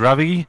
Ravi 0.00 0.46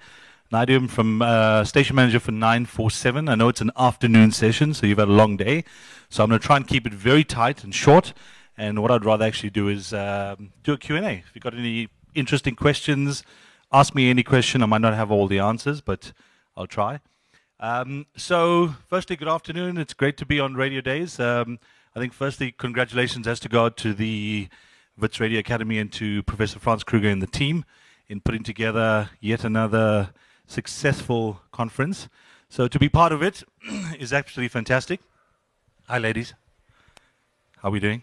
Naidu 0.52 0.88
from 0.88 1.22
uh, 1.22 1.64
station 1.66 1.96
manager 1.96 2.20
for 2.20 2.32
947. 2.32 3.28
I 3.28 3.36
know 3.36 3.50
it's 3.50 3.62
an 3.62 3.72
afternoon 3.78 4.32
session, 4.32 4.74
so 4.74 4.86
you've 4.88 4.98
had 4.98 5.08
a 5.08 5.12
long 5.12 5.38
day. 5.38 5.64
So 6.10 6.24
I'm 6.24 6.30
going 6.30 6.40
to 6.40 6.46
try 6.46 6.58
and 6.58 6.68
keep 6.68 6.88
it 6.88 6.94
very 6.94 7.24
tight 7.24 7.64
and 7.64 7.76
short. 7.76 8.14
And 8.58 8.82
what 8.82 8.92
I'd 8.92 9.06
rather 9.06 9.26
actually 9.26 9.50
do 9.50 9.68
is 9.68 9.94
um, 9.94 10.52
do 10.64 10.74
a 10.74 10.78
Q&A. 10.78 11.00
If 11.00 11.32
you've 11.34 11.44
got 11.44 11.54
any 11.54 11.90
interesting 12.16 12.56
questions, 12.56 13.24
ask 13.72 13.94
me 13.94 14.10
any 14.10 14.24
question. 14.24 14.64
I 14.64 14.66
might 14.66 14.82
not 14.82 14.94
have 14.94 15.12
all 15.12 15.28
the 15.28 15.40
answers, 15.40 15.82
but 15.82 16.14
I'll 16.56 16.68
try. 16.68 17.00
Um, 17.60 18.08
so, 18.16 18.76
firstly, 18.88 19.16
good 19.16 19.28
afternoon. 19.28 19.78
It's 19.78 19.94
great 19.94 20.18
to 20.18 20.26
be 20.26 20.40
on 20.40 20.56
Radio 20.56 20.82
Days. 20.82 21.20
Um, 21.20 21.60
I 21.96 22.00
think, 22.00 22.14
firstly, 22.14 22.52
congratulations 22.52 23.28
as 23.28 23.40
to 23.42 23.50
God 23.50 23.78
to 23.78 23.94
the 23.94 24.48
Wits 24.98 25.20
Radio 25.20 25.40
Academy 25.40 25.78
and 25.78 25.92
to 25.94 26.24
Professor 26.24 26.60
Franz 26.60 26.84
Kruger 26.84 27.10
and 27.10 27.22
the 27.22 27.28
team 27.28 27.66
in 28.12 28.20
putting 28.20 28.44
together 28.44 29.10
yet 29.22 29.46
another 29.46 30.10
successful 30.46 31.42
conference. 31.54 32.10
So 32.50 32.68
to 32.68 32.78
be 32.78 32.90
part 32.90 33.14
of 33.14 33.24
it 33.24 33.42
is 33.98 34.12
actually 34.12 34.50
fantastic. 34.50 35.00
Hi, 35.88 35.98
ladies. 35.98 36.34
How 37.60 37.70
are 37.70 37.72
we 37.72 37.80
doing? 37.80 38.02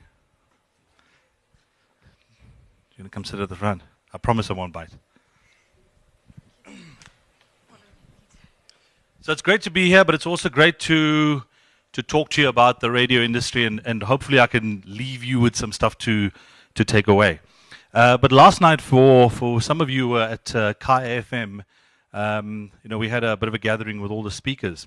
You're 2.91 3.02
going 3.02 3.10
to 3.10 3.14
come 3.14 3.24
sit 3.24 3.38
at 3.38 3.50
the 3.50 3.55
front. 3.55 3.83
I 4.14 4.16
promise 4.16 4.50
I 4.50 4.55
won't 4.55 4.73
bite. 4.73 4.91
So 9.20 9.33
it's 9.33 9.42
great 9.42 9.61
to 9.62 9.70
be 9.70 9.88
here, 9.88 10.06
but 10.06 10.14
it's 10.14 10.25
also 10.25 10.48
great 10.48 10.78
to 10.80 11.42
to 11.92 12.02
talk 12.02 12.30
to 12.30 12.41
you 12.41 12.48
about 12.48 12.80
the 12.80 12.91
radio 12.91 13.20
industry, 13.20 13.66
and, 13.66 13.83
and 13.84 14.02
hopefully 14.05 14.41
I 14.41 14.47
can 14.47 14.83
leave 14.86 15.22
you 15.22 15.38
with 15.38 15.55
some 15.55 15.70
stuff 15.70 15.98
to 15.98 16.30
to 16.77 16.83
take 16.83 17.09
away. 17.09 17.41
Uh, 17.95 18.19
but 18.19 18.30
last 18.30 18.60
night, 18.60 18.83
for 18.83 19.30
for 19.30 19.62
some 19.62 19.80
of 19.80 19.88
you 19.88 20.19
at 20.19 20.55
uh, 20.55 20.74
Kaya 20.74 21.23
FM, 21.23 21.65
um, 22.12 22.70
you 22.83 22.91
know, 22.91 22.98
we 22.98 23.09
had 23.09 23.24
a 23.24 23.34
bit 23.34 23.48
of 23.48 23.55
a 23.55 23.59
gathering 23.59 24.02
with 24.02 24.11
all 24.11 24.23
the 24.23 24.30
speakers. 24.30 24.87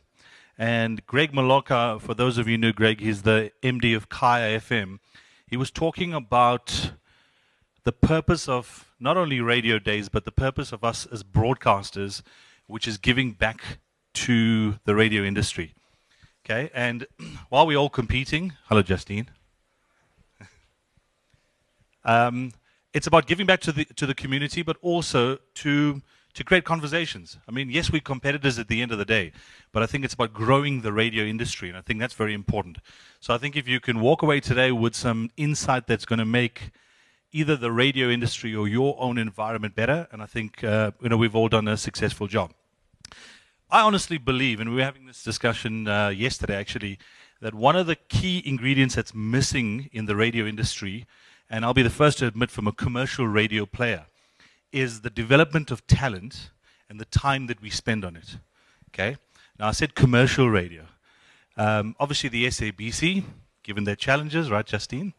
And 0.55 1.04
Greg 1.07 1.32
Maloka, 1.32 1.99
for 1.99 2.13
those 2.13 2.38
of 2.38 2.48
you 2.48 2.54
who 2.54 2.57
know 2.60 2.72
Greg, 2.72 2.99
he's 2.99 3.24
the 3.24 3.52
MD 3.63 3.96
of 3.96 4.10
Kaya 4.10 4.60
FM. 4.60 4.99
He 5.48 5.57
was 5.57 5.72
talking 5.72 6.13
about 6.13 6.91
the 7.84 7.91
purpose 7.91 8.48
of 8.48 8.91
not 8.99 9.18
only 9.18 9.41
radio 9.41 9.79
days, 9.79 10.07
but 10.07 10.24
the 10.24 10.32
purpose 10.32 10.72
of 10.72 10.84
us 10.84 11.07
as 11.07 11.24
broadcasters, 11.24 12.22
which 12.68 12.88
is 12.88 12.99
giving 12.99 13.32
back 13.32 13.79
to 14.13 14.79
the 14.85 14.94
radio 14.94 15.24
industry. 15.24 15.74
Okay, 16.46 16.70
and 16.72 17.07
while 17.49 17.66
we're 17.66 17.77
all 17.79 17.90
competing, 17.90 18.54
hello, 18.66 18.84
Justine. 18.84 19.32
um, 22.05 22.52
it's 22.94 23.08
about 23.08 23.26
giving 23.28 23.46
back 23.46 23.62
to 23.62 23.72
the 23.72 23.86
to 23.86 24.06
the 24.06 24.14
community, 24.14 24.62
but 24.62 24.78
also 24.82 25.38
to 25.56 26.02
to 26.34 26.44
create 26.44 26.64
conversations. 26.64 27.38
I 27.48 27.52
mean, 27.52 27.70
yes, 27.70 27.92
we're 27.92 28.02
competitors 28.02 28.58
at 28.58 28.68
the 28.68 28.82
end 28.82 28.92
of 28.92 28.98
the 28.98 29.06
day, 29.06 29.34
but 29.72 29.84
I 29.84 29.86
think 29.86 30.06
it's 30.06 30.14
about 30.14 30.34
growing 30.34 30.82
the 30.82 30.94
radio 30.94 31.26
industry, 31.26 31.70
and 31.70 31.78
I 31.78 31.82
think 31.82 32.00
that's 32.00 32.14
very 32.14 32.34
important. 32.34 32.78
So 33.20 33.34
I 33.34 33.38
think 33.38 33.56
if 33.56 33.68
you 33.68 33.80
can 33.80 34.00
walk 34.00 34.22
away 34.22 34.40
today 34.40 34.72
with 34.72 34.96
some 34.96 35.30
insight 35.38 35.88
that's 35.88 36.06
going 36.06 36.20
to 36.20 36.26
make 36.26 36.72
either 37.34 37.56
the 37.56 37.72
radio 37.72 38.10
industry 38.10 38.54
or 38.54 38.68
your 38.68 38.96
own 39.00 39.18
environment 39.18 39.76
better, 39.76 40.08
and 40.12 40.22
I 40.22 40.26
think 40.26 40.64
uh, 40.64 40.92
you 41.02 41.10
know 41.10 41.18
we've 41.18 41.36
all 41.36 41.50
done 41.50 41.68
a 41.68 41.78
successful 41.78 42.28
job. 42.28 42.54
I 43.70 43.82
honestly 43.82 44.18
believe, 44.18 44.60
and 44.60 44.70
we 44.70 44.78
were 44.78 44.84
having 44.84 45.06
this 45.06 45.24
discussion 45.24 45.88
uh, 45.88 46.10
yesterday 46.10 46.56
actually, 46.56 47.00
that 47.40 47.56
one 47.56 47.76
of 47.76 47.88
the 47.88 47.96
key 47.96 48.44
ingredients 48.46 48.96
that's 48.96 49.16
missing 49.16 49.90
in 49.94 50.06
the 50.06 50.16
radio 50.16 50.46
industry, 50.46 51.06
and 51.52 51.66
I'll 51.66 51.74
be 51.74 51.84
the 51.84 51.90
first 51.90 52.20
to 52.20 52.27
admit 52.27 52.49
from 52.49 52.66
a 52.66 52.71
commercial 52.71 53.27
radio 53.27 53.66
player, 53.66 54.05
is 54.71 55.02
the 55.02 55.10
development 55.10 55.70
of 55.70 55.85
talent 55.85 56.49
and 56.90 56.98
the 56.98 57.05
time 57.05 57.48
that 57.48 57.62
we 57.62 57.70
spend 57.70 58.05
on 58.05 58.16
it. 58.16 58.38
Okay? 58.90 59.18
Now, 59.60 59.68
I 59.68 59.72
said 59.72 59.94
commercial 59.94 60.49
radio. 60.49 60.85
Um, 61.57 61.94
obviously, 61.99 62.29
the 62.29 62.46
SABC, 62.46 63.26
given 63.63 63.84
their 63.84 63.98
challenges, 63.98 64.50
right, 64.50 64.66
Justine, 64.66 65.13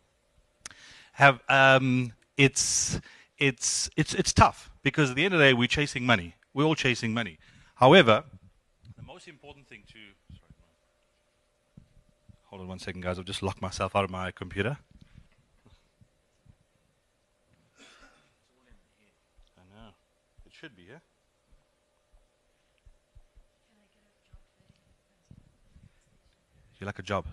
have 1.12 1.40
um, 1.50 2.14
it's 2.38 2.98
it's 3.38 3.90
it's 3.96 4.14
it's 4.14 4.32
tough 4.32 4.70
because 4.82 5.10
at 5.10 5.16
the 5.16 5.26
end 5.26 5.34
of 5.34 5.40
the 5.40 5.46
day, 5.46 5.52
we're 5.52 5.68
chasing 5.68 6.06
money. 6.06 6.34
We're 6.54 6.64
all 6.64 6.74
chasing 6.74 7.12
money. 7.12 7.38
However, 7.74 8.24
the 8.96 9.02
most 9.02 9.28
important 9.28 9.68
thing 9.68 9.82
to 9.88 9.98
sorry, 10.34 10.52
hold 12.46 12.62
on 12.62 12.68
one 12.68 12.78
second, 12.78 13.02
guys. 13.02 13.18
I've 13.18 13.26
just 13.26 13.42
locked 13.42 13.60
myself 13.60 13.94
out 13.94 14.04
of 14.04 14.10
my 14.10 14.30
computer. 14.30 14.78
Should 20.62 20.76
be, 20.76 20.84
yeah? 20.88 20.98
You 26.78 26.86
like 26.86 27.00
a 27.00 27.02
job? 27.02 27.24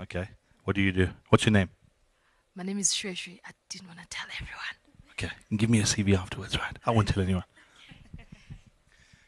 Okay. 0.00 0.28
What 0.62 0.76
do 0.76 0.82
you 0.82 0.92
do? 0.92 1.08
What's 1.30 1.44
your 1.44 1.52
name? 1.52 1.70
My 2.54 2.62
name 2.62 2.78
is 2.78 2.94
Shue. 2.94 3.08
I 3.08 3.50
didn't 3.68 3.88
want 3.88 3.98
to 3.98 4.06
tell 4.08 4.26
everyone. 4.40 4.76
Okay. 5.12 5.30
And 5.50 5.58
give 5.58 5.68
me 5.68 5.80
a 5.80 5.82
CV 5.82 6.16
afterwards, 6.16 6.56
right? 6.56 6.78
I 6.86 6.92
won't 6.92 7.08
tell 7.08 7.22
anyone. 7.22 7.44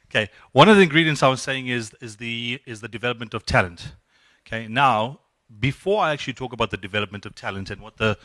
Okay. 0.08 0.28
One 0.52 0.68
of 0.68 0.76
the 0.76 0.82
ingredients 0.82 1.22
I 1.22 1.28
was 1.28 1.40
saying 1.40 1.68
is 1.68 1.96
is 2.02 2.18
the 2.18 2.60
is 2.66 2.82
the 2.82 2.88
development 2.88 3.32
of 3.32 3.46
talent. 3.46 3.94
Okay. 4.46 4.68
Now, 4.68 5.20
before 5.58 6.02
I 6.02 6.12
actually 6.12 6.34
talk 6.34 6.52
about 6.52 6.70
the 6.70 6.76
development 6.76 7.24
of 7.24 7.34
talent 7.34 7.70
and 7.70 7.80
what 7.80 7.96
the 7.96 8.18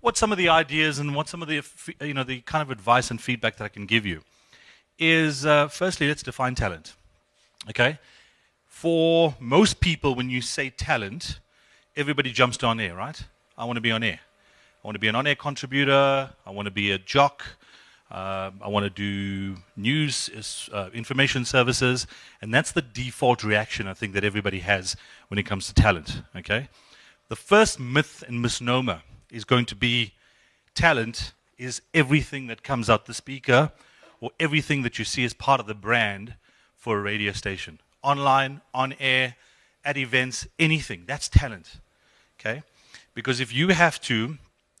what 0.00 0.16
some 0.16 0.32
of 0.32 0.38
the 0.38 0.48
ideas 0.48 0.98
and 0.98 1.14
what 1.14 1.28
some 1.28 1.40
of 1.40 1.48
the 1.48 1.62
you 2.00 2.12
know 2.12 2.24
the 2.24 2.40
kind 2.40 2.62
of 2.62 2.70
advice 2.70 3.12
and 3.12 3.22
feedback 3.22 3.56
that 3.58 3.64
I 3.64 3.68
can 3.68 3.86
give 3.86 4.04
you 4.04 4.22
is 4.98 5.44
uh, 5.46 5.68
firstly, 5.68 6.08
let's 6.08 6.22
define 6.22 6.54
talent. 6.54 6.94
Okay? 7.70 7.98
For 8.66 9.34
most 9.40 9.80
people, 9.80 10.14
when 10.14 10.30
you 10.30 10.40
say 10.40 10.70
talent, 10.70 11.40
everybody 11.96 12.32
jumps 12.32 12.56
to 12.58 12.66
on 12.66 12.80
air, 12.80 12.94
right? 12.94 13.22
I 13.56 13.64
want 13.64 13.76
to 13.76 13.80
be 13.80 13.92
on 13.92 14.02
air. 14.02 14.20
I 14.82 14.86
want 14.86 14.96
to 14.96 15.00
be 15.00 15.08
an 15.08 15.14
on 15.14 15.26
air 15.26 15.34
contributor. 15.34 16.30
I 16.44 16.50
want 16.50 16.66
to 16.66 16.70
be 16.70 16.90
a 16.90 16.98
jock. 16.98 17.44
Uh, 18.10 18.50
I 18.60 18.68
want 18.68 18.84
to 18.84 18.90
do 18.90 19.60
news, 19.76 20.68
uh, 20.72 20.90
information 20.92 21.44
services. 21.44 22.06
And 22.42 22.52
that's 22.52 22.72
the 22.72 22.82
default 22.82 23.42
reaction 23.42 23.88
I 23.88 23.94
think 23.94 24.12
that 24.12 24.24
everybody 24.24 24.58
has 24.58 24.96
when 25.28 25.38
it 25.38 25.44
comes 25.44 25.66
to 25.68 25.74
talent. 25.74 26.22
Okay? 26.36 26.68
The 27.28 27.36
first 27.36 27.80
myth 27.80 28.22
and 28.28 28.42
misnomer 28.42 29.02
is 29.30 29.44
going 29.44 29.64
to 29.66 29.74
be 29.74 30.12
talent 30.74 31.32
is 31.56 31.80
everything 31.94 32.48
that 32.48 32.62
comes 32.62 32.90
out 32.90 33.06
the 33.06 33.14
speaker 33.14 33.72
or 34.24 34.30
everything 34.40 34.80
that 34.80 34.98
you 34.98 35.04
see 35.04 35.22
as 35.22 35.34
part 35.34 35.60
of 35.60 35.66
the 35.66 35.74
brand 35.74 36.34
for 36.74 36.98
a 36.98 37.02
radio 37.02 37.30
station. 37.30 37.78
Online, 38.02 38.62
on 38.72 38.94
air, 38.98 39.36
at 39.84 39.98
events, 39.98 40.46
anything. 40.58 41.04
That's 41.06 41.28
talent. 41.28 41.78
Okay? 42.40 42.62
Because 43.12 43.38
if 43.38 43.52
you 43.52 43.68
have 43.68 44.00
to, 44.00 44.38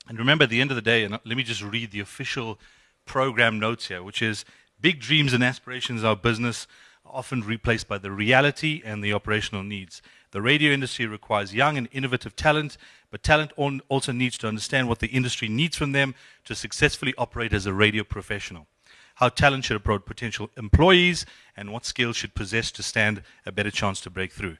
and 0.08 0.18
remember 0.18 0.44
at 0.44 0.48
the 0.48 0.62
end 0.62 0.70
of 0.70 0.76
the 0.76 0.80
day, 0.80 1.04
and 1.04 1.18
let 1.26 1.36
me 1.36 1.42
just 1.42 1.62
read 1.62 1.90
the 1.90 2.00
official 2.00 2.58
program 3.04 3.58
notes 3.58 3.88
here, 3.88 4.02
which 4.02 4.22
is 4.22 4.46
big 4.80 4.98
dreams 4.98 5.34
and 5.34 5.44
aspirations 5.44 6.00
of 6.00 6.06
our 6.06 6.16
business 6.16 6.66
are 7.04 7.16
often 7.16 7.42
replaced 7.42 7.86
by 7.86 7.98
the 7.98 8.10
reality 8.10 8.80
and 8.82 9.04
the 9.04 9.12
operational 9.12 9.62
needs. 9.62 10.00
The 10.30 10.40
radio 10.40 10.72
industry 10.72 11.04
requires 11.04 11.52
young 11.52 11.76
and 11.76 11.86
innovative 11.92 12.34
talent, 12.34 12.78
but 13.10 13.22
talent 13.22 13.52
also 13.58 14.10
needs 14.10 14.38
to 14.38 14.48
understand 14.48 14.88
what 14.88 15.00
the 15.00 15.08
industry 15.08 15.48
needs 15.50 15.76
from 15.76 15.92
them 15.92 16.14
to 16.46 16.54
successfully 16.54 17.12
operate 17.18 17.52
as 17.52 17.66
a 17.66 17.74
radio 17.74 18.04
professional 18.04 18.68
how 19.14 19.28
talent 19.28 19.64
should 19.64 19.76
approach 19.76 20.04
potential 20.04 20.50
employees, 20.56 21.24
and 21.56 21.72
what 21.72 21.84
skills 21.84 22.16
should 22.16 22.34
possess 22.34 22.70
to 22.72 22.82
stand 22.82 23.22
a 23.46 23.52
better 23.52 23.70
chance 23.70 24.00
to 24.00 24.10
break 24.10 24.32
through. 24.32 24.56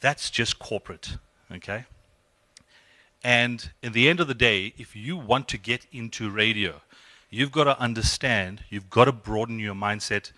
That's 0.00 0.30
just 0.30 0.58
corporate, 0.58 1.16
okay? 1.52 1.84
And 3.22 3.70
in 3.82 3.92
the 3.92 4.08
end 4.08 4.20
of 4.20 4.28
the 4.28 4.34
day, 4.34 4.74
if 4.78 4.94
you 4.94 5.16
want 5.16 5.48
to 5.48 5.58
get 5.58 5.86
into 5.92 6.30
radio, 6.30 6.80
you've 7.30 7.52
got 7.52 7.64
to 7.64 7.80
understand, 7.80 8.64
you've 8.70 8.90
got 8.90 9.06
to 9.06 9.12
broaden 9.12 9.58
your 9.58 9.74
mindset, 9.74 10.32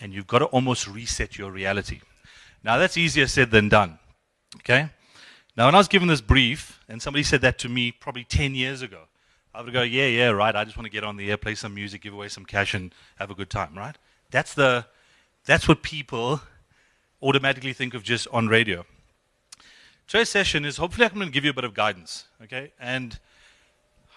and 0.00 0.12
you've 0.12 0.26
got 0.26 0.40
to 0.40 0.46
almost 0.46 0.88
reset 0.88 1.38
your 1.38 1.50
reality. 1.50 2.00
Now, 2.62 2.78
that's 2.78 2.96
easier 2.96 3.26
said 3.26 3.50
than 3.50 3.68
done, 3.68 3.98
okay? 4.56 4.90
Now, 5.56 5.66
when 5.66 5.74
I 5.74 5.78
was 5.78 5.88
given 5.88 6.08
this 6.08 6.20
brief, 6.20 6.80
and 6.88 7.00
somebody 7.00 7.22
said 7.22 7.40
that 7.42 7.58
to 7.58 7.68
me 7.68 7.92
probably 7.92 8.24
10 8.24 8.54
years 8.54 8.82
ago, 8.82 9.02
I 9.54 9.62
would 9.62 9.72
go, 9.72 9.82
yeah, 9.82 10.06
yeah, 10.06 10.30
right. 10.30 10.54
I 10.54 10.64
just 10.64 10.76
want 10.76 10.86
to 10.86 10.90
get 10.90 11.04
on 11.04 11.16
the 11.16 11.30
air, 11.30 11.36
play 11.36 11.54
some 11.54 11.74
music, 11.74 12.02
give 12.02 12.12
away 12.12 12.28
some 12.28 12.44
cash, 12.44 12.74
and 12.74 12.92
have 13.16 13.30
a 13.30 13.34
good 13.34 13.50
time, 13.50 13.76
right? 13.76 13.96
That's 14.32 14.52
the, 14.52 14.86
that's 15.44 15.68
what 15.68 15.82
people 15.82 16.40
automatically 17.22 17.72
think 17.72 17.94
of 17.94 18.02
just 18.02 18.26
on 18.32 18.48
radio. 18.48 18.84
Today's 20.08 20.28
session 20.28 20.64
is 20.64 20.76
hopefully 20.76 21.06
I'm 21.06 21.14
going 21.14 21.26
to 21.26 21.32
give 21.32 21.44
you 21.44 21.50
a 21.50 21.54
bit 21.54 21.64
of 21.64 21.72
guidance, 21.72 22.26
okay? 22.42 22.72
And 22.80 23.18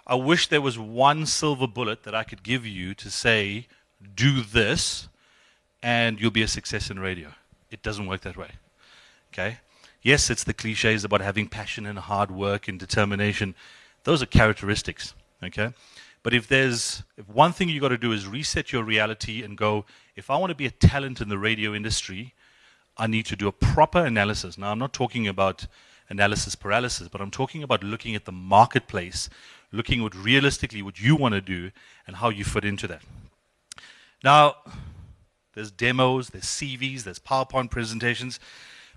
I 0.07 0.15
wish 0.15 0.47
there 0.47 0.59
was 0.59 0.79
one 0.79 1.27
silver 1.27 1.67
bullet 1.67 2.01
that 2.03 2.15
I 2.15 2.23
could 2.23 2.41
give 2.41 2.65
you 2.65 2.95
to 2.95 3.11
say, 3.11 3.67
do 4.15 4.41
this, 4.41 5.07
and 5.83 6.19
you'll 6.19 6.31
be 6.31 6.41
a 6.41 6.47
success 6.47 6.89
in 6.89 6.99
radio. 6.99 7.29
It 7.69 7.83
doesn't 7.83 8.07
work 8.07 8.21
that 8.21 8.37
way, 8.37 8.51
okay? 9.31 9.59
Yes, 10.01 10.31
it's 10.31 10.43
the 10.43 10.53
cliches 10.53 11.03
about 11.03 11.21
having 11.21 11.47
passion 11.47 11.85
and 11.85 11.99
hard 11.99 12.31
work 12.31 12.67
and 12.67 12.79
determination. 12.79 13.53
Those 14.03 14.23
are 14.23 14.25
characteristics. 14.25 15.13
Okay? 15.43 15.73
But 16.23 16.33
if 16.33 16.47
there's 16.47 17.03
if 17.15 17.27
one 17.29 17.53
thing 17.53 17.69
you've 17.69 17.81
got 17.81 17.89
to 17.89 17.97
do 17.97 18.11
is 18.11 18.27
reset 18.27 18.71
your 18.71 18.83
reality 18.83 19.43
and 19.43 19.57
go, 19.57 19.85
if 20.15 20.29
I 20.29 20.37
want 20.37 20.51
to 20.51 20.55
be 20.55 20.65
a 20.65 20.71
talent 20.71 21.21
in 21.21 21.29
the 21.29 21.37
radio 21.37 21.73
industry, 21.73 22.33
I 22.97 23.07
need 23.07 23.25
to 23.27 23.35
do 23.35 23.47
a 23.47 23.51
proper 23.51 24.03
analysis. 24.05 24.57
Now, 24.57 24.71
I'm 24.71 24.79
not 24.79 24.93
talking 24.93 25.27
about 25.27 25.67
analysis 26.09 26.55
paralysis, 26.55 27.07
but 27.07 27.21
I'm 27.21 27.31
talking 27.31 27.63
about 27.63 27.83
looking 27.83 28.15
at 28.15 28.25
the 28.25 28.31
marketplace, 28.31 29.29
looking 29.71 30.03
at 30.05 30.15
realistically 30.15 30.81
what 30.81 30.99
you 30.99 31.15
want 31.15 31.33
to 31.33 31.41
do 31.41 31.71
and 32.07 32.15
how 32.17 32.29
you 32.29 32.43
fit 32.43 32.65
into 32.65 32.87
that. 32.87 33.03
Now, 34.23 34.55
there's 35.53 35.71
demos, 35.71 36.29
there's 36.29 36.45
CVs, 36.45 37.03
there's 37.03 37.19
PowerPoint 37.19 37.71
presentations. 37.71 38.39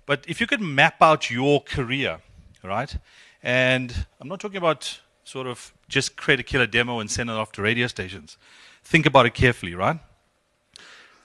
But 0.05 0.25
if 0.27 0.41
you 0.41 0.47
could 0.47 0.61
map 0.61 1.01
out 1.01 1.29
your 1.29 1.61
career, 1.61 2.19
right? 2.63 2.95
And 3.43 4.05
I'm 4.19 4.27
not 4.27 4.39
talking 4.39 4.57
about 4.57 4.99
sort 5.23 5.47
of 5.47 5.73
just 5.91 6.15
create 6.15 6.39
a 6.39 6.43
killer 6.43 6.65
demo 6.65 6.99
and 6.99 7.11
send 7.11 7.29
it 7.29 7.33
off 7.33 7.51
to 7.51 7.61
radio 7.61 7.85
stations. 7.87 8.37
Think 8.83 9.05
about 9.05 9.25
it 9.25 9.33
carefully, 9.33 9.75
right? 9.75 9.99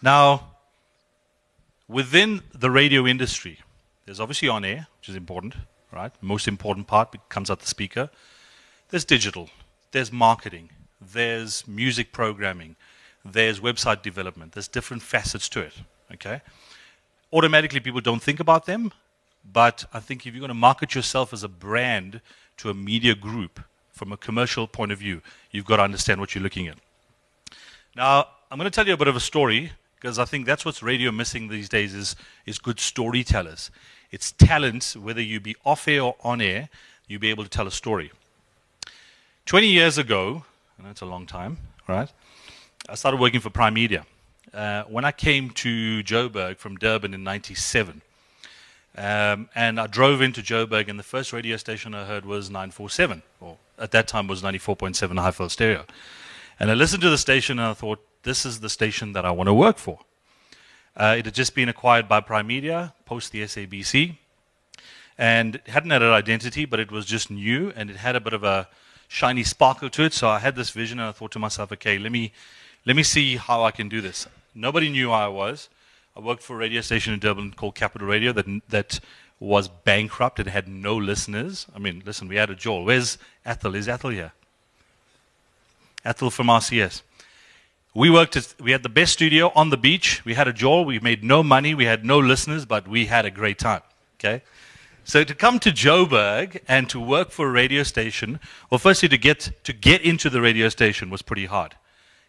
Now, 0.02 0.48
within 1.88 2.42
the 2.52 2.70
radio 2.70 3.06
industry, 3.06 3.60
there's 4.04 4.20
obviously 4.20 4.48
on 4.48 4.64
air, 4.64 4.88
which 4.98 5.08
is 5.08 5.14
important, 5.14 5.54
right? 5.92 6.12
Most 6.20 6.48
important 6.48 6.86
part 6.86 7.16
comes 7.28 7.50
out 7.50 7.60
the 7.60 7.66
speaker. 7.66 8.10
There's 8.90 9.04
digital, 9.04 9.48
there's 9.92 10.12
marketing, 10.12 10.70
there's 11.00 11.66
music 11.66 12.12
programming, 12.12 12.76
there's 13.24 13.60
website 13.60 14.02
development, 14.02 14.52
there's 14.52 14.68
different 14.68 15.02
facets 15.02 15.48
to 15.50 15.60
it, 15.60 15.72
okay? 16.12 16.42
Automatically, 17.32 17.80
people 17.80 18.00
don't 18.00 18.22
think 18.22 18.40
about 18.40 18.66
them, 18.66 18.92
but 19.52 19.84
I 19.92 20.00
think 20.00 20.26
if 20.26 20.34
you're 20.34 20.40
going 20.40 20.48
to 20.48 20.54
market 20.54 20.94
yourself 20.94 21.32
as 21.32 21.42
a 21.42 21.48
brand 21.48 22.20
to 22.58 22.70
a 22.70 22.74
media 22.74 23.14
group 23.14 23.60
from 23.96 24.12
a 24.12 24.16
commercial 24.18 24.68
point 24.68 24.92
of 24.92 24.98
view, 24.98 25.22
you've 25.50 25.64
got 25.64 25.76
to 25.76 25.82
understand 25.82 26.20
what 26.20 26.34
you're 26.34 26.44
looking 26.44 26.68
at. 26.68 26.76
Now, 27.96 28.26
I'm 28.50 28.58
going 28.58 28.70
to 28.70 28.74
tell 28.74 28.86
you 28.86 28.92
a 28.92 28.96
bit 28.96 29.08
of 29.08 29.16
a 29.16 29.20
story 29.20 29.72
because 29.94 30.18
I 30.18 30.26
think 30.26 30.44
that's 30.44 30.66
what's 30.66 30.82
radio 30.82 31.10
missing 31.10 31.48
these 31.48 31.70
days 31.70 31.94
is, 31.94 32.14
is 32.44 32.58
good 32.58 32.78
storytellers. 32.78 33.70
It's 34.10 34.32
talent, 34.32 34.94
whether 35.00 35.22
you 35.22 35.40
be 35.40 35.56
off 35.64 35.88
air 35.88 36.02
or 36.02 36.16
on 36.22 36.42
air, 36.42 36.68
you'll 37.08 37.22
be 37.22 37.30
able 37.30 37.42
to 37.44 37.48
tell 37.48 37.66
a 37.66 37.70
story. 37.70 38.12
20 39.46 39.66
years 39.66 39.96
ago, 39.96 40.44
and 40.76 40.86
that's 40.86 41.00
a 41.00 41.06
long 41.06 41.24
time, 41.24 41.56
right? 41.88 42.12
I 42.90 42.96
started 42.96 43.18
working 43.18 43.40
for 43.40 43.48
Prime 43.48 43.72
Media. 43.72 44.04
Uh, 44.52 44.82
when 44.84 45.06
I 45.06 45.12
came 45.12 45.50
to 45.50 46.02
Joburg 46.02 46.58
from 46.58 46.76
Durban 46.76 47.14
in 47.14 47.24
97, 47.24 48.02
um, 48.98 49.48
and 49.54 49.80
I 49.80 49.86
drove 49.86 50.20
into 50.20 50.42
Joburg, 50.42 50.88
and 50.88 50.98
the 50.98 51.02
first 51.02 51.32
radio 51.32 51.56
station 51.56 51.94
I 51.94 52.04
heard 52.04 52.26
was 52.26 52.50
947, 52.50 53.22
or 53.40 53.56
at 53.78 53.90
that 53.90 54.08
time 54.08 54.26
was 54.26 54.42
94.7 54.42 54.96
Highveld 54.96 55.50
Stereo. 55.50 55.84
And 56.58 56.70
I 56.70 56.74
listened 56.74 57.02
to 57.02 57.10
the 57.10 57.18
station, 57.18 57.58
and 57.58 57.68
I 57.68 57.74
thought, 57.74 58.00
this 58.22 58.46
is 58.46 58.60
the 58.60 58.70
station 58.70 59.12
that 59.12 59.24
I 59.24 59.30
want 59.30 59.48
to 59.48 59.54
work 59.54 59.78
for. 59.78 60.00
Uh, 60.96 61.16
it 61.18 61.26
had 61.26 61.34
just 61.34 61.54
been 61.54 61.68
acquired 61.68 62.08
by 62.08 62.20
Prime 62.20 62.46
Media, 62.46 62.94
post 63.04 63.30
the 63.30 63.42
SABC, 63.42 64.16
and 65.18 65.60
hadn't 65.66 65.90
had 65.90 66.02
an 66.02 66.10
identity, 66.10 66.64
but 66.64 66.80
it 66.80 66.90
was 66.90 67.04
just 67.04 67.30
new, 67.30 67.72
and 67.76 67.90
it 67.90 67.96
had 67.96 68.16
a 68.16 68.20
bit 68.20 68.32
of 68.32 68.44
a 68.44 68.68
shiny 69.08 69.44
sparkle 69.44 69.90
to 69.90 70.04
it. 70.04 70.12
So 70.12 70.28
I 70.28 70.38
had 70.38 70.56
this 70.56 70.70
vision, 70.70 70.98
and 70.98 71.08
I 71.08 71.12
thought 71.12 71.32
to 71.32 71.38
myself, 71.38 71.70
okay, 71.72 71.98
let 71.98 72.12
me, 72.12 72.32
let 72.86 72.96
me 72.96 73.02
see 73.02 73.36
how 73.36 73.62
I 73.62 73.70
can 73.70 73.88
do 73.88 74.00
this. 74.00 74.26
Nobody 74.54 74.88
knew 74.88 75.08
who 75.08 75.12
I 75.12 75.28
was. 75.28 75.68
I 76.16 76.20
worked 76.20 76.42
for 76.42 76.54
a 76.54 76.58
radio 76.58 76.80
station 76.80 77.12
in 77.12 77.20
Durban 77.20 77.52
called 77.52 77.74
Capital 77.74 78.08
Radio 78.08 78.32
that, 78.32 78.46
that 78.70 79.00
was 79.38 79.68
bankrupt. 79.68 80.40
It 80.40 80.46
had 80.46 80.68
no 80.68 80.96
listeners. 80.96 81.66
I 81.74 81.78
mean, 81.78 82.02
listen, 82.04 82.28
we 82.28 82.36
had 82.36 82.50
a 82.50 82.54
Joel. 82.54 82.84
Where's 82.84 83.18
Ethel? 83.44 83.74
Is 83.74 83.88
Ethel 83.88 84.10
here? 84.10 84.32
Ethel 86.04 86.30
from 86.30 86.46
RCS. 86.46 87.02
We 87.94 88.10
worked 88.10 88.36
at, 88.36 88.54
we 88.60 88.72
had 88.72 88.82
the 88.82 88.88
best 88.88 89.14
studio 89.14 89.50
on 89.54 89.70
the 89.70 89.76
beach. 89.76 90.24
We 90.24 90.34
had 90.34 90.48
a 90.48 90.52
Joel. 90.52 90.84
We 90.84 90.98
made 90.98 91.24
no 91.24 91.42
money. 91.42 91.74
We 91.74 91.84
had 91.84 92.04
no 92.04 92.18
listeners, 92.18 92.64
but 92.64 92.86
we 92.86 93.06
had 93.06 93.24
a 93.24 93.30
great 93.30 93.58
time. 93.58 93.82
Okay? 94.18 94.42
So 95.04 95.24
to 95.24 95.34
come 95.34 95.58
to 95.60 95.70
Joburg 95.70 96.60
and 96.68 96.88
to 96.90 97.00
work 97.00 97.30
for 97.30 97.48
a 97.48 97.50
radio 97.50 97.82
station, 97.82 98.40
well, 98.70 98.78
firstly, 98.78 99.08
to 99.08 99.18
get, 99.18 99.50
to 99.64 99.72
get 99.72 100.02
into 100.02 100.28
the 100.28 100.40
radio 100.40 100.68
station 100.68 101.10
was 101.10 101.22
pretty 101.22 101.46
hard. 101.46 101.74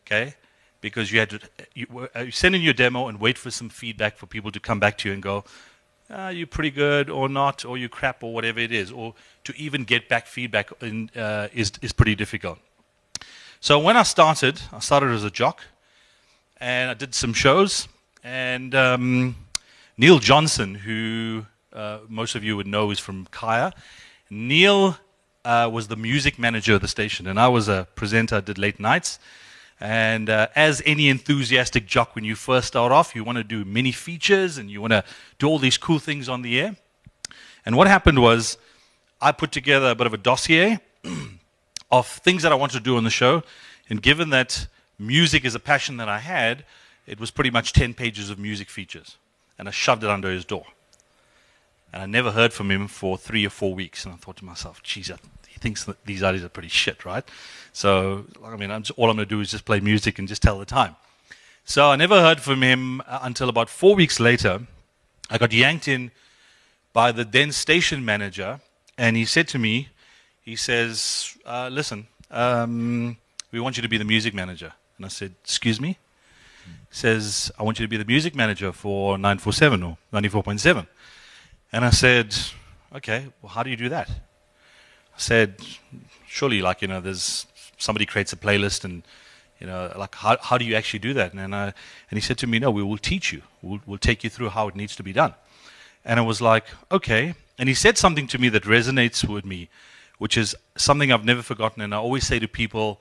Okay? 0.06 0.36
because 0.82 1.12
you 1.12 1.20
had 1.20 1.30
to 1.30 1.40
you, 1.74 2.10
uh, 2.16 2.20
you 2.22 2.32
send 2.32 2.56
in 2.56 2.62
your 2.62 2.74
demo 2.74 3.08
and 3.08 3.20
wait 3.20 3.38
for 3.38 3.52
some 3.52 3.70
feedback 3.70 4.18
for 4.18 4.26
people 4.26 4.52
to 4.52 4.60
come 4.60 4.80
back 4.80 4.98
to 5.00 5.10
you 5.10 5.14
and 5.14 5.24
go, 5.24 5.44
ah, 6.10 6.30
you're 6.30 6.48
pretty 6.48 6.72
good 6.72 7.10
or 7.10 7.30
not, 7.30 7.66
or 7.66 7.78
you 7.78 7.90
crap 7.90 8.24
or 8.24 8.34
whatever 8.34 8.60
it 8.60 8.72
is, 8.72 8.92
or 8.92 9.14
to 9.44 9.54
even 9.58 9.84
get 9.84 10.10
back 10.10 10.28
feedback 10.28 10.72
in, 10.82 11.10
uh, 11.16 11.48
is 11.54 11.72
is 11.82 11.94
pretty 11.94 12.16
difficult. 12.16 12.60
So 13.60 13.80
when 13.80 13.98
I 13.98 14.04
started, 14.04 14.62
I 14.72 14.80
started 14.80 15.12
as 15.12 15.24
a 15.24 15.32
jock, 15.32 15.62
and 16.60 16.92
I 16.92 16.94
did 16.94 17.16
some 17.16 17.34
shows, 17.34 17.88
and 18.24 18.76
um, 18.76 19.36
Neil 19.98 20.20
Johnson, 20.20 20.76
who 20.76 21.46
uh, 21.74 22.00
most 22.08 22.36
of 22.36 22.44
you 22.44 22.56
would 22.56 22.68
know 22.68 22.92
is 22.92 23.00
from 23.00 23.26
Kaya, 23.32 23.74
Neil 24.30 24.98
uh, 25.46 25.70
was 25.72 25.88
the 25.88 25.96
music 25.96 26.38
manager 26.38 26.76
of 26.76 26.82
the 26.82 26.88
station, 26.88 27.28
and 27.28 27.40
I 27.40 27.48
was 27.48 27.68
a 27.68 27.88
presenter. 27.96 28.36
I 28.38 28.42
did 28.42 28.58
late 28.58 28.80
nights. 28.80 29.20
And 29.80 30.30
uh, 30.30 30.48
as 30.56 30.82
any 30.86 31.08
enthusiastic 31.10 31.86
jock, 31.86 32.16
when 32.16 32.24
you 32.24 32.36
first 32.36 32.68
start 32.68 32.92
off, 32.92 33.16
you 33.16 33.24
want 33.24 33.38
to 33.38 33.44
do 33.44 33.64
mini 33.64 33.92
features 33.92 34.58
and 34.58 34.72
you 34.72 34.82
want 34.82 34.92
to 34.92 35.04
do 35.38 35.48
all 35.48 35.60
these 35.60 35.78
cool 35.78 36.00
things 36.00 36.28
on 36.28 36.42
the 36.42 36.60
air. 36.60 36.76
And 37.66 37.76
what 37.76 37.88
happened 37.88 38.22
was, 38.22 38.58
I 39.22 39.32
put 39.32 39.52
together 39.52 39.92
a 39.92 39.96
bit 39.96 40.08
of 40.08 40.14
a 40.14 40.18
dossier 40.18 40.80
of 41.92 42.08
things 42.08 42.44
that 42.44 42.52
I 42.52 42.56
wanted 42.56 42.80
to 42.80 42.84
do 42.84 42.98
on 42.98 43.04
the 43.04 43.10
show. 43.10 43.44
And 43.90 44.02
given 44.02 44.30
that 44.32 44.68
music 44.98 45.46
is 45.46 45.54
a 45.54 45.60
passion 45.60 45.98
that 45.98 46.10
I 46.10 46.20
had, 46.20 46.66
it 47.06 47.20
was 47.20 47.32
pretty 47.32 47.50
much 47.50 47.74
10 47.74 47.94
pages 47.94 48.30
of 48.30 48.40
music 48.40 48.70
features. 48.70 49.18
And 49.60 49.68
I 49.68 49.72
shoved 49.72 50.04
it 50.04 50.10
under 50.10 50.30
his 50.30 50.46
door. 50.46 50.66
And 51.94 52.02
I 52.02 52.06
never 52.06 52.32
heard 52.32 52.54
from 52.54 52.70
him 52.70 52.88
for 52.88 53.18
three 53.18 53.46
or 53.46 53.50
four 53.50 53.74
weeks. 53.74 54.06
And 54.06 54.14
I 54.14 54.18
thought 54.18 54.38
to 54.38 54.46
myself, 54.46 54.84
geez, 54.84 55.12
thinks 55.58 55.84
that 55.86 56.04
these 56.06 56.24
ideas 56.24 56.44
are 56.44 56.50
pretty 56.50 56.70
shit, 56.70 57.06
right? 57.06 57.24
So, 57.74 58.26
I 58.44 58.56
mean, 58.56 58.72
I'm 58.72 58.84
just, 58.84 58.98
all 58.98 59.10
I'm 59.10 59.18
going 59.18 59.28
to 59.28 59.36
do 59.36 59.42
is 59.42 59.52
just 59.52 59.66
play 59.66 59.80
music 59.80 60.18
and 60.20 60.28
just 60.28 60.42
tell 60.42 60.58
the 60.58 60.66
time. 60.66 60.96
So 61.66 61.92
I 61.92 61.96
never 61.96 62.22
heard 62.22 62.40
from 62.40 62.62
him 62.62 63.02
uh, 63.02 63.20
until 63.24 63.50
about 63.50 63.70
four 63.70 63.94
weeks 63.96 64.20
later. 64.20 64.62
I 65.30 65.38
got 65.38 65.52
yanked 65.52 65.88
in 65.88 66.12
by 66.94 67.12
the 67.12 67.26
then 67.26 67.52
station 67.52 68.06
manager, 68.06 68.62
and 68.98 69.18
he 69.18 69.26
said 69.26 69.48
to 69.50 69.60
me, 69.60 69.90
he 70.42 70.56
says, 70.56 71.38
uh, 71.46 71.70
listen, 71.72 72.08
um, 72.32 73.18
we 73.52 73.60
want 73.60 73.76
you 73.76 73.84
to 73.84 73.90
be 73.90 73.98
the 73.98 74.06
music 74.06 74.34
manager. 74.34 74.72
And 74.96 75.06
I 75.06 75.10
said, 75.10 75.36
excuse 75.44 75.80
me? 75.80 75.98
He 76.66 76.96
says, 76.96 77.52
I 77.60 77.64
want 77.64 77.80
you 77.80 77.86
to 77.86 77.90
be 77.90 77.98
the 77.98 78.06
music 78.06 78.34
manager 78.34 78.72
for 78.72 79.18
947 79.18 79.84
or 79.84 79.98
94.7. 80.14 80.88
And 81.72 81.86
I 81.86 81.90
said, 81.90 82.36
okay, 82.96 83.28
well, 83.42 83.52
how 83.52 83.64
do 83.64 83.70
you 83.70 83.76
do 83.76 83.90
that? 83.90 84.10
Said, 85.18 85.56
surely, 86.28 86.62
like, 86.62 86.82
you 86.82 86.88
know, 86.88 87.02
there's 87.02 87.48
somebody 87.78 88.06
creates 88.06 88.34
a 88.34 88.36
playlist 88.36 88.84
and 88.84 89.04
you 89.60 89.68
know 89.68 89.92
like 89.98 90.16
how, 90.16 90.38
how 90.42 90.58
do 90.58 90.66
you 90.66 90.76
actually 90.76 91.00
do 91.00 91.14
that? 91.14 91.34
And, 91.34 91.56
I, 91.56 91.68
uh, 91.68 91.72
and 92.12 92.18
he 92.18 92.22
said 92.22 92.38
to 92.40 92.48
me 92.48 92.60
no 92.60 92.72
we 92.72 92.84
will 92.84 92.98
teach 92.98 93.32
you. 93.32 93.42
We'll, 93.62 93.82
we'll 93.86 93.98
take 93.98 94.24
you 94.24 94.30
through 94.30 94.50
how 94.50 94.68
it 94.68 94.76
needs 94.76 94.96
to 94.98 95.04
be 95.04 95.14
done. 95.14 95.34
And 96.04 96.20
I 96.20 96.24
was 96.24 96.42
like 96.42 96.66
okay. 96.92 97.36
And 97.60 97.70
he 97.70 97.76
said 97.76 97.98
something 97.98 98.28
to 98.28 98.38
me 98.38 98.50
that 98.50 98.64
resonates 98.64 99.28
with 99.28 99.46
me 99.46 99.70
which 100.18 100.36
is 100.36 100.56
something 100.76 101.12
I've 101.12 101.26
never 101.26 101.44
forgotten. 101.44 101.84
And 101.84 101.94
I 101.94 101.98
always 101.98 102.26
say 102.26 102.40
to 102.40 102.48
people 102.48 103.00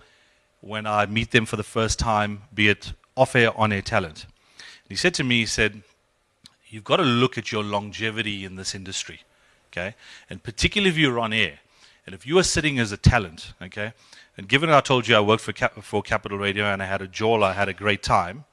when 0.61 0.87
I 0.87 1.07
meet 1.07 1.31
them 1.31 1.47
for 1.47 1.57
the 1.57 1.63
first 1.63 1.99
time 1.99 2.43
be 2.55 2.69
it 2.69 2.93
off 3.17 3.35
air 3.35 3.57
on 3.59 3.73
air 3.73 3.83
talent. 3.83 4.25
And 4.25 4.91
he 4.91 4.97
said 4.97 5.15
to 5.15 5.25
me 5.25 5.41
he 5.41 5.47
said 5.47 5.83
you've 6.69 6.85
got 6.85 6.97
to 6.97 7.05
look 7.05 7.39
at 7.39 7.53
your 7.53 7.63
longevity 7.63 8.45
in 8.45 8.57
this 8.57 8.75
industry 8.75 9.21
okay? 9.73 9.95
And 10.31 10.43
particularly 10.43 10.91
if 10.91 10.97
you're 10.97 11.19
on 11.19 11.33
air 11.33 11.59
and 12.07 12.15
if 12.15 12.27
you 12.27 12.39
are 12.39 12.43
sitting 12.43 12.79
as 12.79 12.93
a 12.93 12.97
talent 12.97 13.53
okay 13.61 13.93
and 14.37 14.49
given 14.49 14.71
I 14.71 14.81
told 14.81 15.09
you 15.09 15.17
I 15.17 15.21
worked 15.21 15.43
for, 15.43 15.53
Cap- 15.53 15.83
for 15.83 16.03
Capital 16.03 16.39
Radio 16.39 16.65
and 16.65 16.83
I 16.83 16.87
had 16.87 17.01
a 17.01 17.09
jaw, 17.09 17.43
I 17.43 17.55
had 17.55 17.69
a 17.69 17.73
great 17.73 18.03
time, 18.03 18.45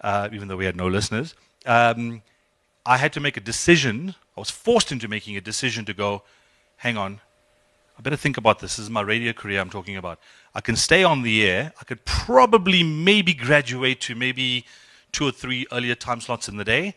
uh, 0.00 0.28
even 0.32 0.48
though 0.48 0.56
we 0.56 0.64
had 0.64 0.76
no 0.76 0.88
listeners, 0.88 1.34
um, 1.66 2.22
I 2.84 2.96
had 2.96 3.12
to 3.12 3.20
make 3.20 3.36
a 3.36 3.40
decision. 3.40 4.14
I 4.36 4.40
was 4.40 4.50
forced 4.50 4.90
into 4.90 5.06
making 5.06 5.36
a 5.36 5.40
decision 5.40 5.84
to 5.84 5.94
go, 5.94 6.22
hang 6.78 6.96
on, 6.96 7.20
I 7.96 8.02
better 8.02 8.16
think 8.16 8.38
about 8.38 8.58
this. 8.58 8.76
This 8.76 8.84
is 8.84 8.90
my 8.90 9.02
radio 9.02 9.32
career 9.32 9.60
I'm 9.60 9.70
talking 9.70 9.96
about. 9.96 10.18
I 10.54 10.60
can 10.60 10.74
stay 10.74 11.04
on 11.04 11.22
the 11.22 11.46
air. 11.46 11.72
I 11.80 11.84
could 11.84 12.04
probably 12.04 12.82
maybe 12.82 13.34
graduate 13.34 14.00
to 14.02 14.14
maybe 14.14 14.64
two 15.12 15.26
or 15.26 15.32
three 15.32 15.66
earlier 15.72 15.94
time 15.94 16.20
slots 16.20 16.48
in 16.48 16.56
the 16.56 16.64
day, 16.64 16.94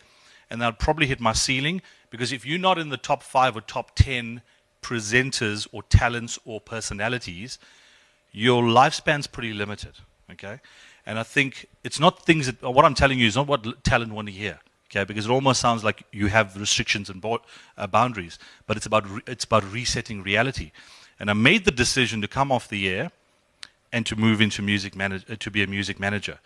and 0.49 0.63
I'd 0.63 0.79
probably 0.79 1.07
hit 1.07 1.19
my 1.19 1.33
ceiling. 1.33 1.81
Because 2.09 2.31
if 2.31 2.45
you're 2.45 2.59
not 2.59 2.77
in 2.77 2.89
the 2.89 2.97
top 2.97 3.23
five 3.23 3.55
or 3.55 3.61
top 3.61 3.95
ten 3.95 4.41
presenters 4.81 5.67
or 5.71 5.83
talents 5.83 6.39
or 6.45 6.59
personalities, 6.59 7.59
your 8.31 8.67
lifespan's 8.67 9.27
pretty 9.27 9.53
limited. 9.53 9.93
Okay, 10.31 10.59
and 11.05 11.19
I 11.19 11.23
think 11.23 11.67
it's 11.83 11.99
not 11.99 12.25
things 12.25 12.45
that 12.47 12.61
what 12.61 12.85
I'm 12.85 12.95
telling 12.95 13.19
you 13.19 13.27
is 13.27 13.35
not 13.35 13.47
what 13.47 13.83
talent 13.83 14.13
want 14.13 14.27
to 14.27 14.33
hear. 14.33 14.59
Okay, 14.89 15.05
because 15.05 15.25
it 15.25 15.31
almost 15.31 15.61
sounds 15.61 15.83
like 15.83 16.03
you 16.11 16.27
have 16.27 16.57
restrictions 16.57 17.09
and 17.09 17.21
bo- 17.21 17.41
uh, 17.77 17.87
boundaries, 17.87 18.37
but 18.67 18.75
it's 18.77 18.85
about 18.85 19.09
re- 19.09 19.21
it's 19.27 19.45
about 19.45 19.63
resetting 19.71 20.21
reality. 20.21 20.71
And 21.19 21.29
I 21.29 21.33
made 21.33 21.65
the 21.65 21.71
decision 21.71 22.21
to 22.21 22.27
come 22.27 22.51
off 22.51 22.67
the 22.67 22.89
air, 22.89 23.11
and 23.91 24.05
to 24.05 24.15
move 24.15 24.41
into 24.41 24.61
music 24.61 24.95
manage, 24.95 25.29
uh, 25.29 25.35
to 25.39 25.51
be 25.51 25.63
a 25.63 25.67
music 25.67 25.99
manager. 25.99 26.39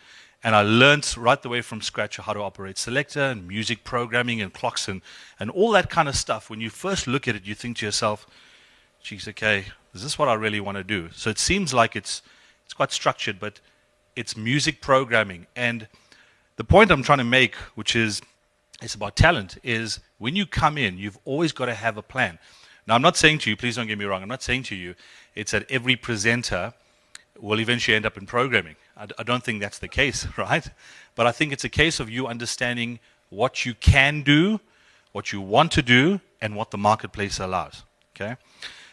And 0.46 0.56
I 0.56 0.62
learned 0.62 1.12
right 1.18 1.42
the 1.42 1.50
way 1.50 1.62
from 1.62 1.82
scratch 1.82 2.18
how 2.18 2.32
to 2.32 2.40
operate 2.40 2.78
selector 2.78 3.20
and 3.20 3.48
music 3.48 3.84
programming 3.84 4.44
and 4.44 4.54
clocks 4.54 4.88
and, 4.88 5.02
and 5.40 5.50
all 5.50 5.72
that 5.72 5.90
kind 5.90 6.08
of 6.08 6.16
stuff. 6.16 6.52
When 6.52 6.62
you 6.62 6.70
first 6.70 7.08
look 7.08 7.28
at 7.28 7.36
it, 7.36 7.48
you 7.48 7.56
think 7.56 7.78
to 7.78 7.86
yourself, 7.88 8.28
geez, 9.02 9.28
okay, 9.30 9.66
is 9.96 10.04
this 10.04 10.20
what 10.20 10.28
I 10.28 10.36
really 10.36 10.60
want 10.60 10.78
to 10.78 10.84
do? 10.84 11.10
So 11.16 11.32
it 11.32 11.40
seems 11.40 11.74
like 11.74 11.96
it's, 11.96 12.22
it's 12.64 12.76
quite 12.76 12.92
structured, 12.92 13.40
but 13.40 13.60
it's 14.16 14.38
music 14.38 14.82
programming. 14.82 15.48
And 15.56 15.88
the 16.58 16.64
point 16.64 16.92
I'm 16.92 17.02
trying 17.02 17.18
to 17.18 17.24
make, 17.24 17.56
which 17.74 17.96
is 17.96 18.22
it's 18.84 18.94
about 18.94 19.16
talent, 19.16 19.58
is 19.64 20.00
when 20.20 20.36
you 20.36 20.46
come 20.46 20.78
in, 20.78 21.00
you've 21.00 21.18
always 21.26 21.54
got 21.54 21.66
to 21.66 21.74
have 21.74 21.98
a 21.98 22.04
plan. 22.04 22.38
Now, 22.86 22.94
I'm 22.94 23.02
not 23.02 23.18
saying 23.18 23.40
to 23.40 23.50
you, 23.50 23.58
please 23.58 23.78
don't 23.78 23.88
get 23.88 23.98
me 23.98 24.06
wrong, 24.06 24.22
I'm 24.22 24.30
not 24.30 24.44
saying 24.44 24.62
to 24.64 24.76
you 24.76 24.94
it's 25.34 25.54
that 25.54 25.66
every 25.72 25.96
presenter 25.96 26.72
will 27.42 27.60
eventually 27.60 27.96
end 27.96 28.06
up 28.06 28.16
in 28.16 28.28
programming. 28.28 28.76
I, 28.98 29.08
I 29.18 29.24
don't 29.24 29.44
think 29.44 29.62
that's 29.62 29.80
the 29.80 29.88
case, 29.88 30.28
right? 30.38 30.68
But 31.16 31.28
I 31.28 31.32
think 31.32 31.54
it's 31.54 31.64
a 31.64 31.70
case 31.70 32.00
of 32.00 32.10
you 32.10 32.28
understanding 32.28 33.00
what 33.30 33.66
you 33.66 33.74
can 33.74 34.22
do, 34.22 34.60
what 35.12 35.32
you 35.32 35.42
want 35.42 35.72
to 35.74 35.82
do, 35.82 36.22
and 36.42 36.56
what 36.56 36.72
the 36.72 36.78
marketplace 36.78 37.40
allows. 37.40 37.84
Okay? 38.16 38.36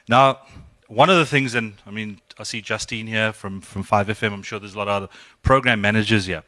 Now, 0.08 0.40
one 0.88 1.10
of 1.10 1.16
the 1.16 1.26
things, 1.26 1.54
and 1.54 1.74
I 1.86 1.90
mean, 1.90 2.20
I 2.38 2.42
see 2.42 2.60
Justine 2.60 3.06
here 3.06 3.32
from, 3.32 3.60
from 3.60 3.84
5FM, 3.84 4.32
I'm 4.32 4.42
sure 4.42 4.58
there's 4.58 4.74
a 4.74 4.78
lot 4.78 4.88
of 4.88 5.02
other 5.02 5.08
program 5.42 5.80
managers 5.80 6.26
here. 6.26 6.42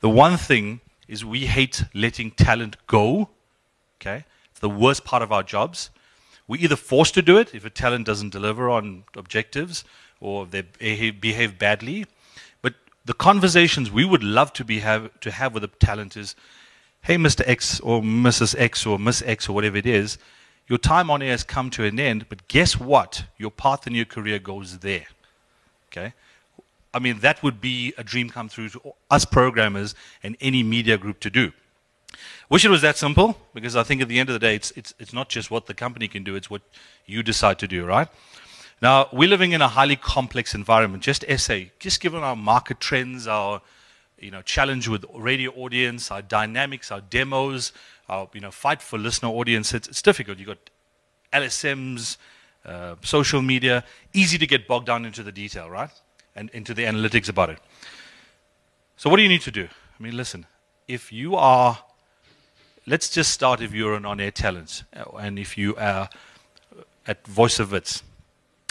The 0.00 0.08
one 0.08 0.36
thing 0.36 0.80
is 1.08 1.24
we 1.24 1.46
hate 1.46 1.84
letting 1.94 2.30
talent 2.32 2.76
go. 2.86 3.28
Okay? 4.00 4.24
It's 4.50 4.60
the 4.60 4.70
worst 4.70 5.04
part 5.04 5.22
of 5.22 5.32
our 5.32 5.42
jobs. 5.42 5.90
We're 6.46 6.62
either 6.62 6.76
forced 6.76 7.14
to 7.14 7.22
do 7.22 7.38
it 7.38 7.54
if 7.54 7.64
a 7.64 7.70
talent 7.70 8.06
doesn't 8.06 8.30
deliver 8.30 8.68
on 8.68 9.04
objectives 9.16 9.84
or 10.20 10.46
they 10.46 10.62
behave 10.62 11.58
badly. 11.58 12.06
The 13.04 13.14
conversations 13.14 13.90
we 13.90 14.04
would 14.04 14.24
love 14.24 14.52
to, 14.54 14.64
be 14.64 14.80
have, 14.80 15.18
to 15.20 15.30
have 15.30 15.52
with 15.52 15.64
a 15.64 15.68
talent 15.68 16.16
is, 16.16 16.34
hey, 17.02 17.16
Mr. 17.16 17.42
X 17.46 17.80
or 17.80 18.00
Mrs. 18.00 18.54
X 18.58 18.86
or 18.86 18.98
Miss 18.98 19.22
X 19.22 19.48
or 19.48 19.52
whatever 19.52 19.76
it 19.76 19.86
is, 19.86 20.18
your 20.66 20.78
time 20.78 21.10
on 21.10 21.20
air 21.20 21.32
has 21.32 21.44
come 21.44 21.68
to 21.70 21.84
an 21.84 22.00
end, 22.00 22.26
but 22.28 22.48
guess 22.48 22.80
what? 22.80 23.24
Your 23.36 23.50
path 23.50 23.86
in 23.86 23.94
your 23.94 24.06
career 24.06 24.38
goes 24.38 24.78
there. 24.78 25.06
Okay? 25.88 26.14
I 26.94 26.98
mean, 26.98 27.18
that 27.20 27.42
would 27.42 27.60
be 27.60 27.92
a 27.98 28.04
dream 28.04 28.30
come 28.30 28.48
true 28.48 28.68
to 28.70 28.94
us 29.10 29.24
programmers 29.24 29.94
and 30.22 30.36
any 30.40 30.62
media 30.62 30.96
group 30.96 31.20
to 31.20 31.30
do. 31.30 31.52
Wish 32.48 32.64
it 32.64 32.68
was 32.68 32.82
that 32.82 32.96
simple, 32.96 33.36
because 33.52 33.76
I 33.76 33.82
think 33.82 34.00
at 34.00 34.08
the 34.08 34.18
end 34.18 34.28
of 34.28 34.34
the 34.34 34.38
day, 34.38 34.54
it's, 34.54 34.70
it's, 34.72 34.94
it's 34.98 35.12
not 35.12 35.28
just 35.28 35.50
what 35.50 35.66
the 35.66 35.74
company 35.74 36.08
can 36.08 36.22
do, 36.22 36.36
it's 36.36 36.48
what 36.48 36.62
you 37.04 37.22
decide 37.22 37.58
to 37.58 37.68
do, 37.68 37.84
right? 37.84 38.08
Now, 38.84 39.08
we're 39.14 39.30
living 39.30 39.52
in 39.52 39.62
a 39.62 39.68
highly 39.68 39.96
complex 39.96 40.54
environment. 40.54 41.02
Just 41.02 41.24
SA, 41.38 41.60
just 41.78 42.00
given 42.00 42.22
our 42.22 42.36
market 42.36 42.80
trends, 42.80 43.26
our 43.26 43.62
you 44.18 44.30
know, 44.30 44.42
challenge 44.42 44.88
with 44.88 45.06
radio 45.14 45.52
audience, 45.52 46.10
our 46.10 46.20
dynamics, 46.20 46.92
our 46.92 47.00
demos, 47.00 47.72
our 48.10 48.28
you 48.34 48.42
know, 48.42 48.50
fight 48.50 48.82
for 48.82 48.98
listener 48.98 49.30
audience, 49.30 49.72
it's, 49.72 49.88
it's 49.88 50.02
difficult. 50.02 50.36
You've 50.36 50.48
got 50.48 50.58
LSMs, 51.32 52.18
uh, 52.66 52.96
social 53.02 53.40
media, 53.40 53.84
easy 54.12 54.36
to 54.36 54.46
get 54.46 54.68
bogged 54.68 54.84
down 54.84 55.06
into 55.06 55.22
the 55.22 55.32
detail, 55.32 55.70
right? 55.70 55.88
And 56.36 56.50
into 56.50 56.74
the 56.74 56.84
analytics 56.84 57.30
about 57.30 57.48
it. 57.48 57.60
So, 58.98 59.08
what 59.08 59.16
do 59.16 59.22
you 59.22 59.30
need 59.30 59.40
to 59.40 59.50
do? 59.50 59.66
I 59.66 60.02
mean, 60.02 60.14
listen, 60.14 60.44
if 60.88 61.10
you 61.10 61.36
are 61.36 61.78
let's 62.86 63.08
just 63.08 63.30
start 63.30 63.62
if 63.62 63.72
you're 63.72 63.94
an 63.94 64.04
on-air 64.04 64.30
talent 64.30 64.82
uh, 64.94 65.04
and 65.16 65.38
if 65.38 65.56
you 65.56 65.74
are 65.76 66.10
at 67.06 67.26
Voice 67.26 67.58
of 67.58 67.72
Wits. 67.72 68.02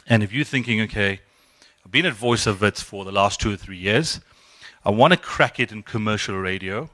And 0.07 0.23
if 0.23 0.33
you're 0.33 0.45
thinking, 0.45 0.81
okay, 0.81 1.21
I've 1.85 1.91
been 1.91 2.05
at 2.05 2.13
Voice 2.13 2.45
of 2.45 2.61
Wits 2.61 2.81
for 2.81 3.05
the 3.05 3.11
last 3.11 3.39
two 3.39 3.53
or 3.53 3.55
three 3.55 3.77
years. 3.77 4.19
I 4.85 4.89
want 4.89 5.13
to 5.13 5.17
crack 5.17 5.59
it 5.59 5.71
in 5.71 5.83
commercial 5.83 6.37
radio. 6.37 6.89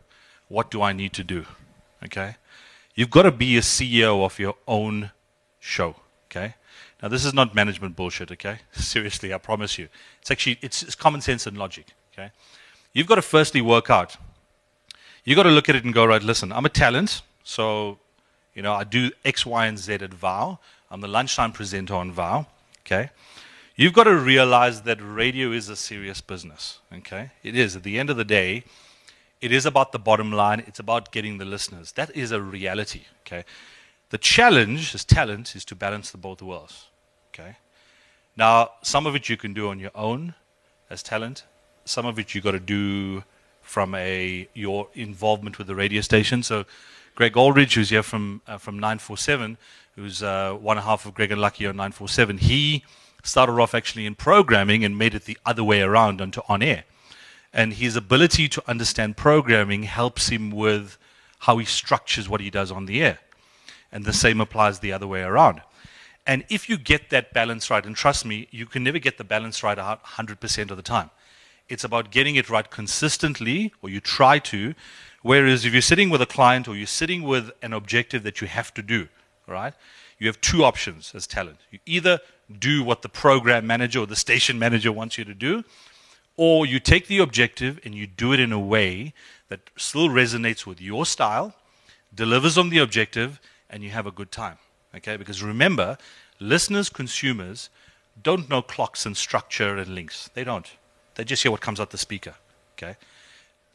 What 0.48 0.70
do 0.72 0.82
I 0.82 0.94
need 0.94 1.14
to 1.14 1.24
do? 1.24 1.46
Okay? 2.04 2.36
You've 2.96 3.10
got 3.10 3.24
to 3.24 3.32
be 3.32 3.58
a 3.58 3.62
CEO 3.62 4.24
of 4.24 4.38
your 4.40 4.56
own 4.68 5.12
show. 5.60 5.96
Okay? 6.26 6.56
Now, 7.02 7.08
this 7.08 7.26
is 7.26 7.34
not 7.34 7.56
management 7.56 7.96
bullshit, 7.96 8.32
okay? 8.32 8.60
Seriously, 8.74 9.34
I 9.34 9.38
promise 9.38 9.78
you. 9.78 9.88
It's 10.22 10.30
actually, 10.30 10.60
it's, 10.62 10.84
it's 10.84 10.96
common 10.96 11.22
sense 11.22 11.48
and 11.48 11.58
logic, 11.58 11.88
okay? 12.14 12.32
You've 12.94 13.08
got 13.08 13.16
to 13.16 13.22
firstly 13.22 13.62
work 13.62 13.90
out 13.90 14.18
You've 15.30 15.36
got 15.36 15.44
to 15.44 15.52
look 15.52 15.70
at 15.70 15.76
it 15.76 15.84
and 15.84 15.94
go, 15.94 16.06
right, 16.06 16.24
listen, 16.24 16.52
I'm 16.52 16.66
a 16.66 16.70
talent, 16.70 17.22
so, 17.44 18.00
you 18.56 18.62
know, 18.62 18.74
I 18.74 18.84
do 18.84 19.12
X, 19.26 19.46
Y, 19.46 19.66
and 19.68 19.78
Z 19.78 19.94
at 19.94 20.14
VOW. 20.14 20.60
I'm 20.90 21.02
the 21.02 21.08
lunchtime 21.08 21.52
presenter 21.52 21.94
on 21.94 22.12
VOW, 22.12 22.48
okay? 22.90 23.12
You've 23.76 23.94
got 23.94 24.06
to 24.06 24.16
realize 24.16 24.82
that 24.82 25.00
radio 25.02 25.52
is 25.52 25.70
a 25.70 25.76
serious 25.76 26.22
business, 26.22 26.80
okay? 26.94 27.32
It 27.44 27.56
is. 27.56 27.76
At 27.76 27.84
the 27.84 27.98
end 27.98 28.10
of 28.10 28.18
the 28.18 28.26
day, 28.26 28.64
it 29.40 29.52
is 29.52 29.66
about 29.66 29.92
the 29.94 30.00
bottom 30.00 30.32
line. 30.34 30.64
It's 30.68 30.80
about 30.80 31.12
getting 31.12 31.38
the 31.38 31.46
listeners. 31.46 31.94
That 31.94 32.14
is 32.16 32.32
a 32.32 32.42
reality, 32.42 33.04
okay? 33.22 33.46
The 34.10 34.18
challenge 34.18 34.94
as 34.94 35.06
talent 35.06 35.56
is 35.56 35.64
to 35.66 35.76
balance 35.76 36.12
the 36.12 36.18
both 36.18 36.42
worlds, 36.42 36.88
okay? 37.34 37.58
Now, 38.36 38.72
some 38.82 39.06
of 39.06 39.16
it 39.16 39.30
you 39.30 39.38
can 39.38 39.54
do 39.54 39.70
on 39.70 39.80
your 39.80 39.92
own 39.96 40.34
as 40.90 41.04
talent. 41.04 41.44
Some 41.86 42.06
of 42.06 42.20
it 42.20 42.34
you've 42.34 42.44
got 42.44 42.52
to 42.52 42.60
do 42.60 43.24
from 43.62 43.94
a 43.94 44.48
your 44.54 44.88
involvement 44.94 45.58
with 45.58 45.68
the 45.68 45.76
radio 45.76 46.02
station. 46.02 46.42
So, 46.44 46.66
Greg 47.16 47.38
Aldridge, 47.38 47.76
who's 47.76 47.92
here 47.92 48.04
from 48.04 48.42
uh, 48.48 48.58
from 48.58 48.76
947, 48.76 49.58
who's 50.00 50.24
uh, 50.24 50.54
one 50.54 50.78
half 50.78 51.06
of 51.06 51.14
Greg 51.14 51.32
and 51.32 51.42
Lucky 51.42 51.66
on 51.66 51.76
947, 51.76 52.38
he 52.38 52.86
started 53.22 53.60
off 53.60 53.76
actually 53.76 54.06
in 54.06 54.16
programming 54.16 54.86
and 54.86 54.98
made 54.98 55.14
it 55.14 55.26
the 55.26 55.38
other 55.46 55.64
way 55.64 55.82
around 55.82 56.22
onto 56.22 56.42
on 56.48 56.62
air. 56.62 56.86
And 57.52 57.74
his 57.74 57.98
ability 57.98 58.48
to 58.50 58.64
understand 58.66 59.18
programming 59.18 59.84
helps 59.84 60.30
him 60.30 60.52
with 60.52 60.98
how 61.40 61.58
he 61.58 61.66
structures 61.66 62.30
what 62.30 62.40
he 62.40 62.50
does 62.50 62.72
on 62.72 62.86
the 62.86 63.04
air. 63.04 63.20
And 63.92 64.06
the 64.06 64.14
same 64.14 64.40
applies 64.40 64.80
the 64.80 64.94
other 64.94 65.08
way 65.08 65.22
around. 65.22 65.62
And 66.26 66.46
if 66.50 66.70
you 66.70 66.78
get 66.78 67.10
that 67.10 67.34
balance 67.34 67.70
right, 67.70 67.86
and 67.86 67.96
trust 67.96 68.24
me, 68.24 68.48
you 68.52 68.68
can 68.68 68.84
never 68.84 69.00
get 69.00 69.18
the 69.18 69.24
balance 69.26 69.64
right 69.64 69.78
100% 69.78 70.72
of 70.72 70.78
the 70.78 70.84
time. 70.84 71.10
It's 71.68 71.84
about 71.84 72.12
getting 72.12 72.36
it 72.36 72.50
right 72.50 72.70
consistently, 72.70 73.74
or 73.82 73.90
you 73.90 74.00
try 74.00 74.40
to. 74.40 74.76
Whereas 75.24 75.66
if 75.66 75.74
you're 75.74 75.82
sitting 75.82 76.10
with 76.10 76.22
a 76.22 76.26
client 76.26 76.68
or 76.70 76.76
you're 76.76 76.88
sitting 76.88 77.24
with 77.24 77.52
an 77.62 77.74
objective 77.74 78.24
that 78.24 78.40
you 78.40 78.48
have 78.48 78.74
to 78.76 78.82
do, 78.82 79.10
right? 79.50 79.74
You 80.18 80.28
have 80.28 80.40
two 80.42 80.64
options 80.64 81.14
as 81.16 81.28
talent. 81.28 81.60
You 81.72 81.80
either 81.86 82.20
do 82.60 82.84
what 82.84 83.02
the 83.02 83.10
program 83.10 83.68
manager 83.68 84.00
or 84.00 84.08
the 84.08 84.16
station 84.16 84.60
manager 84.66 84.92
wants 84.92 85.18
you 85.18 85.26
to 85.26 85.34
do, 85.34 85.64
or 86.38 86.66
you 86.66 86.80
take 86.80 87.08
the 87.08 87.20
objective 87.20 87.80
and 87.84 87.94
you 87.94 88.08
do 88.08 88.34
it 88.34 88.40
in 88.40 88.52
a 88.52 88.60
way 88.60 89.14
that 89.50 89.60
still 89.76 90.10
resonates 90.10 90.66
with 90.66 90.80
your 90.80 91.06
style, 91.06 91.54
delivers 92.14 92.58
on 92.58 92.70
the 92.70 92.78
objective, 92.78 93.40
and 93.70 93.84
you 93.84 93.90
have 93.90 94.08
a 94.08 94.12
good 94.12 94.32
time. 94.32 94.58
Okay? 94.96 95.18
Because 95.18 95.44
remember, 95.44 95.98
listeners, 96.40 96.90
consumers 96.90 97.70
don't 98.22 98.50
know 98.50 98.62
clocks 98.62 99.06
and 99.06 99.16
structure 99.18 99.78
and 99.78 99.94
links. 99.94 100.30
They 100.34 100.44
don't. 100.44 100.70
They 101.16 101.24
just 101.24 101.44
hear 101.44 101.52
what 101.52 101.62
comes 101.62 101.80
out 101.80 101.92
the 101.92 101.98
speaker. 101.98 102.36
Okay? 102.78 102.96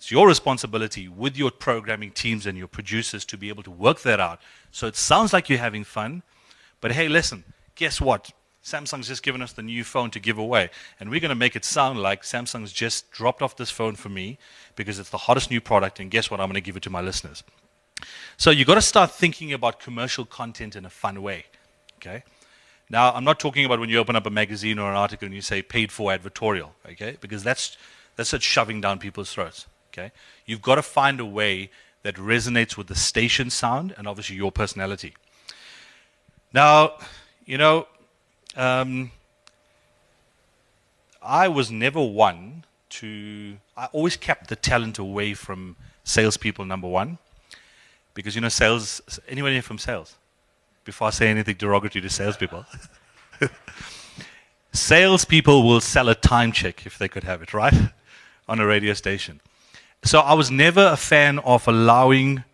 It's 0.04 0.10
your 0.10 0.28
responsibility 0.28 1.08
with 1.08 1.34
your 1.34 1.50
programming 1.50 2.10
teams 2.10 2.44
and 2.44 2.58
your 2.58 2.68
producers 2.68 3.24
to 3.24 3.38
be 3.38 3.48
able 3.48 3.62
to 3.62 3.70
work 3.70 4.02
that 4.02 4.20
out. 4.20 4.38
So 4.70 4.86
it 4.86 4.96
sounds 4.96 5.32
like 5.32 5.48
you're 5.48 5.58
having 5.58 5.82
fun, 5.82 6.22
but 6.82 6.92
hey, 6.92 7.08
listen, 7.08 7.42
guess 7.74 8.02
what? 8.02 8.30
Samsung's 8.62 9.08
just 9.08 9.22
given 9.22 9.40
us 9.40 9.54
the 9.54 9.62
new 9.62 9.82
phone 9.82 10.10
to 10.10 10.20
give 10.20 10.36
away, 10.36 10.68
and 11.00 11.08
we're 11.08 11.20
going 11.20 11.30
to 11.30 11.34
make 11.34 11.56
it 11.56 11.64
sound 11.64 12.00
like 12.00 12.22
Samsung's 12.22 12.70
just 12.70 13.10
dropped 13.12 13.40
off 13.40 13.56
this 13.56 13.70
phone 13.70 13.96
for 13.96 14.10
me 14.10 14.36
because 14.76 14.98
it's 14.98 15.08
the 15.08 15.16
hottest 15.16 15.50
new 15.50 15.62
product, 15.62 15.98
and 15.98 16.10
guess 16.10 16.30
what? 16.30 16.38
I'm 16.38 16.48
going 16.48 16.56
to 16.56 16.60
give 16.60 16.76
it 16.76 16.82
to 16.82 16.90
my 16.90 17.00
listeners. 17.00 17.42
So 18.36 18.50
you've 18.50 18.66
got 18.66 18.74
to 18.74 18.82
start 18.82 19.10
thinking 19.10 19.54
about 19.54 19.80
commercial 19.80 20.26
content 20.26 20.76
in 20.76 20.84
a 20.84 20.90
fun 20.90 21.22
way. 21.22 21.46
Okay? 21.96 22.24
Now, 22.90 23.10
I'm 23.14 23.24
not 23.24 23.40
talking 23.40 23.64
about 23.64 23.80
when 23.80 23.88
you 23.88 23.96
open 24.00 24.16
up 24.16 24.26
a 24.26 24.30
magazine 24.30 24.78
or 24.78 24.90
an 24.90 24.98
article 24.98 25.24
and 25.24 25.34
you 25.34 25.40
say 25.40 25.62
paid 25.62 25.90
for 25.90 26.10
advertorial, 26.10 26.72
okay? 26.90 27.16
Because 27.22 27.42
that's, 27.42 27.78
that's 28.16 28.32
just 28.32 28.44
shoving 28.44 28.82
down 28.82 28.98
people's 28.98 29.32
throats, 29.32 29.64
okay? 29.94 30.12
You've 30.46 30.62
got 30.62 30.74
to 30.74 30.82
find 30.82 31.20
a 31.20 31.24
way 31.24 31.70
that 32.02 32.16
resonates 32.16 32.76
with 32.76 32.88
the 32.88 32.94
station 32.94 33.50
sound 33.50 33.94
and 33.96 34.06
obviously 34.06 34.36
your 34.36 34.52
personality. 34.52 35.14
Now, 36.52 36.94
you 37.46 37.58
know, 37.58 37.86
um, 38.56 39.10
I 41.22 41.48
was 41.48 41.70
never 41.70 42.02
one 42.02 42.64
to, 42.90 43.56
I 43.76 43.86
always 43.86 44.16
kept 44.16 44.48
the 44.48 44.56
talent 44.56 44.98
away 44.98 45.34
from 45.34 45.76
salespeople, 46.04 46.64
number 46.64 46.88
one. 46.88 47.18
Because, 48.12 48.34
you 48.34 48.40
know, 48.40 48.48
sales, 48.48 49.00
anyone 49.28 49.52
here 49.52 49.62
from 49.62 49.78
sales? 49.78 50.16
before 50.84 51.08
I 51.08 51.10
say 51.10 51.28
anything 51.28 51.56
derogatory 51.56 52.02
to 52.02 52.10
salespeople. 52.10 52.64
salespeople 54.72 55.66
will 55.66 55.80
sell 55.80 56.08
a 56.08 56.14
time 56.14 56.52
check 56.52 56.86
if 56.86 56.98
they 56.98 57.08
could 57.08 57.24
have 57.24 57.42
it, 57.42 57.54
right? 57.54 57.74
On 58.48 58.60
a 58.60 58.66
radio 58.66 58.92
station. 58.92 59.40
So 60.04 60.20
I 60.20 60.34
was 60.34 60.50
never 60.50 60.86
a 60.86 60.98
fan 60.98 61.38
of 61.40 61.66
allowing 61.66 62.44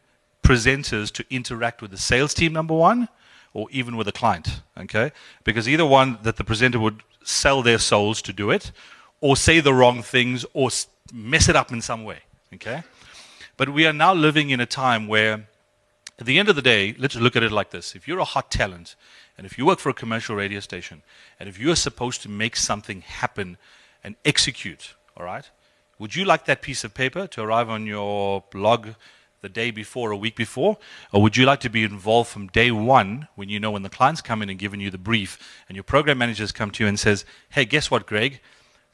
presenters 0.42 1.10
to 1.12 1.24
interact 1.30 1.82
with 1.82 1.90
the 1.90 1.98
sales 1.98 2.32
team, 2.32 2.52
number 2.52 2.74
one, 2.74 3.08
or 3.52 3.66
even 3.72 3.96
with 3.96 4.06
a 4.06 4.12
client, 4.12 4.62
okay? 4.78 5.10
Because 5.42 5.68
either 5.68 5.84
one, 5.84 6.18
that 6.22 6.36
the 6.36 6.44
presenter 6.44 6.78
would 6.78 7.02
sell 7.24 7.60
their 7.60 7.78
souls 7.78 8.22
to 8.22 8.32
do 8.32 8.50
it, 8.50 8.70
or 9.20 9.36
say 9.36 9.58
the 9.58 9.74
wrong 9.74 10.00
things 10.00 10.46
or 10.54 10.70
mess 11.12 11.48
it 11.48 11.56
up 11.56 11.72
in 11.72 11.80
some 11.80 12.04
way. 12.04 12.20
Okay? 12.54 12.82
But 13.56 13.68
we 13.68 13.84
are 13.84 13.92
now 13.92 14.14
living 14.14 14.50
in 14.50 14.60
a 14.60 14.66
time 14.66 15.08
where, 15.08 15.48
at 16.18 16.26
the 16.26 16.38
end 16.38 16.48
of 16.48 16.56
the 16.56 16.62
day, 16.62 16.94
let's 16.98 17.16
look 17.16 17.34
at 17.34 17.42
it 17.42 17.52
like 17.52 17.70
this. 17.70 17.96
If 17.96 18.06
you're 18.06 18.20
a 18.20 18.24
hot 18.24 18.50
talent, 18.50 18.94
and 19.36 19.44
if 19.44 19.58
you 19.58 19.66
work 19.66 19.80
for 19.80 19.90
a 19.90 19.94
commercial 19.94 20.36
radio 20.36 20.60
station, 20.60 21.02
and 21.38 21.48
if 21.48 21.58
you 21.58 21.70
are 21.72 21.76
supposed 21.76 22.22
to 22.22 22.28
make 22.28 22.54
something 22.54 23.00
happen 23.00 23.58
and 24.04 24.14
execute, 24.24 24.94
all 25.16 25.24
right, 25.24 25.50
would 26.00 26.16
you 26.16 26.24
like 26.24 26.46
that 26.46 26.62
piece 26.62 26.82
of 26.82 26.94
paper 26.94 27.26
to 27.26 27.42
arrive 27.42 27.68
on 27.68 27.84
your 27.84 28.42
blog 28.50 28.88
the 29.42 29.50
day 29.50 29.70
before, 29.70 30.10
a 30.10 30.16
week 30.16 30.34
before? 30.34 30.78
Or 31.12 31.20
would 31.20 31.36
you 31.36 31.44
like 31.44 31.60
to 31.60 31.68
be 31.68 31.84
involved 31.84 32.30
from 32.30 32.46
day 32.46 32.70
one 32.70 33.28
when 33.34 33.50
you 33.50 33.60
know 33.60 33.70
when 33.70 33.82
the 33.82 33.90
client's 33.90 34.22
come 34.22 34.40
in 34.40 34.48
and 34.48 34.58
given 34.58 34.80
you 34.80 34.90
the 34.90 34.96
brief 34.96 35.38
and 35.68 35.76
your 35.76 35.84
program 35.84 36.16
managers 36.16 36.52
come 36.52 36.70
to 36.70 36.84
you 36.84 36.88
and 36.88 36.98
says, 36.98 37.26
hey, 37.50 37.66
guess 37.66 37.90
what, 37.90 38.06
Greg? 38.06 38.40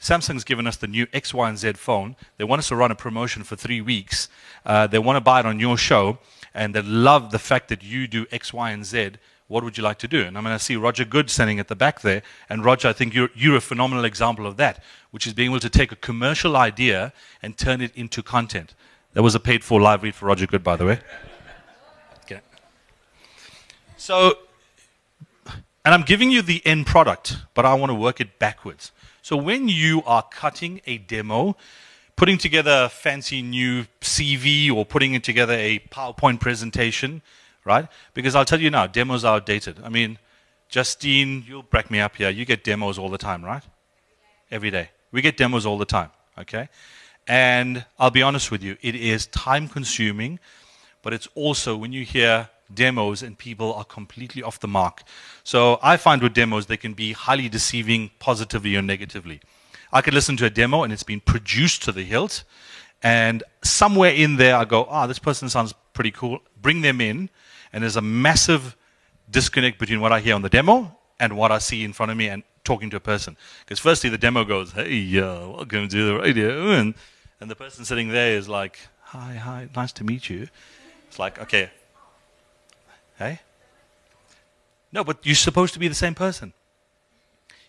Samsung's 0.01 0.43
given 0.43 0.67
us 0.67 0.77
the 0.77 0.89
new 0.89 1.07
X, 1.13 1.33
Y, 1.33 1.49
and 1.49 1.57
Z 1.57 1.75
phone. 1.75 2.17
They 2.39 2.45
want 2.45 2.59
us 2.59 2.69
to 2.69 2.77
run 2.77 2.91
a 2.91 2.97
promotion 2.97 3.45
for 3.45 3.55
three 3.55 3.81
weeks. 3.81 4.29
Uh, 4.65 4.89
they 4.89 4.99
want 4.99 5.17
to 5.17 5.21
buy 5.21 5.39
it 5.41 5.47
on 5.47 5.61
your 5.61 5.79
show, 5.79 6.19
and 6.53 6.75
they 6.75 6.83
love 6.83 7.31
the 7.31 7.39
fact 7.39 7.69
that 7.69 7.85
you 7.85 8.09
do 8.09 8.27
X, 8.33 8.53
Y, 8.53 8.71
and 8.73 8.85
Z. 8.85 9.13
What 9.49 9.63
would 9.63 9.77
you 9.79 9.85
like 9.85 9.99
to 9.99 10.09
do? 10.09 10.23
And 10.23 10.37
I'm 10.37 10.43
going 10.43 10.59
to 10.59 10.63
see 10.63 10.75
Roger 10.75 11.05
Goode 11.05 11.31
standing 11.31 11.61
at 11.61 11.69
the 11.69 11.77
back 11.77 12.01
there. 12.01 12.23
And 12.49 12.65
Roger, 12.65 12.89
I 12.89 12.93
think 12.93 13.15
you're, 13.15 13.31
you're 13.35 13.57
a 13.57 13.61
phenomenal 13.61 14.05
example 14.05 14.47
of 14.47 14.57
that, 14.57 14.83
which 15.13 15.27
is 15.27 15.35
being 15.35 15.51
able 15.51 15.61
to 15.61 15.71
take 15.71 15.93
a 15.93 15.97
commercial 15.97 16.57
idea 16.57 17.13
and 17.43 17.57
turn 17.57 17.81
it 17.81 17.93
into 17.95 18.23
content. 18.23 18.75
That 19.13 19.23
was 19.23 19.35
a 19.35 19.41
paid 19.41 19.63
for 19.63 19.81
live 19.81 20.03
read 20.03 20.15
for 20.15 20.27
Roger 20.27 20.47
Goode, 20.47 20.65
by 20.65 20.77
the 20.77 20.85
way. 20.85 20.99
Okay. 22.25 22.41
So, 23.97 24.39
and 25.85 25.95
I'm 25.95 26.03
giving 26.03 26.33
you 26.33 26.43
the 26.43 26.61
end 26.67 26.87
product, 26.87 27.37
but 27.55 27.65
I 27.65 27.75
want 27.75 27.91
to 27.91 27.95
work 27.95 28.21
it 28.21 28.41
backwards. 28.41 28.91
So 29.23 29.37
when 29.37 29.69
you 29.69 30.03
are 30.07 30.23
cutting 30.23 30.81
a 30.87 30.99
demo, 30.99 31.57
putting 32.17 32.37
together 32.37 32.85
a 32.85 32.89
fancy 32.89 33.43
new 33.43 33.87
CV 34.01 34.73
or 34.73 34.85
putting 34.85 35.15
it 35.15 35.23
together 35.23 35.55
a 35.55 35.79
PowerPoint 35.91 36.41
presentation, 36.41 37.23
right? 37.67 37.87
Because 38.15 38.35
I'll 38.35 38.47
tell 38.47 38.61
you 38.61 38.71
now, 38.71 38.87
demos 38.87 39.25
are 39.25 39.35
outdated. 39.37 39.81
I 39.85 39.91
mean, 39.91 40.19
Justine, 40.71 41.45
you'll 41.47 41.65
back 41.65 41.91
me 41.91 42.01
up 42.01 42.17
here. 42.17 42.31
You 42.31 42.47
get 42.47 42.65
demos 42.65 42.99
all 42.99 43.11
the 43.11 43.19
time, 43.19 43.45
right? 43.45 43.63
Every 44.51 44.71
day. 44.71 44.91
We 45.13 45.21
get 45.21 45.37
demos 45.37 45.67
all 45.67 45.77
the 45.77 45.85
time, 45.85 46.11
okay? 46.39 46.69
And 47.27 47.85
I'll 47.99 48.11
be 48.11 48.23
honest 48.23 48.51
with 48.51 48.63
you, 48.63 48.77
it 48.81 48.95
is 48.95 49.27
time 49.27 49.69
consuming, 49.69 50.39
but 51.03 51.13
it's 51.13 51.29
also 51.35 51.77
when 51.77 51.93
you 51.93 52.05
hear 52.05 52.49
demos 52.73 53.23
and 53.23 53.37
people 53.37 53.75
are 53.75 53.85
completely 53.85 54.43
off 54.43 54.61
the 54.61 54.69
mark. 54.69 55.03
So 55.45 55.79
I 55.83 55.97
find 55.97 56.23
with 56.23 56.35
demos, 56.35 56.67
they 56.67 56.77
can 56.77 56.95
be 56.95 57.13
highly 57.13 57.49
deceiving 57.49 58.11
positively 58.19 58.77
or 58.77 58.83
negatively. 58.83 59.41
I 59.93 60.03
could 60.03 60.15
listen 60.15 60.37
to 60.39 60.47
a 60.47 60.51
demo 60.51 60.83
and 60.83 60.93
it's 60.93 61.05
been 61.05 61.21
produced 61.21 61.83
to 61.85 61.93
the 61.93 62.03
hilt, 62.03 62.45
and 63.03 63.43
somewhere 63.63 64.13
in 64.13 64.37
there 64.37 64.57
I 64.57 64.65
go, 64.65 64.87
ah, 64.91 65.05
oh, 65.05 65.07
this 65.07 65.19
person 65.19 65.49
sounds 65.49 65.75
pretty 65.93 66.11
cool. 66.11 66.41
Bring 66.61 66.81
them 66.83 67.01
in, 67.01 67.31
and 67.73 67.83
there's 67.83 67.97
a 67.97 68.03
massive 68.03 68.77
disconnect 69.31 69.79
between 69.79 70.01
what 70.01 70.13
I 70.13 70.21
hear 70.21 70.35
on 70.35 70.43
the 70.43 70.49
demo 70.49 70.97
and 71.19 71.37
what 71.37 71.51
I 71.51 71.59
see 71.59 71.85
in 71.85 71.93
front 71.93 72.13
of 72.13 72.19
me 72.19 72.29
and 72.29 72.43
talking 72.65 72.91
to 72.91 72.97
a 72.97 73.01
person. 73.01 73.37
Because 73.65 73.79
firstly, 73.79 74.11
the 74.11 74.19
demo 74.19 74.45
goes, 74.45 74.73
hey, 74.73 75.19
uh, 75.19 75.49
welcome 75.49 75.89
to 75.89 76.07
the 76.07 76.19
radio, 76.19 76.73
and, 76.73 76.95
and 77.41 77.51
the 77.51 77.57
person 77.57 77.85
sitting 77.85 78.09
there 78.09 78.37
is 78.37 78.49
like, 78.49 78.79
hi, 79.03 79.35
hi, 79.35 79.69
nice 79.75 79.93
to 79.93 80.05
meet 80.05 80.29
you. 80.29 80.49
It's 81.09 81.19
like, 81.19 81.41
okay, 81.41 81.71
Hey? 83.19 83.41
No, 84.93 85.05
but 85.05 85.25
you're 85.25 85.35
supposed 85.35 85.75
to 85.75 85.81
be 85.81 85.89
the 85.89 85.95
same 85.95 86.15
person. 86.15 86.53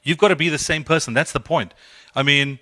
You've 0.04 0.18
got 0.18 0.30
to 0.30 0.36
be 0.36 0.50
the 0.50 0.58
same 0.58 0.84
person. 0.84 1.14
That's 1.14 1.32
the 1.32 1.40
point. 1.40 1.74
I 2.16 2.24
mean, 2.24 2.60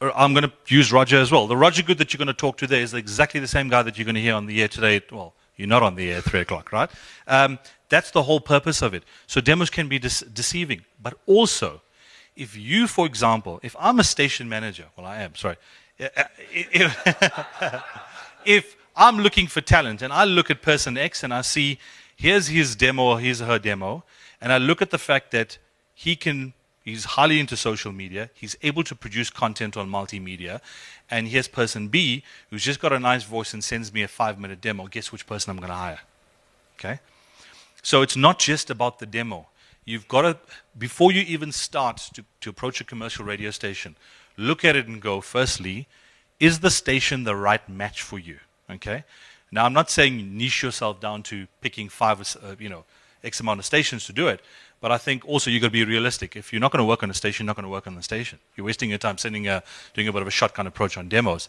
I'm 0.00 0.34
going 0.34 0.44
to 0.44 0.52
use 0.66 0.92
Roger 0.92 1.18
as 1.18 1.32
well. 1.32 1.46
The 1.46 1.56
Roger 1.56 1.82
Goode 1.82 1.98
that 1.98 2.12
you're 2.12 2.18
going 2.18 2.26
to 2.28 2.34
talk 2.34 2.58
to 2.58 2.66
there 2.66 2.82
is 2.82 2.94
exactly 2.94 3.40
the 3.40 3.48
same 3.48 3.68
guy 3.68 3.82
that 3.82 3.96
you're 3.96 4.04
going 4.04 4.16
to 4.16 4.20
hear 4.20 4.34
on 4.34 4.46
the 4.46 4.60
air 4.62 4.68
today. 4.68 5.00
Well, 5.10 5.34
you're 5.56 5.68
not 5.68 5.82
on 5.82 5.94
the 5.94 6.10
air 6.10 6.18
at 6.18 6.24
3 6.24 6.40
o'clock, 6.40 6.72
right? 6.72 6.90
Um, 7.26 7.58
that's 7.88 8.10
the 8.10 8.22
whole 8.24 8.40
purpose 8.40 8.82
of 8.82 8.94
it. 8.94 9.04
So 9.26 9.40
demos 9.40 9.70
can 9.70 9.88
be 9.88 9.98
deceiving. 9.98 10.84
But 11.02 11.14
also, 11.26 11.82
if 12.34 12.56
you, 12.56 12.86
for 12.86 13.06
example, 13.06 13.60
if 13.62 13.74
I'm 13.78 13.98
a 13.98 14.04
station 14.04 14.48
manager, 14.48 14.86
well, 14.96 15.06
I 15.06 15.22
am, 15.22 15.34
sorry. 15.34 15.56
If, 18.44 18.76
I'm 18.96 19.18
looking 19.18 19.48
for 19.48 19.60
talent, 19.60 20.02
and 20.02 20.12
I 20.12 20.24
look 20.24 20.50
at 20.50 20.62
person 20.62 20.96
X 20.96 21.24
and 21.24 21.34
I 21.34 21.40
see 21.40 21.78
here's 22.14 22.46
his 22.46 22.76
demo 22.76 23.16
here's 23.16 23.40
her 23.40 23.58
demo, 23.58 24.04
and 24.40 24.52
I 24.52 24.58
look 24.58 24.80
at 24.80 24.90
the 24.90 24.98
fact 24.98 25.32
that 25.32 25.58
he 25.94 26.14
can, 26.14 26.54
he's 26.86 27.04
highly 27.04 27.40
into 27.40 27.56
social 27.56 27.92
media, 27.92 28.30
he's 28.32 28.56
able 28.62 28.84
to 28.84 28.94
produce 28.94 29.28
content 29.28 29.76
on 29.76 29.90
multimedia, 29.90 30.60
and 31.10 31.28
here's 31.28 31.48
person 31.48 31.88
B 31.88 32.22
who's 32.48 32.64
just 32.64 32.80
got 32.80 32.92
a 32.92 33.00
nice 33.00 33.24
voice 33.24 33.52
and 33.52 33.62
sends 33.62 33.92
me 33.92 34.02
a 34.02 34.08
five 34.08 34.38
minute 34.38 34.60
demo. 34.62 34.86
Guess 34.86 35.12
which 35.12 35.26
person 35.26 35.50
I'm 35.50 35.56
going 35.56 35.68
to 35.68 35.74
hire? 35.74 36.00
Okay? 36.78 37.00
So 37.82 38.02
it's 38.02 38.16
not 38.16 38.38
just 38.38 38.70
about 38.70 39.00
the 39.00 39.06
demo. 39.06 39.48
You've 39.84 40.08
got 40.08 40.22
to, 40.22 40.38
before 40.78 41.12
you 41.12 41.22
even 41.22 41.52
start 41.52 41.98
to, 42.14 42.24
to 42.40 42.50
approach 42.50 42.80
a 42.80 42.84
commercial 42.84 43.24
radio 43.24 43.50
station, 43.50 43.96
look 44.36 44.64
at 44.64 44.76
it 44.76 44.86
and 44.86 45.02
go, 45.02 45.20
firstly, 45.20 45.88
is 46.38 46.60
the 46.60 46.70
station 46.70 47.24
the 47.24 47.36
right 47.36 47.68
match 47.68 48.00
for 48.02 48.18
you? 48.18 48.38
Okay? 48.70 49.04
Now, 49.50 49.64
I'm 49.64 49.72
not 49.72 49.90
saying 49.90 50.36
niche 50.36 50.62
yourself 50.62 51.00
down 51.00 51.22
to 51.24 51.46
picking 51.60 51.88
five, 51.88 52.20
uh, 52.42 52.54
you 52.58 52.68
know, 52.68 52.84
X 53.24 53.40
amount 53.40 53.58
of 53.58 53.66
stations 53.66 54.06
to 54.06 54.12
do 54.12 54.28
it, 54.28 54.40
but 54.86 54.92
I 54.92 54.98
think 54.98 55.26
also 55.26 55.50
you've 55.50 55.62
got 55.62 55.66
to 55.66 55.72
be 55.72 55.84
realistic. 55.84 56.36
If 56.36 56.52
you're 56.52 56.60
not 56.60 56.70
going 56.70 56.78
to 56.78 56.84
work 56.84 57.02
on 57.02 57.10
a 57.10 57.12
station, 57.12 57.42
you're 57.42 57.48
not 57.48 57.56
going 57.56 57.64
to 57.64 57.68
work 57.68 57.88
on 57.88 57.96
the 57.96 58.04
station. 58.04 58.38
You're 58.54 58.64
wasting 58.64 58.90
your 58.90 59.00
time 59.00 59.18
sending 59.18 59.48
a, 59.48 59.64
doing 59.94 60.06
a 60.06 60.12
bit 60.12 60.22
of 60.22 60.28
a 60.28 60.30
shotgun 60.30 60.68
approach 60.68 60.96
on 60.96 61.08
demos. 61.08 61.48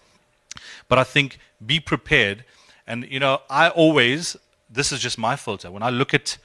But 0.87 0.97
I 0.97 1.03
think 1.03 1.37
be 1.63 1.79
prepared. 1.79 2.45
And, 2.87 3.07
you 3.07 3.19
know, 3.19 3.41
I 3.47 3.69
always, 3.69 4.37
this 4.71 4.91
is 4.91 4.99
just 4.99 5.19
my 5.19 5.35
filter. 5.35 5.69
When 5.69 5.83
I 5.83 5.91
look 5.91 6.15
at 6.15 6.39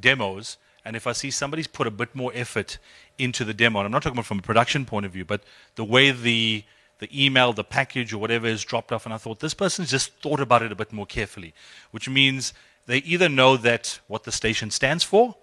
demos, 0.00 0.56
and 0.86 0.96
if 0.96 1.06
I 1.06 1.12
see 1.12 1.30
somebody's 1.30 1.66
put 1.66 1.86
a 1.86 1.90
bit 1.90 2.14
more 2.14 2.32
effort 2.34 2.78
into 3.18 3.44
the 3.44 3.52
demo, 3.52 3.80
and 3.80 3.84
I'm 3.84 3.92
not 3.92 4.02
talking 4.02 4.16
about 4.16 4.24
from 4.24 4.38
a 4.38 4.40
production 4.40 4.86
point 4.86 5.04
of 5.04 5.12
view, 5.12 5.26
but 5.26 5.42
the 5.74 5.84
way 5.84 6.12
the 6.12 6.64
the 6.98 7.10
email, 7.12 7.52
the 7.52 7.62
package, 7.62 8.14
or 8.14 8.18
whatever 8.18 8.46
is 8.46 8.64
dropped 8.64 8.90
off, 8.90 9.04
and 9.04 9.12
I 9.12 9.18
thought 9.18 9.40
this 9.40 9.52
person's 9.52 9.90
just 9.90 10.14
thought 10.22 10.40
about 10.40 10.62
it 10.62 10.72
a 10.72 10.74
bit 10.74 10.94
more 10.94 11.04
carefully, 11.04 11.52
which 11.90 12.08
means 12.08 12.54
they 12.86 12.98
either 12.98 13.28
know 13.28 13.58
that 13.58 14.00
what 14.08 14.24
the 14.24 14.32
station 14.32 14.70
stands 14.70 15.04
for, 15.04 15.36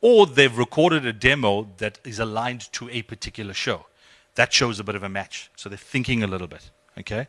or 0.00 0.26
they've 0.26 0.56
recorded 0.56 1.04
a 1.04 1.12
demo 1.12 1.68
that 1.78 1.98
is 2.04 2.18
aligned 2.18 2.72
to 2.72 2.88
a 2.90 3.02
particular 3.02 3.52
show. 3.52 3.86
That 4.34 4.52
shows 4.52 4.80
a 4.80 4.84
bit 4.84 4.94
of 4.94 5.02
a 5.02 5.08
match. 5.08 5.50
So 5.56 5.68
they're 5.68 5.78
thinking 5.78 6.22
a 6.22 6.26
little 6.26 6.46
bit. 6.46 6.70
Okay? 6.98 7.26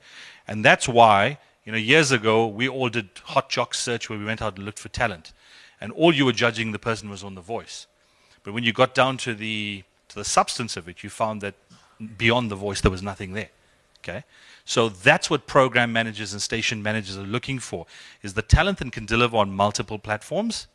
And 0.48 0.64
that's 0.64 0.88
why, 0.88 1.38
you 1.66 1.72
know, 1.72 1.78
years 1.78 2.12
ago 2.12 2.48
we 2.48 2.68
all 2.70 2.90
did 2.90 3.10
hot 3.24 3.50
jock 3.50 3.74
search 3.74 4.10
where 4.10 4.20
we 4.20 4.26
went 4.26 4.42
out 4.42 4.56
and 4.56 4.66
looked 4.66 4.80
for 4.80 4.90
talent. 4.90 5.34
And 5.80 5.92
all 5.94 6.14
you 6.14 6.26
were 6.26 6.32
judging 6.32 6.72
the 6.72 6.80
person 6.80 7.10
was 7.10 7.24
on 7.24 7.36
the 7.36 7.42
voice. 7.42 7.88
But 8.44 8.54
when 8.54 8.64
you 8.64 8.74
got 8.74 8.96
down 8.96 9.18
to 9.18 9.34
the 9.34 9.84
to 10.12 10.16
the 10.16 10.26
substance 10.26 10.76
of 10.76 10.90
it, 10.90 11.04
you 11.04 11.10
found 11.10 11.42
that 11.42 11.56
beyond 12.18 12.52
the 12.52 12.56
voice, 12.56 12.82
there 12.82 12.92
was 12.92 13.02
nothing 13.02 13.34
there. 13.34 13.50
Okay? 14.00 14.24
So 14.66 14.90
that's 14.90 15.30
what 15.30 15.48
program 15.48 15.94
managers 15.94 16.34
and 16.34 16.42
station 16.42 16.84
managers 16.84 17.18
are 17.18 17.24
looking 17.24 17.60
for, 17.60 17.86
is 18.22 18.34
the 18.34 18.42
talent 18.42 18.80
that 18.80 18.92
can 18.92 19.06
deliver 19.06 19.38
on 19.38 19.54
multiple 19.54 20.00
platforms, 20.00 20.68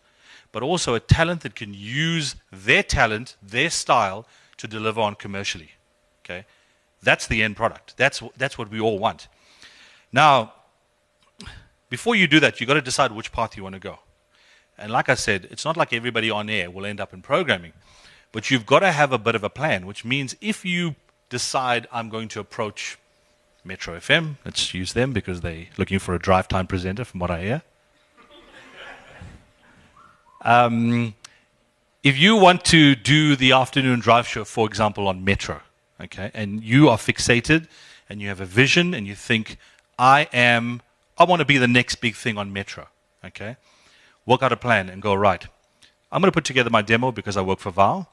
but 0.57 0.63
also 0.63 0.95
a 0.95 1.01
talent 1.01 1.43
that 1.43 1.55
can 1.55 1.75
use 1.75 2.35
their 2.51 2.83
talent, 2.83 3.37
their 3.43 3.69
style, 3.69 4.27
to 4.57 4.67
deliver 4.67 5.03
on 5.03 5.15
commercially. 5.15 5.73
Okay? 6.25 6.47
That's 7.03 7.27
the 7.27 7.43
end 7.43 7.57
product. 7.57 7.95
That's, 7.99 8.23
that's 8.39 8.57
what 8.57 8.71
we 8.71 8.81
all 8.81 8.99
want. 8.99 9.29
Now, 10.11 10.55
before 11.91 12.17
you 12.17 12.27
do 12.27 12.41
that, 12.41 12.59
you've 12.59 12.69
got 12.69 12.73
to 12.73 12.81
decide 12.81 13.13
which 13.13 13.33
path 13.33 13.55
you 13.55 13.65
want 13.65 13.75
to 13.75 13.79
go. 13.79 13.99
And 14.79 14.91
like 14.91 15.11
I 15.11 15.15
said, 15.15 15.47
it's 15.51 15.67
not 15.67 15.77
like 15.77 15.93
everybody 15.93 16.31
on 16.31 16.49
air 16.49 16.71
will 16.71 16.87
end 16.87 17.01
up 17.01 17.13
in 17.13 17.21
programming. 17.21 17.75
But 18.33 18.51
you've 18.51 18.65
got 18.65 18.79
to 18.79 18.93
have 18.93 19.13
a 19.13 19.19
bit 19.19 19.35
of 19.35 19.45
a 19.45 19.51
plan, 19.51 19.85
which 19.85 20.07
means 20.07 20.37
if 20.41 20.65
you 20.65 20.95
decide 21.29 21.87
I'm 21.93 22.09
going 22.09 22.29
to 22.29 22.41
approach 22.41 22.97
Metro 23.63 23.99
FM, 23.99 24.37
let's 24.43 24.73
use 24.73 24.95
them 24.95 25.13
because 25.13 25.43
they're 25.43 25.67
looking 25.77 25.99
for 25.99 26.15
a 26.15 26.19
drive 26.19 26.49
time 26.49 26.67
presenter, 26.67 27.05
from 27.05 27.21
what 27.21 27.31
I 27.31 27.43
hear. 27.43 27.63
Um, 30.43 31.15
if 32.03 32.17
you 32.17 32.37
want 32.37 32.65
to 32.67 32.95
do 32.95 33.37
the 33.37 33.53
afternoon 33.53 34.01
drive 34.01 34.29
show, 34.29 34.45
for 34.45 34.67
example, 34.67 35.09
on 35.09 35.25
Metro, 35.25 35.61
okay, 36.01 36.31
and 36.35 36.63
you 36.63 36.89
are 36.89 36.97
fixated 36.97 37.67
and 38.09 38.21
you 38.21 38.29
have 38.29 38.41
a 38.41 38.47
vision 38.47 38.95
and 38.95 39.07
you 39.07 39.15
think, 39.15 39.59
I 39.99 40.29
am, 40.33 40.83
I 41.19 41.25
want 41.25 41.41
to 41.41 41.45
be 41.47 41.59
the 41.59 41.67
next 41.67 41.97
big 41.97 42.15
thing 42.15 42.39
on 42.39 42.53
Metro, 42.53 42.87
okay, 43.25 43.57
work 44.25 44.43
out 44.43 44.53
a 44.53 44.57
plan 44.57 44.89
and 44.89 45.03
go, 45.03 45.15
right, 45.15 45.45
I'm 46.13 46.21
going 46.21 46.31
to 46.31 46.37
put 46.37 46.45
together 46.45 46.71
my 46.71 46.83
demo 46.83 47.11
because 47.11 47.37
I 47.37 47.43
work 47.43 47.59
for 47.59 47.71
VOW. 47.71 48.07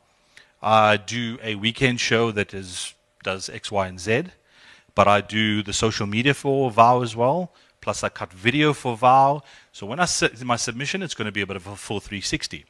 I 0.61 0.97
do 0.97 1.37
a 1.43 1.55
weekend 1.55 1.99
show 1.99 2.31
that 2.31 2.53
is 2.53 2.93
does 3.23 3.49
X, 3.49 3.71
Y, 3.71 3.87
and 3.87 3.99
Z, 3.99 4.23
but 4.95 5.07
I 5.07 5.21
do 5.21 5.61
the 5.63 5.73
social 5.73 6.07
media 6.07 6.33
for 6.33 6.71
VOW 6.71 7.01
as 7.01 7.15
well. 7.15 7.51
Plus, 7.83 8.01
I 8.01 8.07
cut 8.07 8.31
video 8.31 8.71
for 8.71 8.95
VOW. 8.95 9.43
So 9.73 9.85
when 9.85 9.99
I 9.99 10.05
set 10.05 10.41
my 10.41 10.55
submission, 10.55 11.03
it's 11.03 11.13
going 11.13 11.25
to 11.25 11.33
be 11.33 11.41
a 11.41 11.45
bit 11.45 11.57
of 11.57 11.67
a 11.67 11.75
full 11.75 11.99
360. 11.99 12.63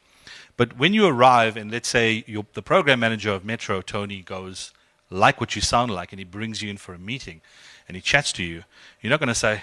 But 0.56 0.76
when 0.76 0.92
you 0.92 1.06
arrive, 1.06 1.56
and 1.56 1.70
let's 1.70 1.88
say 1.88 2.24
the 2.54 2.62
program 2.62 2.98
manager 2.98 3.30
of 3.30 3.44
Metro, 3.44 3.80
Tony, 3.80 4.22
goes, 4.22 4.72
like 5.10 5.38
what 5.40 5.54
you 5.54 5.62
sound 5.62 5.92
like 5.92 6.12
and 6.12 6.18
he 6.18 6.24
brings 6.24 6.62
you 6.62 6.68
in 6.68 6.78
for 6.78 6.94
a 6.94 6.98
meeting 6.98 7.42
and 7.86 7.94
he 7.96 8.00
chats 8.00 8.32
to 8.32 8.42
you, 8.42 8.64
you're 9.00 9.10
not 9.10 9.20
going 9.20 9.28
to 9.28 9.36
say, 9.36 9.62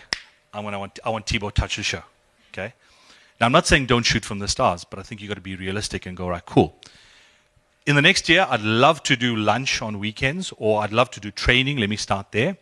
I 0.53 0.61
want, 0.61 0.73
I 0.73 0.77
want, 0.77 0.99
I 1.03 1.09
want 1.09 1.27
Thibaut 1.27 1.53
touch 1.53 1.75
the 1.75 1.83
show. 1.83 2.03
Okay? 2.53 2.71
Now, 3.41 3.47
I'm 3.47 3.51
not 3.51 3.67
saying 3.67 3.87
don't 3.87 4.03
shoot 4.03 4.23
from 4.23 4.39
the 4.39 4.47
stars, 4.47 4.85
but 4.85 4.99
I 4.99 5.03
think 5.03 5.19
you've 5.19 5.27
got 5.27 5.35
to 5.35 5.41
be 5.41 5.57
realistic 5.57 6.05
and 6.05 6.15
go, 6.15 6.29
right, 6.29 6.45
cool. 6.45 6.77
In 7.85 7.95
the 7.97 8.01
next 8.01 8.29
year, 8.29 8.47
I'd 8.49 8.61
love 8.61 9.03
to 9.03 9.17
do 9.17 9.35
lunch 9.35 9.81
on 9.81 9.99
weekends 9.99 10.53
or 10.55 10.81
I'd 10.81 10.93
love 10.93 11.11
to 11.11 11.19
do 11.19 11.29
training. 11.29 11.75
Let 11.75 11.89
me 11.89 11.97
start 11.97 12.31
there. 12.31 12.55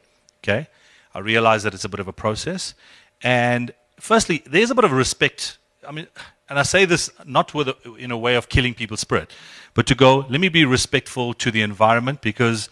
Okay? 0.43 0.67
I 1.13 1.19
realize 1.19 1.63
that 1.63 1.73
it's 1.73 1.85
a 1.85 1.89
bit 1.89 1.99
of 1.99 2.07
a 2.07 2.13
process. 2.13 2.73
And 3.21 3.73
firstly, 3.99 4.43
there's 4.45 4.71
a 4.71 4.75
bit 4.75 4.85
of 4.85 4.91
respect. 4.91 5.57
I 5.87 5.91
mean, 5.91 6.07
and 6.49 6.59
I 6.59 6.63
say 6.63 6.85
this 6.85 7.09
not 7.25 7.53
with 7.53 7.69
a, 7.69 7.93
in 7.95 8.11
a 8.11 8.17
way 8.17 8.35
of 8.35 8.49
killing 8.49 8.73
people's 8.73 9.01
spirit, 9.01 9.31
but 9.73 9.85
to 9.87 9.95
go, 9.95 10.25
let 10.29 10.39
me 10.39 10.49
be 10.49 10.65
respectful 10.65 11.33
to 11.35 11.51
the 11.51 11.61
environment 11.61 12.21
because 12.21 12.69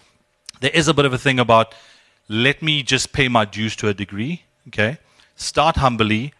there 0.61 0.71
is 0.73 0.87
a 0.87 0.93
bit 0.93 1.05
of 1.05 1.13
a 1.13 1.17
thing 1.17 1.39
about 1.39 1.75
let 2.27 2.61
me 2.61 2.83
just 2.83 3.13
pay 3.13 3.27
my 3.27 3.45
dues 3.45 3.75
to 3.77 3.87
a 3.87 3.93
degree. 3.93 4.43
Okay? 4.67 4.97
Start 5.35 5.77
humbly, 5.77 6.33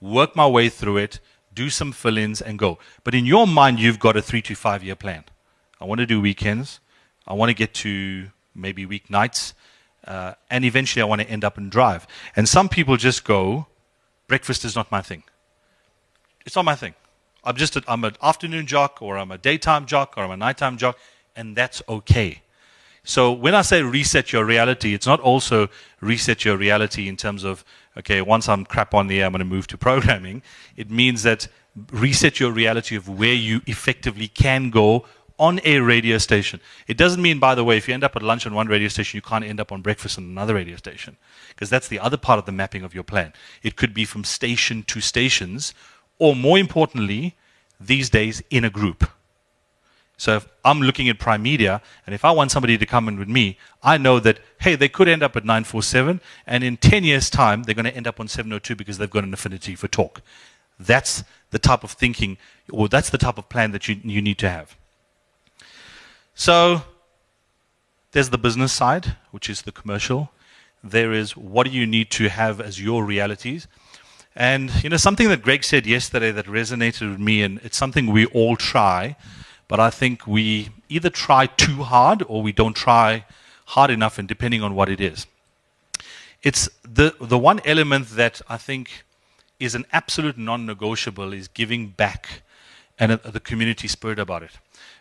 work 0.00 0.36
my 0.36 0.46
way 0.46 0.68
through 0.68 0.98
it, 0.98 1.20
do 1.54 1.70
some 1.70 1.92
fill 1.92 2.18
ins, 2.18 2.40
and 2.40 2.58
go. 2.58 2.78
But 3.04 3.14
in 3.14 3.24
your 3.24 3.46
mind, 3.46 3.80
you've 3.80 3.98
got 3.98 4.16
a 4.16 4.22
three 4.22 4.42
to 4.42 4.54
five 4.54 4.82
year 4.82 4.96
plan. 4.96 5.24
I 5.80 5.84
want 5.84 6.00
to 6.00 6.06
do 6.06 6.20
weekends. 6.20 6.80
I 7.26 7.34
want 7.34 7.48
to 7.50 7.54
get 7.54 7.74
to 7.74 8.28
maybe 8.54 8.86
weeknights. 8.86 9.54
Uh, 10.04 10.34
and 10.50 10.64
eventually, 10.64 11.02
I 11.02 11.04
want 11.04 11.20
to 11.20 11.28
end 11.28 11.44
up 11.44 11.58
and 11.58 11.70
drive. 11.70 12.06
And 12.36 12.48
some 12.48 12.68
people 12.68 12.96
just 12.96 13.24
go, 13.24 13.66
breakfast 14.28 14.64
is 14.64 14.74
not 14.74 14.90
my 14.90 15.02
thing. 15.02 15.22
It's 16.46 16.56
not 16.56 16.64
my 16.64 16.74
thing. 16.74 16.94
I'm 17.44 17.56
just 17.56 17.76
a, 17.76 17.82
I'm 17.86 18.04
an 18.04 18.16
afternoon 18.22 18.66
jock, 18.66 19.02
or 19.02 19.18
I'm 19.18 19.30
a 19.30 19.38
daytime 19.38 19.86
jock, 19.86 20.14
or 20.16 20.24
I'm 20.24 20.30
a 20.30 20.36
nighttime 20.36 20.76
jock, 20.76 20.98
and 21.36 21.56
that's 21.56 21.82
okay. 21.88 22.42
So 23.02 23.32
when 23.32 23.54
I 23.54 23.62
say 23.62 23.82
reset 23.82 24.32
your 24.32 24.44
reality, 24.44 24.94
it's 24.94 25.06
not 25.06 25.20
also 25.20 25.68
reset 26.00 26.44
your 26.44 26.56
reality 26.56 27.08
in 27.08 27.16
terms 27.16 27.44
of, 27.44 27.64
okay, 27.96 28.20
once 28.20 28.48
I'm 28.48 28.64
crap 28.64 28.94
on 28.94 29.06
the 29.06 29.20
air, 29.20 29.26
I'm 29.26 29.32
going 29.32 29.40
to 29.40 29.44
move 29.44 29.66
to 29.68 29.78
programming. 29.88 30.42
It 30.76 30.90
means 30.90 31.22
that 31.22 31.48
reset 31.92 32.40
your 32.40 32.50
reality 32.50 32.96
of 32.96 33.08
where 33.08 33.34
you 33.34 33.62
effectively 33.66 34.28
can 34.28 34.70
go 34.70 35.06
on 35.40 35.58
a 35.64 35.80
radio 35.80 36.18
station. 36.18 36.60
It 36.86 36.98
doesn't 36.98 37.22
mean, 37.22 37.38
by 37.38 37.54
the 37.54 37.64
way, 37.64 37.78
if 37.78 37.88
you 37.88 37.94
end 37.94 38.04
up 38.04 38.14
at 38.14 38.22
lunch 38.22 38.46
on 38.46 38.54
one 38.54 38.68
radio 38.68 38.88
station, 38.88 39.16
you 39.16 39.22
can't 39.22 39.44
end 39.44 39.58
up 39.58 39.72
on 39.72 39.80
breakfast 39.80 40.18
on 40.18 40.24
another 40.24 40.54
radio 40.54 40.76
station. 40.76 41.16
Because 41.48 41.70
that's 41.70 41.88
the 41.88 41.98
other 41.98 42.18
part 42.18 42.38
of 42.38 42.44
the 42.44 42.52
mapping 42.52 42.84
of 42.84 42.94
your 42.94 43.02
plan. 43.02 43.32
It 43.62 43.74
could 43.74 43.94
be 43.94 44.04
from 44.04 44.22
station 44.22 44.82
to 44.84 45.00
stations, 45.00 45.72
or 46.18 46.36
more 46.36 46.58
importantly, 46.58 47.34
these 47.80 48.10
days, 48.10 48.42
in 48.50 48.64
a 48.64 48.70
group. 48.70 49.10
So 50.18 50.36
if 50.36 50.48
I'm 50.66 50.82
looking 50.82 51.08
at 51.08 51.18
Prime 51.18 51.42
Media, 51.42 51.80
and 52.04 52.14
if 52.14 52.26
I 52.26 52.30
want 52.32 52.50
somebody 52.50 52.76
to 52.76 52.84
come 52.84 53.08
in 53.08 53.18
with 53.18 53.28
me, 53.28 53.56
I 53.82 53.96
know 53.96 54.20
that, 54.20 54.38
hey, 54.60 54.74
they 54.74 54.90
could 54.90 55.08
end 55.08 55.22
up 55.22 55.34
at 55.34 55.46
947, 55.46 56.20
and 56.46 56.62
in 56.62 56.76
10 56.76 57.04
years' 57.04 57.30
time, 57.30 57.62
they're 57.62 57.74
going 57.74 57.86
to 57.86 57.96
end 57.96 58.06
up 58.06 58.20
on 58.20 58.28
702 58.28 58.76
because 58.76 58.98
they've 58.98 59.08
got 59.08 59.24
an 59.24 59.32
affinity 59.32 59.74
for 59.74 59.88
talk. 59.88 60.20
That's 60.78 61.24
the 61.50 61.58
type 61.58 61.82
of 61.82 61.92
thinking, 61.92 62.36
or 62.70 62.86
that's 62.90 63.08
the 63.08 63.16
type 63.16 63.38
of 63.38 63.48
plan 63.48 63.70
that 63.70 63.88
you, 63.88 63.96
you 64.04 64.20
need 64.20 64.36
to 64.38 64.50
have. 64.50 64.76
So 66.40 66.82
there's 68.12 68.30
the 68.30 68.38
business 68.38 68.72
side, 68.72 69.16
which 69.30 69.50
is 69.50 69.62
the 69.62 69.72
commercial. 69.72 70.30
There 70.82 71.12
is 71.12 71.36
what 71.36 71.66
do 71.66 71.70
you 71.70 71.86
need 71.86 72.10
to 72.12 72.28
have 72.28 72.60
as 72.60 72.82
your 72.82 73.04
realities. 73.04 73.68
And, 74.34 74.72
you 74.82 74.88
know, 74.88 74.96
something 74.96 75.28
that 75.28 75.42
Greg 75.42 75.64
said 75.64 75.86
yesterday 75.86 76.30
that 76.30 76.46
resonated 76.46 77.10
with 77.10 77.20
me, 77.20 77.42
and 77.42 77.60
it's 77.62 77.76
something 77.76 78.06
we 78.06 78.24
all 78.26 78.56
try 78.56 79.16
but 79.70 79.78
I 79.78 79.90
think 79.90 80.26
we 80.26 80.70
either 80.88 81.10
try 81.10 81.46
too 81.46 81.84
hard 81.84 82.24
or 82.26 82.42
we 82.42 82.50
don't 82.50 82.74
try 82.74 83.24
hard 83.66 83.92
enough, 83.92 84.18
and 84.18 84.26
depending 84.26 84.64
on 84.64 84.74
what 84.74 84.88
it 84.88 85.00
is. 85.00 85.28
It's 86.42 86.68
the, 86.82 87.14
the 87.20 87.38
one 87.38 87.60
element 87.64 88.08
that 88.16 88.42
I 88.48 88.56
think 88.56 89.04
is 89.60 89.76
an 89.76 89.86
absolute 89.92 90.36
non 90.36 90.66
negotiable 90.66 91.32
is 91.32 91.46
giving 91.46 91.86
back 91.86 92.42
and 92.98 93.12
the 93.12 93.38
community 93.38 93.86
spirit 93.86 94.18
about 94.18 94.42
it. 94.42 94.58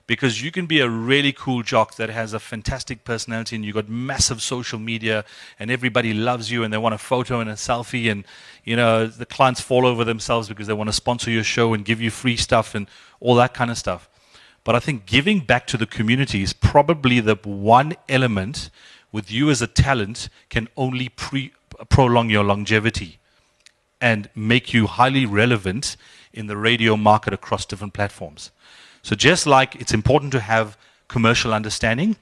Because 0.09 0.41
you 0.41 0.49
can 0.49 0.65
be 0.65 0.79
a 0.79 0.89
really 0.89 1.31
cool 1.31 1.61
jock 1.61 1.93
that 1.97 2.09
has 2.09 2.33
a 2.33 2.39
fantastic 2.39 3.03
personality 3.03 3.55
and 3.55 3.63
you've 3.63 3.75
got 3.75 3.87
massive 3.87 4.41
social 4.41 4.79
media 4.79 5.23
and 5.59 5.69
everybody 5.69 6.15
loves 6.15 6.49
you 6.49 6.63
and 6.63 6.73
they 6.73 6.79
want 6.79 6.95
a 6.95 6.97
photo 6.97 7.41
and 7.41 7.47
a 7.47 7.53
selfie 7.53 8.09
and 8.09 8.25
you 8.63 8.75
know 8.75 9.05
the 9.05 9.27
clients 9.27 9.61
fall 9.61 9.85
over 9.85 10.03
themselves 10.03 10.49
because 10.49 10.65
they 10.65 10.73
want 10.73 10.87
to 10.89 10.93
sponsor 10.93 11.29
your 11.29 11.43
show 11.43 11.75
and 11.75 11.85
give 11.85 12.01
you 12.01 12.09
free 12.09 12.35
stuff 12.35 12.73
and 12.73 12.87
all 13.19 13.35
that 13.35 13.53
kind 13.53 13.69
of 13.69 13.77
stuff. 13.77 14.09
But 14.63 14.73
I 14.73 14.79
think 14.79 15.05
giving 15.05 15.41
back 15.41 15.67
to 15.67 15.77
the 15.77 15.85
community 15.85 16.41
is 16.41 16.53
probably 16.53 17.19
the 17.19 17.35
one 17.43 17.95
element 18.09 18.71
with 19.11 19.29
you 19.29 19.51
as 19.51 19.61
a 19.61 19.67
talent 19.67 20.27
can 20.49 20.69
only 20.75 21.09
pre- 21.09 21.53
prolong 21.87 22.31
your 22.31 22.43
longevity 22.43 23.19
and 24.01 24.27
make 24.33 24.73
you 24.73 24.87
highly 24.87 25.27
relevant 25.27 25.95
in 26.33 26.47
the 26.47 26.57
radio 26.57 26.97
market 26.97 27.31
across 27.31 27.63
different 27.63 27.93
platforms. 27.93 28.49
So, 29.01 29.15
just 29.15 29.45
like 29.47 29.75
it's 29.75 29.93
important 29.93 30.31
to 30.33 30.39
have 30.39 30.77
commercial 31.07 31.53
understanding, 31.53 32.15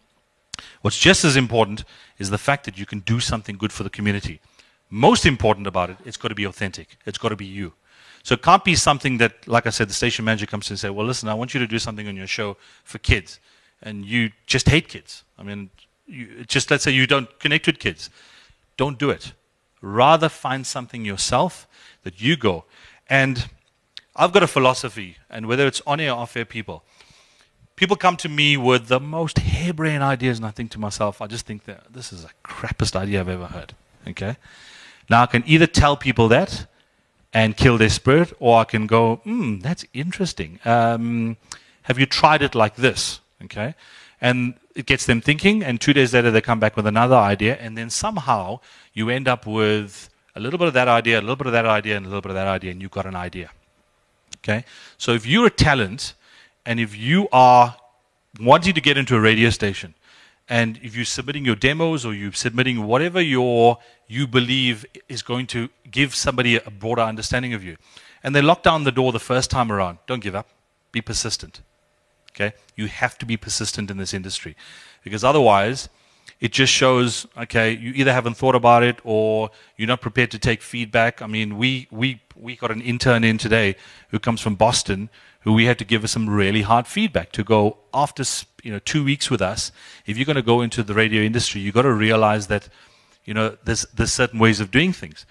what's 0.81 0.97
just 0.97 1.23
as 1.23 1.35
important 1.35 1.83
is 2.17 2.29
the 2.29 2.37
fact 2.37 2.65
that 2.65 2.77
you 2.77 2.85
can 2.85 2.99
do 2.99 3.19
something 3.19 3.57
good 3.57 3.73
for 3.73 3.83
the 3.83 3.89
community. 3.89 4.39
Most 4.89 5.25
important 5.25 5.67
about 5.67 5.89
it, 5.89 5.97
it's 6.05 6.17
got 6.17 6.29
to 6.29 6.35
be 6.35 6.45
authentic, 6.45 6.97
it's 7.05 7.17
got 7.17 7.29
to 7.29 7.35
be 7.35 7.45
you. 7.45 7.73
So 8.23 8.33
it 8.33 8.41
can't 8.41 8.63
be 8.63 8.75
something 8.75 9.19
that, 9.19 9.47
like 9.47 9.67
I 9.67 9.69
said, 9.69 9.87
the 9.87 9.93
station 9.93 10.25
manager 10.25 10.45
comes 10.45 10.69
and 10.69 10.77
says, 10.77 10.91
well, 10.91 11.05
listen, 11.05 11.29
I 11.29 11.33
want 11.33 11.53
you 11.53 11.61
to 11.61 11.67
do 11.67 11.79
something 11.79 12.09
on 12.09 12.15
your 12.17 12.27
show 12.27 12.57
for 12.83 12.97
kids. 12.97 13.39
And 13.81 14.05
you 14.05 14.31
just 14.45 14.67
hate 14.67 14.89
kids. 14.89 15.23
I 15.39 15.43
mean, 15.43 15.69
you, 16.07 16.43
just 16.45 16.69
let's 16.69 16.83
say 16.83 16.91
you 16.91 17.07
don't 17.07 17.39
connect 17.39 17.67
with 17.67 17.79
kids. 17.79 18.09
Don't 18.75 18.99
do 18.99 19.09
it. 19.11 19.31
Rather 19.81 20.27
find 20.27 20.67
something 20.67 21.05
yourself 21.05 21.67
that 22.03 22.19
you 22.19 22.35
go. 22.35 22.65
And 23.09 23.49
I've 24.17 24.31
got 24.31 24.43
a 24.43 24.47
philosophy, 24.47 25.17
and 25.29 25.45
whether 25.45 25.67
it's 25.67 25.81
on 25.85 25.99
air 25.99 26.11
or 26.11 26.17
off 26.17 26.35
air 26.35 26.45
people, 26.45 26.83
people 27.75 27.95
come 27.95 28.17
to 28.17 28.29
me 28.29 28.57
with 28.57 28.87
the 28.87 28.99
most 28.99 29.37
harebrained 29.37 30.03
ideas, 30.03 30.37
and 30.39 30.45
I 30.45 30.51
think 30.51 30.71
to 30.71 30.79
myself, 30.79 31.21
I 31.21 31.27
just 31.27 31.45
think 31.45 31.65
that 31.65 31.93
this 31.93 32.11
is 32.11 32.23
the 32.23 32.31
crappiest 32.43 32.95
idea 32.95 33.19
I've 33.19 33.29
ever 33.29 33.45
heard. 33.45 33.73
Okay? 34.07 34.37
Now, 35.09 35.21
I 35.21 35.27
can 35.27 35.43
either 35.45 35.67
tell 35.67 35.95
people 35.95 36.27
that, 36.29 36.65
and 37.33 37.55
kill 37.55 37.77
their 37.77 37.89
spirit, 37.89 38.33
or 38.39 38.59
I 38.59 38.63
can 38.63 38.87
go, 38.87 39.17
hmm, 39.17 39.59
that's 39.59 39.85
interesting. 39.93 40.59
Um, 40.65 41.37
have 41.83 41.99
you 41.99 42.05
tried 42.05 42.41
it 42.41 42.55
like 42.55 42.75
this? 42.75 43.19
Okay, 43.43 43.75
and 44.19 44.55
it 44.75 44.87
gets 44.87 45.05
them 45.05 45.21
thinking, 45.21 45.63
and 45.63 45.79
two 45.79 45.93
days 45.93 46.13
later 46.13 46.31
they 46.31 46.41
come 46.41 46.59
back 46.59 46.75
with 46.75 46.87
another 46.87 47.15
idea, 47.15 47.55
and 47.57 47.77
then 47.77 47.91
somehow 47.91 48.59
you 48.93 49.09
end 49.09 49.27
up 49.27 49.45
with 49.45 50.09
a 50.35 50.39
little 50.39 50.57
bit 50.57 50.67
of 50.67 50.73
that 50.73 50.87
idea, 50.87 51.19
a 51.19 51.21
little 51.21 51.35
bit 51.35 51.45
of 51.45 51.53
that 51.53 51.65
idea, 51.65 51.95
and 51.95 52.05
a 52.05 52.09
little 52.09 52.21
bit 52.21 52.31
of 52.31 52.35
that 52.35 52.47
idea, 52.47 52.71
and 52.71 52.81
you've 52.81 52.91
got 52.91 53.05
an 53.05 53.15
idea. 53.15 53.51
Okay, 54.47 54.63
so 54.97 55.11
if 55.11 55.25
you're 55.25 55.47
a 55.47 55.51
talent, 55.51 56.13
and 56.65 56.79
if 56.79 56.95
you 56.95 57.27
are 57.33 57.75
wanting 58.39 58.73
to 58.73 58.79
get 58.79 58.97
into 58.97 59.13
a 59.15 59.19
radio 59.19 59.49
station, 59.49 59.93
and 60.47 60.79
if 60.81 60.95
you're 60.95 61.03
submitting 61.03 61.43
your 61.43 61.55
demos 61.55 62.05
or 62.05 62.13
you're 62.13 62.31
submitting 62.31 62.83
whatever 62.83 63.19
your 63.19 63.79
you 64.07 64.25
believe 64.25 64.85
is 65.09 65.21
going 65.21 65.47
to 65.47 65.67
give 65.91 66.15
somebody 66.15 66.55
a 66.55 66.71
broader 66.71 67.01
understanding 67.01 67.53
of 67.53 67.61
you, 67.61 67.75
and 68.23 68.33
they 68.33 68.41
lock 68.41 68.63
down 68.63 68.85
the 68.85 68.91
door 68.91 69.11
the 69.11 69.19
first 69.19 69.51
time 69.51 69.69
around, 69.69 69.97
don't 70.07 70.21
give 70.21 70.35
up. 70.35 70.47
Be 70.93 71.01
persistent. 71.01 71.61
Okay? 72.31 72.53
You 72.77 72.87
have 72.87 73.17
to 73.17 73.25
be 73.25 73.35
persistent 73.35 73.91
in 73.91 73.97
this 73.97 74.13
industry. 74.13 74.55
Because 75.03 75.25
otherwise, 75.25 75.89
it 76.39 76.53
just 76.53 76.71
shows, 76.71 77.27
okay, 77.37 77.71
you 77.71 77.91
either 77.95 78.13
haven't 78.13 78.35
thought 78.35 78.55
about 78.55 78.83
it 78.83 78.99
or 79.03 79.49
you're 79.75 79.87
not 79.87 79.99
prepared 79.99 80.31
to 80.31 80.39
take 80.39 80.61
feedback. 80.61 81.21
I 81.21 81.27
mean, 81.27 81.57
we, 81.57 81.87
we, 81.91 82.21
we 82.39 82.55
got 82.55 82.71
an 82.71 82.81
intern 82.81 83.23
in 83.23 83.37
today 83.37 83.75
who 84.09 84.19
comes 84.19 84.41
from 84.41 84.55
Boston 84.55 85.09
who 85.47 85.53
we 85.53 85.63
had 85.63 85.79
to 85.79 85.85
give 85.85 86.03
us 86.03 86.11
some 86.11 86.29
really 86.29 86.61
hard 86.61 86.85
feedback 86.85 87.31
to 87.31 87.41
go 87.41 87.77
after 87.93 88.21
you 88.63 88.69
know 88.69 88.79
two 88.79 89.01
weeks 89.01 89.31
with 89.31 89.41
us. 89.41 89.71
If 90.05 90.17
you're 90.17 90.25
going 90.25 90.35
to 90.35 90.41
go 90.41 90.59
into 90.59 90.83
the 90.83 90.93
radio 90.93 91.21
industry, 91.21 91.61
you've 91.61 91.73
got 91.73 91.83
to 91.83 91.93
realize 91.93 92.47
that 92.47 92.67
you 93.23 93.33
know 93.33 93.57
there's 93.63 93.85
there's 93.95 94.11
certain 94.11 94.39
ways 94.39 94.59
of 94.59 94.71
doing 94.71 94.91
things, 94.91 95.25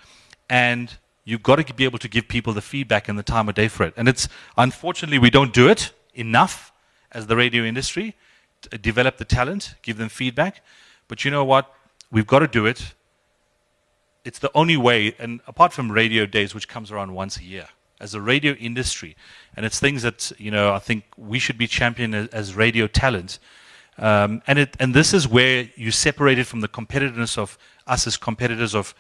and 0.49 0.97
you've 1.25 1.43
got 1.43 1.57
to 1.57 1.75
be 1.75 1.85
able 1.85 1.99
to 1.99 2.09
give 2.09 2.29
people 2.29 2.55
the 2.55 2.63
feedback 2.63 3.11
and 3.11 3.19
the 3.19 3.23
time 3.23 3.47
of 3.51 3.55
day 3.55 3.69
for 3.69 3.85
it. 3.85 3.93
And 3.95 4.09
it's 4.09 4.27
unfortunately 4.57 5.19
we 5.19 5.29
don't 5.29 5.53
do 5.53 5.69
it 5.69 5.93
enough 6.15 6.73
as 7.13 7.27
the 7.27 7.37
radio 7.37 7.63
industry. 7.65 8.17
Uh, 8.73 8.79
develop 8.81 9.19
the 9.19 9.27
talent, 9.27 9.75
give 9.83 9.99
them 9.99 10.09
feedback, 10.09 10.65
but 11.09 11.27
you 11.27 11.31
know 11.31 11.45
what? 11.45 11.71
We've 12.11 12.27
got 12.27 12.39
to 12.39 12.49
do 12.49 12.65
it. 12.65 12.95
It's 14.27 14.41
the 14.41 14.51
only 14.57 14.77
way, 14.77 15.15
and 15.21 15.41
apart 15.47 15.73
from 15.73 15.93
radio 15.93 16.27
days, 16.27 16.53
which 16.53 16.67
comes 16.67 16.91
around 16.91 17.15
once 17.15 17.37
a 17.39 17.45
year 17.45 17.69
as 18.01 18.13
a 18.13 18.21
radio 18.21 18.55
industry, 18.55 19.17
and 19.57 19.65
it's 19.65 19.79
things 19.79 20.03
that 20.03 20.33
you 20.37 20.51
know 20.51 20.75
I 20.75 20.81
think 20.81 21.05
we 21.17 21.39
should 21.39 21.57
be 21.57 21.69
championing 21.69 22.15
as, 22.15 22.29
as 22.29 22.55
radio 22.57 22.89
talent. 22.89 23.39
Um, 23.99 24.43
and 24.49 24.59
it 24.59 24.77
and 24.81 24.93
this 24.93 25.15
is 25.15 25.29
where 25.29 25.71
you 25.77 25.93
separate 25.93 26.41
it 26.41 26.45
from 26.45 26.61
the 26.61 26.67
competitiveness 26.67 27.39
of 27.39 27.57
us 27.87 28.05
as 28.09 28.17
competitors 28.17 28.75
of 28.75 28.95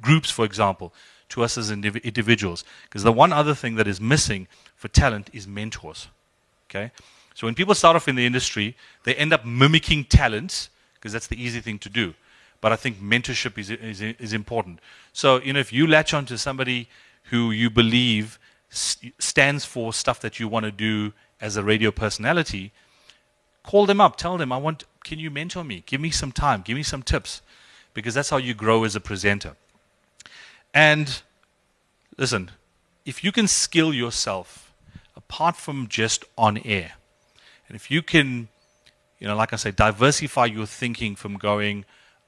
groups, 0.00 0.30
for 0.30 0.44
example, 0.44 0.94
to 1.30 1.42
us 1.42 1.58
as 1.58 1.72
indiv- 1.72 2.02
individuals. 2.04 2.62
Because 2.84 3.02
the 3.02 3.12
one 3.12 3.32
other 3.32 3.56
thing 3.56 3.74
that 3.74 3.88
is 3.88 4.00
missing 4.00 4.46
for 4.76 4.86
talent 4.86 5.28
is 5.32 5.48
mentors. 5.48 6.06
Okay, 6.70 6.92
so 7.34 7.48
when 7.48 7.56
people 7.56 7.74
start 7.74 7.96
off 7.96 8.06
in 8.06 8.14
the 8.14 8.24
industry, 8.24 8.76
they 9.02 9.16
end 9.16 9.32
up 9.32 9.44
mimicking 9.44 10.04
talents 10.04 10.70
because 10.94 11.12
that's 11.12 11.26
the 11.26 11.42
easy 11.42 11.60
thing 11.60 11.80
to 11.80 11.88
do. 11.88 12.14
But 12.62 12.72
I 12.72 12.76
think 12.76 12.98
mentorship 12.98 13.58
is, 13.58 13.70
is, 13.70 14.00
is 14.00 14.32
important. 14.32 14.78
So, 15.12 15.42
you 15.42 15.52
know, 15.52 15.60
if 15.60 15.72
you 15.72 15.86
latch 15.86 16.14
on 16.14 16.24
to 16.26 16.38
somebody 16.38 16.88
who 17.24 17.50
you 17.50 17.68
believe 17.68 18.38
stands 18.70 19.66
for 19.66 19.92
stuff 19.92 20.20
that 20.20 20.40
you 20.40 20.48
want 20.48 20.64
to 20.64 20.72
do 20.72 21.12
as 21.40 21.56
a 21.56 21.62
radio 21.62 21.90
personality, 21.90 22.72
call 23.64 23.84
them 23.84 24.00
up, 24.00 24.16
tell 24.16 24.38
them, 24.38 24.52
I 24.52 24.56
want, 24.56 24.84
can 25.04 25.18
you 25.18 25.30
mentor 25.30 25.64
me? 25.64 25.82
Give 25.84 26.00
me 26.00 26.10
some 26.10 26.32
time, 26.32 26.62
give 26.62 26.76
me 26.76 26.84
some 26.84 27.02
tips, 27.02 27.42
because 27.94 28.14
that's 28.14 28.30
how 28.30 28.38
you 28.38 28.54
grow 28.54 28.84
as 28.84 28.96
a 28.96 29.00
presenter. 29.00 29.56
And 30.72 31.20
listen, 32.16 32.52
if 33.04 33.24
you 33.24 33.32
can 33.32 33.48
skill 33.48 33.92
yourself 33.92 34.72
apart 35.16 35.56
from 35.56 35.88
just 35.88 36.24
on 36.38 36.58
air, 36.58 36.92
and 37.66 37.74
if 37.74 37.90
you 37.90 38.02
can, 38.02 38.48
you 39.18 39.26
know, 39.26 39.34
like 39.34 39.52
I 39.52 39.56
say, 39.56 39.72
diversify 39.72 40.46
your 40.46 40.66
thinking 40.66 41.16
from 41.16 41.36
going, 41.36 41.84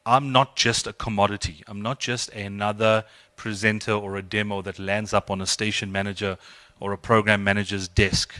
I'm 0.06 0.32
not 0.32 0.56
just 0.56 0.86
a 0.86 0.92
commodity, 0.92 1.62
I'm 1.66 1.80
not 1.80 1.98
just 1.98 2.28
another 2.30 3.04
presenter 3.36 3.92
or 3.92 4.16
a 4.16 4.22
demo 4.22 4.62
that 4.62 4.78
lands 4.78 5.12
up 5.14 5.30
on 5.30 5.40
a 5.40 5.46
station 5.46 5.90
manager 5.90 6.36
or 6.78 6.92
a 6.92 6.98
program 6.98 7.42
manager's 7.42 7.88
desk. 7.88 8.34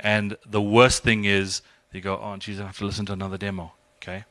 And 0.00 0.36
the 0.44 0.60
worst 0.60 1.02
thing 1.02 1.24
is, 1.24 1.62
you 1.92 2.00
go, 2.00 2.18
oh, 2.20 2.36
geez, 2.36 2.58
I 2.60 2.66
have 2.66 2.78
to 2.78 2.84
listen 2.84 3.06
to 3.06 3.12
another 3.12 3.38
demo. 3.38 3.72
Okay? 4.02 4.24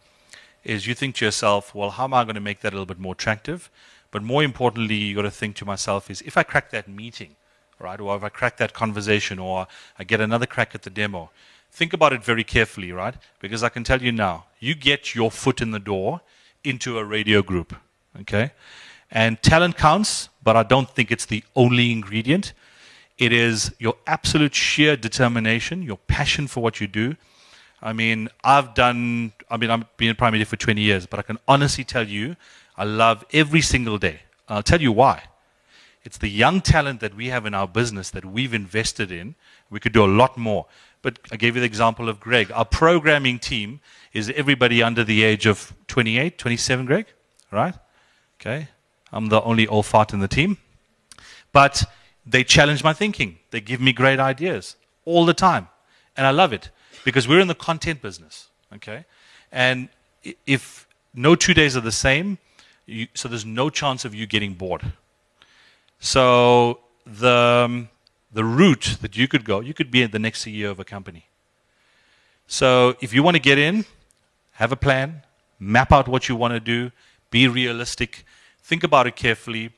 Is 0.63 0.85
you 0.85 0.93
think 0.93 1.15
to 1.15 1.25
yourself, 1.25 1.73
well, 1.73 1.91
how 1.91 2.03
am 2.03 2.13
I 2.13 2.23
going 2.23 2.35
to 2.35 2.41
make 2.41 2.59
that 2.61 2.73
a 2.73 2.75
little 2.75 2.85
bit 2.85 2.99
more 2.99 3.13
attractive? 3.13 3.69
But 4.11 4.21
more 4.21 4.43
importantly, 4.43 4.95
you 4.95 5.15
got 5.15 5.23
to 5.23 5.31
think 5.31 5.55
to 5.57 5.65
myself 5.65 6.11
is 6.11 6.21
if 6.21 6.37
I 6.37 6.43
crack 6.43 6.69
that 6.71 6.87
meeting, 6.87 7.35
right, 7.79 7.99
or 7.99 8.15
if 8.15 8.23
I 8.23 8.29
crack 8.29 8.57
that 8.57 8.73
conversation, 8.73 9.39
or 9.39 9.67
I 9.97 10.03
get 10.03 10.21
another 10.21 10.45
crack 10.45 10.75
at 10.75 10.83
the 10.83 10.89
demo, 10.89 11.31
think 11.71 11.93
about 11.93 12.13
it 12.13 12.23
very 12.23 12.43
carefully, 12.43 12.91
right? 12.91 13.15
Because 13.39 13.63
I 13.63 13.69
can 13.69 13.83
tell 13.83 14.01
you 14.01 14.11
now, 14.11 14.45
you 14.59 14.75
get 14.75 15.15
your 15.15 15.31
foot 15.31 15.61
in 15.61 15.71
the 15.71 15.79
door 15.79 16.21
into 16.63 16.97
a 16.97 17.05
radio 17.05 17.41
group, 17.41 17.75
okay? 18.21 18.51
And 19.11 19.41
talent 19.41 19.77
counts, 19.77 20.29
but 20.43 20.55
I 20.55 20.63
don't 20.63 20.89
think 20.89 21.11
it's 21.11 21.25
the 21.25 21.43
only 21.55 21.91
ingredient. 21.91 22.53
It 23.17 23.31
is 23.31 23.73
your 23.79 23.95
absolute 24.07 24.55
sheer 24.55 24.95
determination, 24.95 25.83
your 25.83 25.97
passion 25.97 26.47
for 26.47 26.63
what 26.63 26.81
you 26.81 26.87
do. 26.87 27.15
I 27.81 27.93
mean, 27.93 28.29
I've 28.43 28.73
done, 28.73 29.33
I 29.49 29.57
mean, 29.57 29.69
I've 29.69 29.97
been 29.97 30.09
in 30.09 30.15
Prime 30.15 30.31
Media 30.31 30.45
for 30.45 30.55
20 30.55 30.81
years, 30.81 31.05
but 31.05 31.19
I 31.19 31.21
can 31.21 31.37
honestly 31.47 31.83
tell 31.83 32.07
you, 32.07 32.35
I 32.77 32.85
love 32.85 33.23
every 33.33 33.61
single 33.61 33.97
day. 33.97 34.21
I'll 34.49 34.63
tell 34.63 34.81
you 34.81 34.91
why. 34.91 35.23
It's 36.03 36.17
the 36.17 36.29
young 36.29 36.61
talent 36.61 36.99
that 37.01 37.15
we 37.15 37.27
have 37.27 37.45
in 37.45 37.53
our 37.53 37.67
business 37.67 38.09
that 38.11 38.25
we've 38.25 38.53
invested 38.53 39.11
in. 39.11 39.35
We 39.69 39.79
could 39.79 39.93
do 39.93 40.03
a 40.03 40.07
lot 40.07 40.37
more. 40.37 40.65
But 41.03 41.19
I 41.31 41.35
gave 41.35 41.55
you 41.55 41.59
the 41.59 41.67
example 41.67 42.09
of 42.09 42.19
Greg. 42.19 42.51
Our 42.51 42.65
programming 42.65 43.37
team 43.37 43.81
is 44.13 44.31
everybody 44.31 44.81
under 44.81 45.03
the 45.03 45.23
age 45.23 45.45
of 45.45 45.73
28, 45.87 46.37
27, 46.37 46.85
Greg? 46.85 47.05
Right? 47.51 47.75
Okay. 48.39 48.69
I'm 49.11 49.29
the 49.29 49.41
only 49.43 49.67
old 49.67 49.85
fart 49.85 50.13
in 50.13 50.19
the 50.21 50.27
team. 50.27 50.57
But 51.51 51.83
they 52.25 52.43
challenge 52.43 52.83
my 52.83 52.93
thinking. 52.93 53.37
They 53.51 53.61
give 53.61 53.81
me 53.81 53.91
great 53.93 54.19
ideas 54.19 54.77
all 55.05 55.25
the 55.25 55.33
time. 55.33 55.67
And 56.15 56.25
I 56.25 56.31
love 56.31 56.53
it 56.53 56.69
because 57.03 57.27
we're 57.27 57.41
in 57.41 57.49
the 57.49 57.55
content 57.55 58.01
business. 58.01 58.47
Okay? 58.73 59.05
And 59.51 59.89
if 60.45 60.87
no 61.13 61.35
two 61.35 61.53
days 61.53 61.75
are 61.75 61.81
the 61.81 61.91
same, 61.91 62.37
you, 62.85 63.07
so 63.13 63.27
there's 63.27 63.45
no 63.45 63.69
chance 63.69 64.05
of 64.05 64.15
you 64.15 64.25
getting 64.25 64.53
bored. 64.53 64.93
So 65.99 66.79
the, 67.05 67.65
um, 67.65 67.89
the 68.33 68.43
route 68.43 68.97
that 69.01 69.15
you 69.15 69.27
could 69.27 69.45
go, 69.45 69.59
you 69.59 69.73
could 69.73 69.91
be 69.91 70.05
the 70.05 70.19
next 70.19 70.45
CEO 70.45 70.71
of 70.71 70.79
a 70.79 70.85
company. 70.85 71.27
So 72.47 72.95
if 72.99 73.13
you 73.13 73.23
want 73.23 73.35
to 73.35 73.41
get 73.41 73.57
in, 73.57 73.85
have 74.53 74.71
a 74.71 74.75
plan, 74.75 75.23
map 75.59 75.91
out 75.91 76.07
what 76.07 76.27
you 76.29 76.35
want 76.35 76.53
to 76.53 76.59
do, 76.59 76.91
be 77.31 77.47
realistic, 77.47 78.25
think 78.61 78.83
about 78.83 79.07
it 79.07 79.15
carefully. 79.15 79.71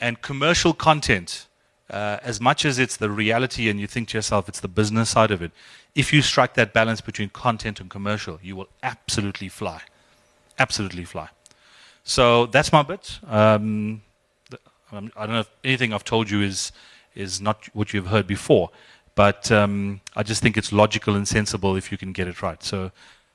And 0.00 0.20
commercial 0.20 0.72
content, 0.72 1.46
uh, 1.90 2.18
as 2.22 2.40
much 2.40 2.64
as 2.64 2.78
it's 2.78 2.96
the 2.96 3.10
reality 3.10 3.68
and 3.68 3.78
you 3.80 3.86
think 3.86 4.08
to 4.08 4.18
yourself 4.18 4.48
it's 4.48 4.60
the 4.60 4.68
business 4.68 5.10
side 5.10 5.30
of 5.30 5.42
it, 5.42 5.52
if 5.94 6.12
you 6.12 6.22
strike 6.22 6.54
that 6.54 6.72
balance 6.72 7.00
between 7.00 7.28
content 7.30 7.80
and 7.80 7.90
commercial, 7.90 8.38
you 8.42 8.56
will 8.56 8.68
absolutely 8.82 9.48
fly. 9.48 9.82
Absolutely 10.58 11.04
fly. 11.04 11.28
So 12.04 12.46
that's 12.46 12.72
my 12.72 12.82
bit. 12.82 13.18
Um, 13.26 14.02
um, 14.92 15.12
I 15.16 15.26
don't 15.26 15.34
know 15.34 15.40
if 15.40 15.50
anything 15.62 15.92
I've 15.92 16.04
told 16.04 16.30
you 16.30 16.42
is, 16.42 16.72
is 17.20 17.40
not 17.40 17.68
what 17.72 17.92
you've 17.92 18.06
heard 18.06 18.26
before, 18.26 18.70
but 19.14 19.52
um, 19.52 20.00
I 20.16 20.22
just 20.22 20.42
think 20.42 20.56
it's 20.56 20.72
logical 20.72 21.14
and 21.14 21.28
sensible 21.28 21.76
if 21.76 21.92
you 21.92 21.98
can 21.98 22.12
get 22.12 22.26
it 22.26 22.42
right. 22.42 22.62
So 22.62 22.90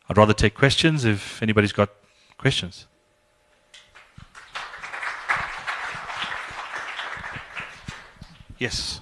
I'd 0.09 0.17
rather 0.17 0.33
take 0.33 0.55
questions 0.55 1.05
if 1.05 1.41
anybody's 1.41 1.73
got 1.73 1.89
questions. 2.37 2.87
Yes. 8.57 9.01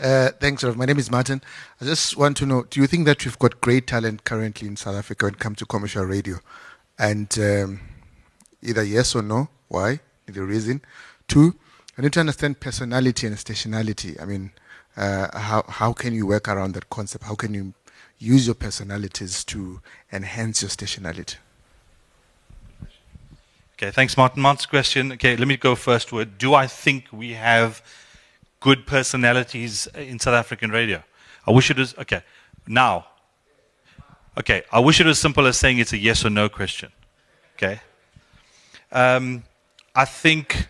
Uh, 0.00 0.30
thanks, 0.38 0.62
Rev. 0.62 0.76
My 0.76 0.84
name 0.84 0.98
is 0.98 1.10
Martin. 1.10 1.42
I 1.80 1.84
just 1.84 2.16
want 2.16 2.36
to 2.36 2.46
know: 2.46 2.62
Do 2.70 2.80
you 2.80 2.86
think 2.86 3.04
that 3.06 3.24
we've 3.24 3.38
got 3.38 3.60
great 3.60 3.88
talent 3.88 4.24
currently 4.24 4.68
in 4.68 4.76
South 4.76 4.94
Africa 4.94 5.24
when 5.26 5.34
it 5.34 5.40
comes 5.40 5.58
to 5.58 5.66
commercial 5.66 6.04
radio? 6.04 6.36
And 6.98 7.36
um, 7.38 7.80
either 8.62 8.84
yes 8.84 9.14
or 9.16 9.22
no. 9.22 9.48
Why? 9.68 10.00
The 10.26 10.42
reason. 10.42 10.82
Two, 11.26 11.56
I 11.96 12.02
need 12.02 12.12
to 12.12 12.20
understand 12.20 12.60
personality 12.60 13.26
and 13.26 13.36
stationality. 13.36 14.20
I 14.22 14.24
mean, 14.24 14.52
uh, 14.96 15.36
how 15.36 15.64
how 15.68 15.92
can 15.92 16.14
you 16.14 16.26
work 16.26 16.48
around 16.48 16.74
that 16.74 16.90
concept? 16.90 17.24
How 17.24 17.34
can 17.34 17.54
you 17.54 17.74
use 18.18 18.46
your 18.46 18.54
personalities 18.54 19.42
to 19.44 19.80
enhance 20.12 20.62
your 20.62 20.70
stationality? 20.70 21.36
Okay, 23.74 23.90
thanks, 23.90 24.16
Martin. 24.16 24.42
Martin's 24.42 24.66
question. 24.66 25.12
Okay, 25.12 25.36
let 25.36 25.48
me 25.48 25.56
go 25.56 25.74
first 25.74 26.12
with 26.12 26.38
Do 26.38 26.54
I 26.54 26.68
think 26.68 27.06
we 27.12 27.32
have 27.32 27.82
good 28.60 28.86
personalities 28.86 29.86
in 29.94 30.18
South 30.18 30.34
African 30.34 30.70
radio? 30.70 31.02
I 31.46 31.50
wish 31.50 31.70
it 31.70 31.78
was. 31.78 31.96
Okay, 31.98 32.22
now. 32.66 33.06
Okay, 34.38 34.62
I 34.70 34.78
wish 34.78 35.00
it 35.00 35.06
was 35.06 35.18
simple 35.18 35.46
as 35.46 35.56
saying 35.56 35.78
it's 35.78 35.92
a 35.92 35.98
yes 35.98 36.24
or 36.24 36.30
no 36.30 36.48
question. 36.48 36.92
Okay. 37.56 37.80
Um, 38.92 39.44
I 39.94 40.04
think. 40.04 40.68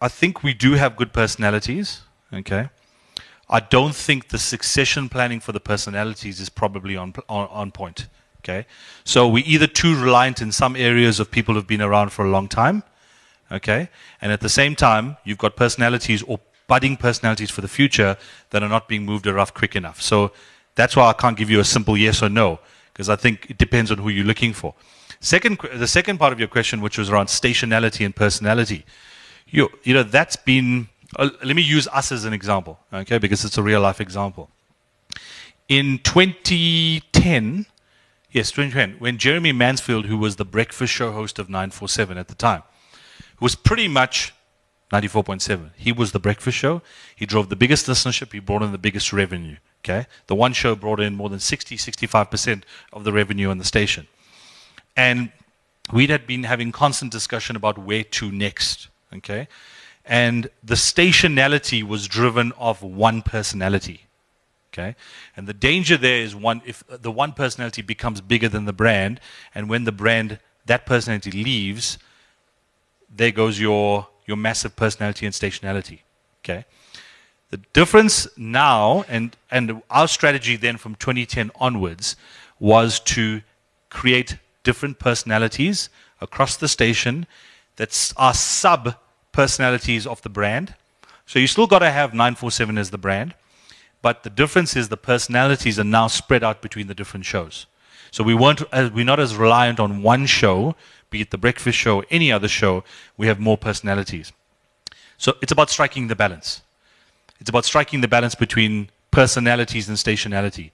I 0.00 0.08
think 0.08 0.42
we 0.42 0.52
do 0.52 0.72
have 0.72 0.94
good 0.96 1.12
personalities. 1.12 2.02
Okay. 2.32 2.68
I 3.48 3.60
don't 3.60 3.94
think 3.94 4.28
the 4.28 4.38
succession 4.38 5.08
planning 5.08 5.40
for 5.40 5.52
the 5.52 5.60
personalities 5.60 6.40
is 6.40 6.48
probably 6.48 6.96
on, 6.96 7.14
on, 7.28 7.48
on 7.48 7.70
point. 7.70 8.08
Okay, 8.40 8.66
so 9.02 9.26
we're 9.26 9.44
either 9.44 9.66
too 9.66 10.00
reliant 10.00 10.40
in 10.40 10.52
some 10.52 10.76
areas 10.76 11.18
of 11.18 11.32
people 11.32 11.54
who've 11.54 11.66
been 11.66 11.82
around 11.82 12.10
for 12.10 12.24
a 12.24 12.28
long 12.28 12.48
time, 12.48 12.84
okay, 13.50 13.88
and 14.20 14.32
at 14.32 14.40
the 14.40 14.48
same 14.48 14.74
time 14.74 15.16
you've 15.24 15.38
got 15.38 15.56
personalities 15.56 16.22
or 16.22 16.40
budding 16.66 16.96
personalities 16.96 17.50
for 17.50 17.60
the 17.60 17.68
future 17.68 18.16
that 18.50 18.62
are 18.62 18.68
not 18.68 18.88
being 18.88 19.04
moved 19.04 19.26
around 19.26 19.54
quick 19.54 19.76
enough. 19.76 20.02
So 20.02 20.32
that's 20.74 20.96
why 20.96 21.08
I 21.08 21.12
can't 21.12 21.36
give 21.36 21.48
you 21.48 21.60
a 21.60 21.64
simple 21.64 21.96
yes 21.96 22.22
or 22.22 22.28
no 22.28 22.58
because 22.92 23.08
I 23.08 23.16
think 23.16 23.50
it 23.50 23.58
depends 23.58 23.90
on 23.90 23.98
who 23.98 24.08
you're 24.08 24.24
looking 24.24 24.52
for. 24.52 24.74
Second, 25.20 25.58
the 25.74 25.86
second 25.86 26.18
part 26.18 26.32
of 26.32 26.38
your 26.38 26.48
question, 26.48 26.80
which 26.80 26.98
was 26.98 27.10
around 27.10 27.26
stationality 27.26 28.04
and 28.04 28.14
personality, 28.14 28.84
you, 29.48 29.68
you 29.84 29.94
know 29.94 30.02
that's 30.02 30.36
been 30.36 30.88
uh, 31.16 31.30
let 31.44 31.54
me 31.54 31.62
use 31.62 31.86
us 31.88 32.10
as 32.10 32.24
an 32.24 32.32
example, 32.32 32.78
okay, 32.92 33.18
because 33.18 33.44
it's 33.44 33.58
a 33.58 33.62
real 33.62 33.80
life 33.80 34.00
example. 34.00 34.50
In 35.68 35.98
2010, 35.98 37.66
yes, 38.30 38.50
2010, 38.50 38.98
when 38.98 39.18
Jeremy 39.18 39.52
Mansfield, 39.52 40.06
who 40.06 40.18
was 40.18 40.36
the 40.36 40.44
breakfast 40.44 40.92
show 40.92 41.12
host 41.12 41.38
of 41.38 41.48
947 41.48 42.18
at 42.18 42.28
the 42.28 42.34
time, 42.34 42.62
was 43.40 43.54
pretty 43.54 43.88
much 43.88 44.32
94.7. 44.92 45.70
He 45.76 45.92
was 45.92 46.12
the 46.12 46.20
breakfast 46.20 46.56
show. 46.56 46.82
He 47.14 47.26
drove 47.26 47.48
the 47.48 47.56
biggest 47.56 47.86
listenership. 47.86 48.32
He 48.32 48.38
brought 48.38 48.62
in 48.62 48.72
the 48.72 48.78
biggest 48.78 49.12
revenue. 49.12 49.56
Okay, 49.84 50.06
the 50.26 50.34
one 50.34 50.52
show 50.52 50.74
brought 50.74 50.98
in 50.98 51.14
more 51.14 51.28
than 51.28 51.38
60, 51.38 51.76
65 51.76 52.30
percent 52.30 52.66
of 52.92 53.04
the 53.04 53.12
revenue 53.12 53.50
on 53.50 53.58
the 53.58 53.64
station, 53.64 54.08
and 54.96 55.30
we 55.92 56.08
had 56.08 56.26
been 56.26 56.42
having 56.42 56.72
constant 56.72 57.12
discussion 57.12 57.54
about 57.54 57.78
where 57.78 58.02
to 58.02 58.32
next. 58.32 58.88
Okay, 59.14 59.46
and 60.04 60.50
the 60.62 60.74
stationality 60.74 61.84
was 61.84 62.08
driven 62.08 62.52
of 62.58 62.82
one 62.82 63.22
personality. 63.22 64.06
Okay, 64.72 64.96
and 65.36 65.46
the 65.46 65.54
danger 65.54 65.96
there 65.96 66.18
is 66.18 66.34
one 66.34 66.62
if 66.66 66.82
the 66.88 67.12
one 67.12 67.32
personality 67.32 67.82
becomes 67.82 68.20
bigger 68.20 68.48
than 68.48 68.64
the 68.64 68.72
brand, 68.72 69.20
and 69.54 69.68
when 69.68 69.84
the 69.84 69.92
brand 69.92 70.40
that 70.66 70.84
personality 70.84 71.30
leaves, 71.30 71.96
there 73.14 73.30
goes 73.30 73.60
your 73.60 74.08
your 74.26 74.36
massive 74.36 74.76
personality 74.76 75.26
and 75.26 75.34
stationality. 75.34 76.00
Okay, 76.44 76.64
the 77.50 77.58
difference 77.72 78.26
now 78.36 79.04
and 79.08 79.36
and 79.50 79.82
our 79.90 80.08
strategy 80.08 80.56
then 80.56 80.76
from 80.76 80.94
2010 80.96 81.50
onwards 81.56 82.16
was 82.58 83.00
to 83.00 83.42
create 83.90 84.38
different 84.62 84.98
personalities 84.98 85.88
across 86.20 86.56
the 86.56 86.68
station 86.68 87.26
that 87.76 88.12
are 88.16 88.34
sub 88.34 88.96
personalities 89.32 90.06
of 90.06 90.22
the 90.22 90.28
brand 90.28 90.74
So 91.26 91.40
you 91.40 91.48
still 91.48 91.66
got 91.66 91.80
to 91.80 91.90
have 91.90 92.14
947 92.14 92.78
as 92.78 92.90
the 92.90 92.98
brand, 92.98 93.34
but 94.00 94.22
the 94.22 94.30
difference 94.30 94.76
is 94.76 94.88
the 94.88 94.96
personalities 94.96 95.78
are 95.78 95.84
now 95.84 96.06
spread 96.06 96.44
out 96.44 96.62
between 96.62 96.86
the 96.86 96.94
different 96.94 97.26
shows. 97.26 97.66
So 98.12 98.22
we 98.22 98.34
weren't, 98.34 98.62
as, 98.72 98.92
we're 98.92 99.04
not 99.04 99.18
as 99.18 99.34
reliant 99.34 99.80
on 99.80 100.02
one 100.02 100.26
show, 100.26 100.76
be 101.10 101.20
it 101.20 101.30
the 101.30 101.38
breakfast 101.38 101.78
show, 101.78 102.04
any 102.10 102.32
other 102.32 102.48
show. 102.48 102.84
We 103.16 103.26
have 103.26 103.38
more 103.38 103.56
personalities. 103.56 104.32
So 105.18 105.34
it's 105.42 105.52
about 105.52 105.70
striking 105.70 106.08
the 106.08 106.16
balance. 106.16 106.62
It's 107.40 107.50
about 107.50 107.64
striking 107.64 108.00
the 108.00 108.08
balance 108.08 108.34
between 108.34 108.90
personalities 109.10 109.88
and 109.88 109.96
stationality. 109.96 110.70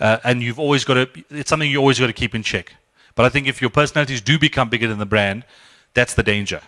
Uh, 0.00 0.18
and 0.24 0.42
you've 0.42 0.58
always 0.58 0.84
got 0.84 0.94
to, 0.94 1.24
it's 1.30 1.50
something 1.50 1.70
you 1.70 1.78
always 1.78 1.98
got 1.98 2.06
to 2.08 2.12
keep 2.12 2.34
in 2.34 2.42
check. 2.42 2.74
But 3.14 3.26
I 3.26 3.28
think 3.28 3.46
if 3.46 3.60
your 3.60 3.70
personalities 3.70 4.20
do 4.20 4.38
become 4.38 4.68
bigger 4.68 4.88
than 4.88 4.98
the 4.98 5.06
brand, 5.06 5.44
that's 5.92 6.14
the 6.14 6.22
danger. 6.22 6.62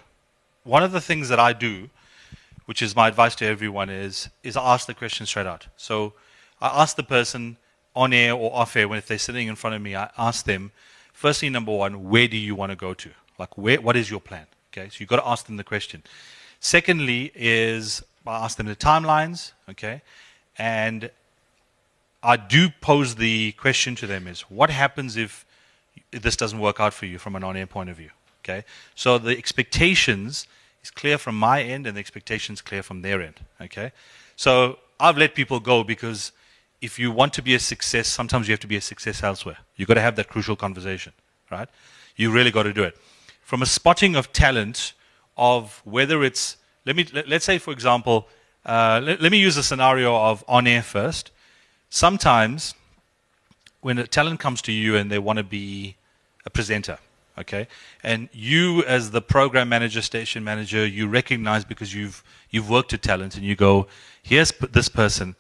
One 0.65 0.83
of 0.83 0.93
the 0.93 1.01
things 1.01 1.29
that 1.29 1.41
I 1.41 1.53
do, 1.53 1.91
which 2.67 2.83
is 2.83 2.95
my 2.95 3.09
advice 3.09 3.35
to 3.37 3.47
everyone, 3.47 3.91
is, 3.91 4.29
is 4.43 4.57
ask 4.57 4.87
the 4.87 4.95
question 4.95 5.27
straight 5.27 5.47
out. 5.47 5.67
So 5.77 6.13
I 6.61 6.83
ask 6.83 6.97
the 6.97 7.03
person 7.03 7.57
on 7.95 8.13
air 8.13 8.35
or 8.35 8.55
off 8.55 8.77
air, 8.77 8.89
when 8.89 8.99
if 8.99 9.09
they're 9.09 9.19
sitting 9.19 9.49
in 9.49 9.57
front 9.57 9.75
of 9.75 9.83
me, 9.83 9.97
I 9.97 10.11
ask 10.19 10.45
them, 10.45 10.71
firstly, 11.17 11.49
number 11.49 11.73
one, 11.73 12.09
where 12.11 12.29
do 12.29 12.37
you 12.37 12.55
want 12.55 12.71
to 12.71 12.77
go 12.77 12.95
to? 12.95 13.11
Like, 13.39 13.57
where, 13.57 13.81
what 13.81 13.97
is 13.97 14.11
your 14.11 14.21
plan? 14.21 14.47
Okay, 14.71 14.89
so 14.91 14.97
you've 14.99 15.09
got 15.09 15.17
to 15.17 15.27
ask 15.27 15.47
them 15.47 15.57
the 15.57 15.65
question. 15.65 16.03
Secondly, 16.61 17.33
is 17.35 18.03
I 18.27 18.45
ask 18.45 18.57
them 18.59 18.67
the 18.67 18.77
timelines, 18.77 19.53
okay, 19.71 20.03
and 20.59 21.11
I 22.23 22.37
do 22.37 22.69
pose 22.81 23.15
the 23.15 23.53
question 23.53 23.95
to 23.97 24.07
them: 24.07 24.27
is 24.27 24.43
what 24.43 24.71
happens 24.71 25.17
if 25.17 25.47
this 26.11 26.37
doesn't 26.37 26.59
work 26.59 26.79
out 26.81 26.93
for 26.93 27.07
you 27.07 27.19
from 27.19 27.37
an 27.37 27.45
on-air 27.45 27.67
point 27.67 27.89
of 27.89 27.97
view? 27.97 28.11
Okay, 28.45 28.65
so 28.95 29.19
the 29.19 29.37
expectations 29.37 30.47
is 30.83 30.91
clear 30.91 31.19
from 31.19 31.39
my 31.39 31.63
end, 31.63 31.87
and 31.87 31.97
the 31.97 32.01
expectations 32.01 32.61
clear 32.61 32.83
from 32.83 33.03
their 33.03 33.23
end. 33.23 33.41
Okay, 33.61 33.93
so 34.37 34.79
I've 35.01 35.17
let 35.17 35.35
people 35.35 35.61
go 35.61 35.85
because 35.85 36.33
if 36.81 36.99
you 36.99 37.11
want 37.11 37.33
to 37.35 37.43
be 37.43 37.55
a 37.55 37.59
success, 37.59 38.09
sometimes 38.09 38.49
you 38.49 38.53
have 38.53 38.61
to 38.61 38.67
be 38.67 38.77
a 38.77 38.81
success 38.81 39.23
elsewhere. 39.23 39.59
You've 39.77 39.89
got 39.89 39.95
to 39.95 40.01
have 40.01 40.17
that 40.17 40.29
crucial 40.29 40.57
conversation, 40.57 41.13
right? 41.51 41.69
You 42.17 42.31
really 42.31 42.51
got 42.51 42.65
to 42.65 42.73
do 42.73 42.83
it. 42.83 42.97
From 43.43 43.63
a 43.63 43.67
spotting 43.67 44.17
of 44.17 44.33
talent, 44.33 44.93
of 45.37 45.81
whether 45.85 46.25
it's, 46.25 46.57
let 46.85 46.97
me, 46.97 47.07
let, 47.13 47.31
us 47.31 47.45
say, 47.45 47.59
for 47.59 47.73
example, 47.73 48.29
uh, 48.65 49.01
let, 49.03 49.21
let 49.21 49.33
me 49.33 49.39
use 49.39 49.57
a 49.57 49.63
scenario 49.63 50.17
of 50.17 50.45
on 50.49 50.67
air 50.67 50.83
first. 50.83 51.31
Sometimes 51.91 52.75
when 53.81 53.99
a 53.99 54.07
talent 54.07 54.41
comes 54.41 54.63
to 54.63 54.73
you 54.73 54.97
and 54.97 55.11
they 55.11 55.19
want 55.19 55.39
to 55.39 55.45
be 55.45 55.97
a 56.45 56.51
presenter, 56.51 56.99
okay, 57.39 57.69
and 58.03 58.29
you 58.33 58.83
as 58.85 59.11
the 59.11 59.23
program 59.23 59.69
manager, 59.69 60.03
station 60.03 60.43
manager, 60.43 60.87
you 60.87 61.07
recognize 61.07 61.65
because 61.65 61.95
you've, 61.95 62.25
you've 62.51 62.69
worked 62.69 62.93
at 62.93 63.03
talent 63.03 63.37
and 63.37 63.45
you 63.45 63.55
go, 63.55 63.87
here's 64.23 64.53
this 64.73 64.89
person 64.89 65.37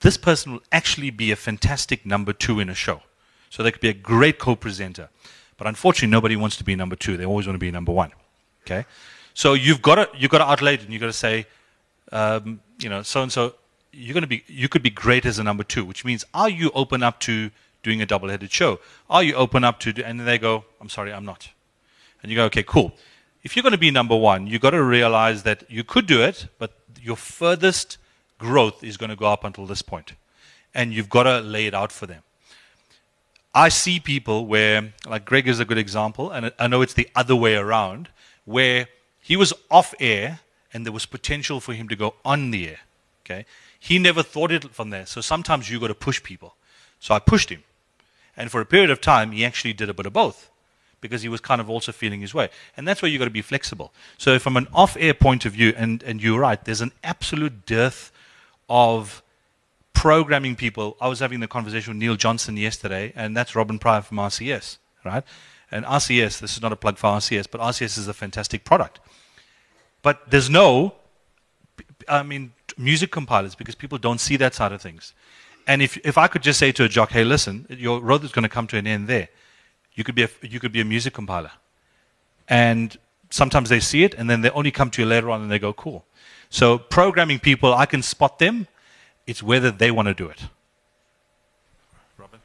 this 0.00 0.16
person 0.16 0.52
will 0.52 0.62
actually 0.70 1.10
be 1.10 1.30
a 1.30 1.36
fantastic 1.36 2.06
number 2.06 2.32
two 2.32 2.60
in 2.60 2.68
a 2.68 2.74
show. 2.74 3.02
So 3.50 3.62
they 3.62 3.72
could 3.72 3.80
be 3.80 3.88
a 3.88 3.94
great 3.94 4.38
co-presenter. 4.38 5.08
But 5.56 5.66
unfortunately, 5.66 6.12
nobody 6.12 6.36
wants 6.36 6.56
to 6.58 6.64
be 6.64 6.76
number 6.76 6.96
two. 6.96 7.16
They 7.16 7.24
always 7.24 7.46
want 7.46 7.56
to 7.56 7.60
be 7.60 7.70
number 7.70 7.92
one. 7.92 8.12
Okay? 8.64 8.86
So 9.34 9.54
you've 9.54 9.82
got 9.82 9.96
to, 9.96 10.08
you've 10.16 10.30
got 10.30 10.38
to 10.38 10.48
outlay 10.48 10.74
it 10.74 10.82
and 10.82 10.92
you've 10.92 11.00
got 11.00 11.06
to 11.06 11.12
say, 11.12 11.46
um, 12.12 12.60
you 12.78 12.88
know, 12.88 13.02
so 13.02 13.22
and 13.22 13.32
so, 13.32 13.54
you're 13.92 14.14
going 14.14 14.22
to 14.22 14.28
be, 14.28 14.44
you 14.46 14.68
could 14.68 14.82
be 14.82 14.90
great 14.90 15.24
as 15.26 15.38
a 15.38 15.42
number 15.44 15.64
two, 15.64 15.84
which 15.84 16.04
means 16.04 16.24
are 16.34 16.48
you 16.48 16.70
open 16.74 17.02
up 17.02 17.18
to 17.20 17.50
doing 17.82 18.02
a 18.02 18.06
double-headed 18.06 18.52
show? 18.52 18.80
Are 19.08 19.22
you 19.22 19.34
open 19.34 19.64
up 19.64 19.80
to, 19.80 19.92
do, 19.92 20.02
and 20.02 20.20
then 20.20 20.26
they 20.26 20.38
go, 20.38 20.64
I'm 20.80 20.88
sorry, 20.88 21.12
I'm 21.12 21.24
not. 21.24 21.48
And 22.22 22.30
you 22.30 22.36
go, 22.36 22.44
okay, 22.44 22.62
cool. 22.62 22.92
If 23.42 23.56
you're 23.56 23.62
going 23.62 23.72
to 23.72 23.78
be 23.78 23.90
number 23.90 24.16
one, 24.16 24.46
you've 24.46 24.60
got 24.60 24.70
to 24.70 24.82
realize 24.82 25.42
that 25.44 25.70
you 25.70 25.84
could 25.84 26.06
do 26.06 26.22
it, 26.22 26.48
but 26.58 26.72
your 27.00 27.16
furthest 27.16 27.98
growth 28.38 28.82
is 28.82 28.96
going 28.96 29.10
to 29.10 29.16
go 29.16 29.26
up 29.26 29.44
until 29.44 29.66
this 29.66 29.82
point. 29.82 30.14
And 30.74 30.92
you've 30.92 31.10
got 31.10 31.24
to 31.24 31.40
lay 31.40 31.66
it 31.66 31.74
out 31.74 31.92
for 31.92 32.06
them. 32.06 32.22
I 33.54 33.68
see 33.70 33.98
people 33.98 34.46
where, 34.46 34.92
like 35.06 35.24
Greg 35.24 35.48
is 35.48 35.58
a 35.58 35.64
good 35.64 35.78
example, 35.78 36.30
and 36.30 36.52
I 36.58 36.68
know 36.68 36.82
it's 36.82 36.94
the 36.94 37.08
other 37.16 37.34
way 37.34 37.56
around, 37.56 38.08
where 38.44 38.88
he 39.20 39.36
was 39.36 39.52
off 39.70 39.94
air 39.98 40.40
and 40.72 40.84
there 40.84 40.92
was 40.92 41.06
potential 41.06 41.60
for 41.60 41.72
him 41.72 41.88
to 41.88 41.96
go 41.96 42.14
on 42.24 42.50
the 42.50 42.68
air. 42.68 42.80
Okay? 43.24 43.46
He 43.78 43.98
never 43.98 44.22
thought 44.22 44.52
it 44.52 44.70
from 44.74 44.90
there. 44.90 45.06
So 45.06 45.20
sometimes 45.20 45.70
you 45.70 45.80
got 45.80 45.88
to 45.88 45.94
push 45.94 46.22
people. 46.22 46.54
So 47.00 47.14
I 47.14 47.18
pushed 47.18 47.50
him. 47.50 47.62
And 48.36 48.50
for 48.50 48.60
a 48.60 48.66
period 48.66 48.90
of 48.90 49.00
time, 49.00 49.32
he 49.32 49.44
actually 49.44 49.72
did 49.72 49.90
a 49.90 49.94
bit 49.94 50.06
of 50.06 50.12
both 50.12 50.50
because 51.00 51.22
he 51.22 51.28
was 51.28 51.40
kind 51.40 51.60
of 51.60 51.70
also 51.70 51.92
feeling 51.92 52.20
his 52.20 52.34
way. 52.34 52.48
And 52.76 52.86
that's 52.86 53.02
where 53.02 53.10
you've 53.10 53.20
got 53.20 53.26
to 53.26 53.30
be 53.30 53.42
flexible. 53.42 53.92
So 54.16 54.38
from 54.38 54.56
an 54.56 54.66
off-air 54.72 55.14
point 55.14 55.44
of 55.44 55.52
view, 55.52 55.72
and, 55.76 56.02
and 56.02 56.22
you're 56.22 56.40
right, 56.40 56.64
there's 56.64 56.80
an 56.80 56.92
absolute 57.04 57.66
dearth 57.66 58.10
of 58.68 59.22
programming 59.92 60.56
people. 60.56 60.96
I 61.00 61.08
was 61.08 61.20
having 61.20 61.40
the 61.40 61.48
conversation 61.48 61.94
with 61.94 61.98
Neil 61.98 62.16
Johnson 62.16 62.56
yesterday, 62.56 63.12
and 63.16 63.36
that's 63.36 63.56
Robin 63.56 63.78
Pryor 63.78 64.02
from 64.02 64.18
RCS, 64.18 64.78
right? 65.04 65.24
And 65.70 65.84
RCS, 65.84 66.40
this 66.40 66.56
is 66.56 66.62
not 66.62 66.72
a 66.72 66.76
plug 66.76 66.98
for 66.98 67.08
RCS, 67.08 67.46
but 67.50 67.60
RCS 67.60 67.98
is 67.98 68.08
a 68.08 68.14
fantastic 68.14 68.64
product. 68.64 69.00
But 70.02 70.30
there's 70.30 70.48
no, 70.48 70.94
I 72.08 72.22
mean, 72.22 72.52
music 72.76 73.10
compilers 73.10 73.54
because 73.54 73.74
people 73.74 73.98
don't 73.98 74.20
see 74.20 74.36
that 74.36 74.54
side 74.54 74.72
of 74.72 74.80
things. 74.80 75.14
And 75.66 75.82
if, 75.82 75.98
if 75.98 76.16
I 76.16 76.28
could 76.28 76.42
just 76.42 76.58
say 76.58 76.72
to 76.72 76.84
a 76.84 76.88
jock, 76.88 77.10
hey, 77.10 77.24
listen, 77.24 77.66
your 77.68 78.00
road 78.00 78.24
is 78.24 78.32
going 78.32 78.44
to 78.44 78.48
come 78.48 78.66
to 78.68 78.78
an 78.78 78.86
end 78.86 79.08
there, 79.08 79.28
you 79.94 80.04
could 80.04 80.14
be 80.14 80.22
a, 80.22 80.30
you 80.42 80.60
could 80.60 80.72
be 80.72 80.80
a 80.80 80.84
music 80.84 81.12
compiler. 81.12 81.50
And 82.48 82.96
sometimes 83.30 83.68
they 83.68 83.80
see 83.80 84.04
it, 84.04 84.14
and 84.14 84.30
then 84.30 84.40
they 84.40 84.50
only 84.50 84.70
come 84.70 84.90
to 84.90 85.02
you 85.02 85.08
later 85.08 85.30
on 85.30 85.42
and 85.42 85.50
they 85.50 85.58
go, 85.58 85.72
cool. 85.72 86.06
So 86.50 86.78
programming 86.78 87.38
people, 87.38 87.74
I 87.74 87.86
can 87.86 88.02
spot 88.02 88.38
them. 88.38 88.66
It's 89.26 89.42
whether 89.42 89.70
they 89.70 89.90
want 89.90 90.08
to 90.08 90.14
do 90.14 90.28
it. 90.28 90.46
Robin? 92.16 92.40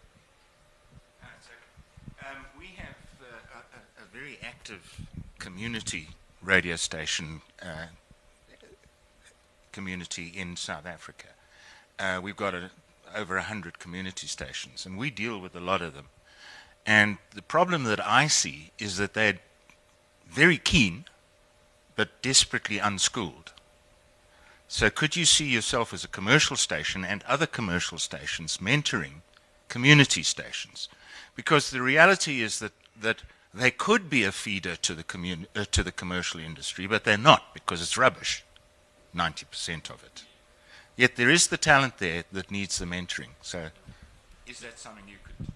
Um, 2.19 2.27
we 2.59 2.65
have 2.77 2.95
uh, 3.21 3.59
a, 3.77 4.03
a, 4.03 4.05
very 4.13 4.37
active 4.43 4.99
community 5.39 6.09
radio 6.41 6.75
station 6.75 7.41
uh, 7.61 7.85
community 9.71 10.33
in 10.35 10.57
South 10.57 10.85
Africa. 10.85 11.27
Uh, 11.97 12.19
we've 12.21 12.35
got 12.35 12.53
a, 12.53 12.71
over 13.15 13.35
100 13.35 13.79
community 13.79 14.27
stations, 14.27 14.85
and 14.85 14.97
we 14.97 15.09
deal 15.09 15.39
with 15.39 15.55
a 15.55 15.61
lot 15.61 15.81
of 15.81 15.93
them. 15.93 16.07
And 16.85 17.17
the 17.33 17.41
problem 17.41 17.85
that 17.85 18.05
I 18.05 18.27
see 18.27 18.71
is 18.77 18.97
that 18.97 19.13
they're 19.13 19.39
very 20.29 20.57
keen, 20.57 21.05
but 21.95 22.21
desperately 22.21 22.77
unschooled. 22.77 23.52
So 24.73 24.89
could 24.89 25.15
you 25.15 25.25
see 25.25 25.45
yourself 25.45 25.93
as 25.93 26.03
a 26.03 26.07
commercial 26.07 26.55
station 26.55 27.05
and 27.05 27.21
other 27.27 27.45
commercial 27.45 27.99
stations 27.99 28.57
mentoring 28.57 29.21
community 29.69 30.23
stations? 30.23 30.89
Because 31.35 31.69
the 31.69 31.83
reality 31.83 32.41
is 32.41 32.57
that, 32.57 32.71
that 32.99 33.21
they 33.53 33.69
could 33.69 34.09
be 34.09 34.23
a 34.23 34.31
feeder 34.31 34.75
to 34.77 34.95
the, 34.95 35.03
commun- 35.03 35.45
uh, 35.55 35.65
to 35.69 35.83
the 35.83 35.91
commercial 35.91 36.39
industry, 36.39 36.87
but 36.87 37.03
they're 37.03 37.19
not 37.19 37.53
because 37.53 37.83
it's 37.83 37.99
rubbish, 37.99 38.43
90% 39.15 39.91
of 39.91 40.03
it. 40.03 40.23
Yet 40.95 41.17
there 41.17 41.29
is 41.29 41.45
the 41.45 41.57
talent 41.57 41.99
there 41.99 42.23
that 42.31 42.49
needs 42.49 42.79
the 42.79 42.85
mentoring. 42.85 43.35
So 43.43 43.67
is 44.47 44.61
that 44.61 44.79
something 44.79 45.03
you 45.07 45.17
could... 45.23 45.53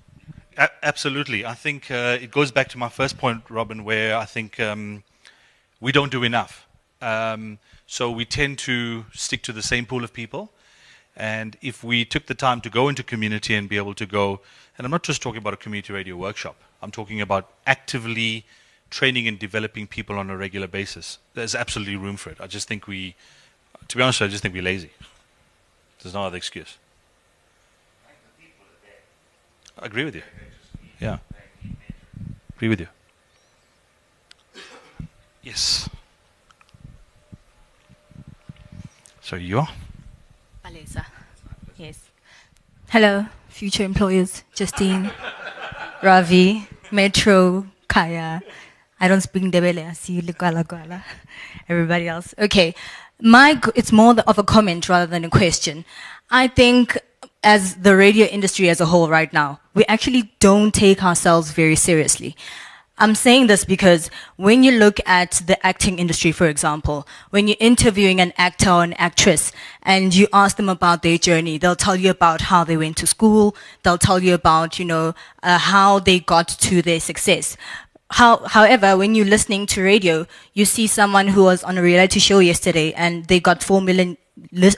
A- 0.59 0.85
absolutely. 0.85 1.43
I 1.43 1.55
think 1.55 1.89
uh, 1.89 2.19
it 2.21 2.29
goes 2.29 2.51
back 2.51 2.69
to 2.69 2.77
my 2.77 2.89
first 2.89 3.17
point, 3.17 3.49
Robin, 3.49 3.83
where 3.83 4.15
I 4.15 4.25
think 4.25 4.59
um, 4.59 5.03
we 5.81 5.91
don't 5.91 6.11
do 6.11 6.21
enough. 6.21 6.67
Um, 7.01 7.57
so 7.87 8.11
we 8.11 8.25
tend 8.25 8.59
to 8.59 9.05
stick 9.13 9.41
to 9.43 9.53
the 9.53 9.63
same 9.63 9.85
pool 9.85 10.03
of 10.03 10.13
people. 10.13 10.51
And 11.15 11.57
if 11.61 11.83
we 11.83 12.05
took 12.05 12.27
the 12.27 12.35
time 12.35 12.61
to 12.61 12.69
go 12.69 12.89
into 12.89 13.01
community 13.01 13.55
and 13.55 13.67
be 13.67 13.77
able 13.77 13.95
to 13.95 14.05
go, 14.05 14.41
and 14.77 14.85
I'm 14.85 14.91
not 14.91 15.03
just 15.03 15.21
talking 15.21 15.39
about 15.39 15.53
a 15.53 15.57
community 15.57 15.91
radio 15.93 16.15
workshop, 16.15 16.57
I'm 16.81 16.91
talking 16.91 17.21
about 17.21 17.49
actively 17.65 18.45
training 18.89 19.27
and 19.27 19.39
developing 19.39 19.87
people 19.87 20.19
on 20.19 20.29
a 20.29 20.37
regular 20.37 20.67
basis. 20.67 21.17
There's 21.33 21.55
absolutely 21.55 21.95
room 21.95 22.17
for 22.17 22.29
it. 22.29 22.39
I 22.39 22.45
just 22.45 22.67
think 22.67 22.87
we, 22.87 23.15
to 23.87 23.97
be 23.97 24.03
honest, 24.03 24.21
I 24.21 24.27
just 24.27 24.43
think 24.43 24.53
we're 24.53 24.61
lazy. 24.61 24.91
There's 26.03 26.13
no 26.13 26.23
other 26.23 26.37
excuse. 26.37 26.77
I 29.79 29.85
agree 29.85 30.05
with 30.05 30.15
you. 30.15 30.23
Yeah. 30.99 31.17
Agree 32.55 32.69
with 32.69 32.79
you. 32.79 32.87
Yes. 35.41 35.89
So 39.27 39.35
you 39.35 39.59
are? 39.59 39.67
Palesa. 40.63 41.05
Yes. 41.75 41.99
Hello, 42.87 43.25
future 43.49 43.83
employers. 43.83 44.45
Justine, 44.55 45.11
Ravi, 46.01 46.65
Metro, 46.93 47.67
Kaya. 47.89 48.41
I 49.01 49.07
don't 49.09 49.19
speak 49.19 49.43
Ndebele. 49.43 49.85
I 49.85 49.91
see 49.91 50.13
you, 50.13 50.21
Likwala 50.21 50.63
Kwala. 50.63 51.03
Everybody 51.67 52.07
else. 52.07 52.33
Okay. 52.39 52.73
My, 53.21 53.59
it's 53.75 53.91
more 53.91 54.15
of 54.25 54.37
a 54.37 54.45
comment 54.45 54.87
rather 54.87 55.07
than 55.07 55.25
a 55.25 55.29
question. 55.29 55.83
I 56.31 56.47
think 56.47 56.97
as 57.43 57.75
the 57.75 57.97
radio 57.97 58.27
industry 58.27 58.69
as 58.69 58.79
a 58.79 58.85
whole 58.85 59.09
right 59.09 59.33
now, 59.33 59.59
we 59.73 59.83
actually 59.87 60.31
don't 60.39 60.73
take 60.73 61.03
ourselves 61.03 61.51
very 61.51 61.75
seriously. 61.75 62.37
I'm 62.99 63.13
saying 63.13 63.45
this 63.47 63.63
because 63.63 64.09
when 64.37 64.63
you 64.63 64.71
look 64.71 64.99
at 65.05 65.43
the 65.45 65.63
acting 65.65 65.99
industry, 65.99 66.31
for 66.31 66.47
example, 66.47 67.07
when 67.29 67.47
you're 67.47 67.57
interviewing 67.59 68.19
an 68.19 68.33
actor 68.37 68.71
or 68.71 68.83
an 68.83 68.93
actress 68.93 69.51
and 69.83 70.15
you 70.15 70.27
ask 70.33 70.57
them 70.57 70.67
about 70.67 71.03
their 71.03 71.19
journey, 71.19 71.59
they'll 71.59 71.75
tell 71.75 71.95
you 71.95 72.09
about 72.09 72.41
how 72.41 72.63
they 72.63 72.75
went 72.75 72.97
to 72.97 73.07
school. 73.07 73.55
They'll 73.83 73.99
tell 73.99 74.23
you 74.23 74.33
about, 74.33 74.79
you 74.79 74.85
know, 74.85 75.13
uh, 75.43 75.59
how 75.59 75.99
they 75.99 76.19
got 76.19 76.47
to 76.47 76.81
their 76.81 76.99
success. 76.99 77.55
How, 78.11 78.37
however, 78.47 78.97
when 78.97 79.13
you're 79.13 79.25
listening 79.25 79.67
to 79.67 79.83
radio, 79.83 80.25
you 80.53 80.65
see 80.65 80.87
someone 80.87 81.27
who 81.27 81.43
was 81.43 81.63
on 81.63 81.77
a 81.77 81.83
reality 81.83 82.19
show 82.19 82.39
yesterday 82.39 82.93
and 82.93 83.25
they 83.25 83.39
got 83.39 83.61
4 83.61 83.81
million 83.81 84.17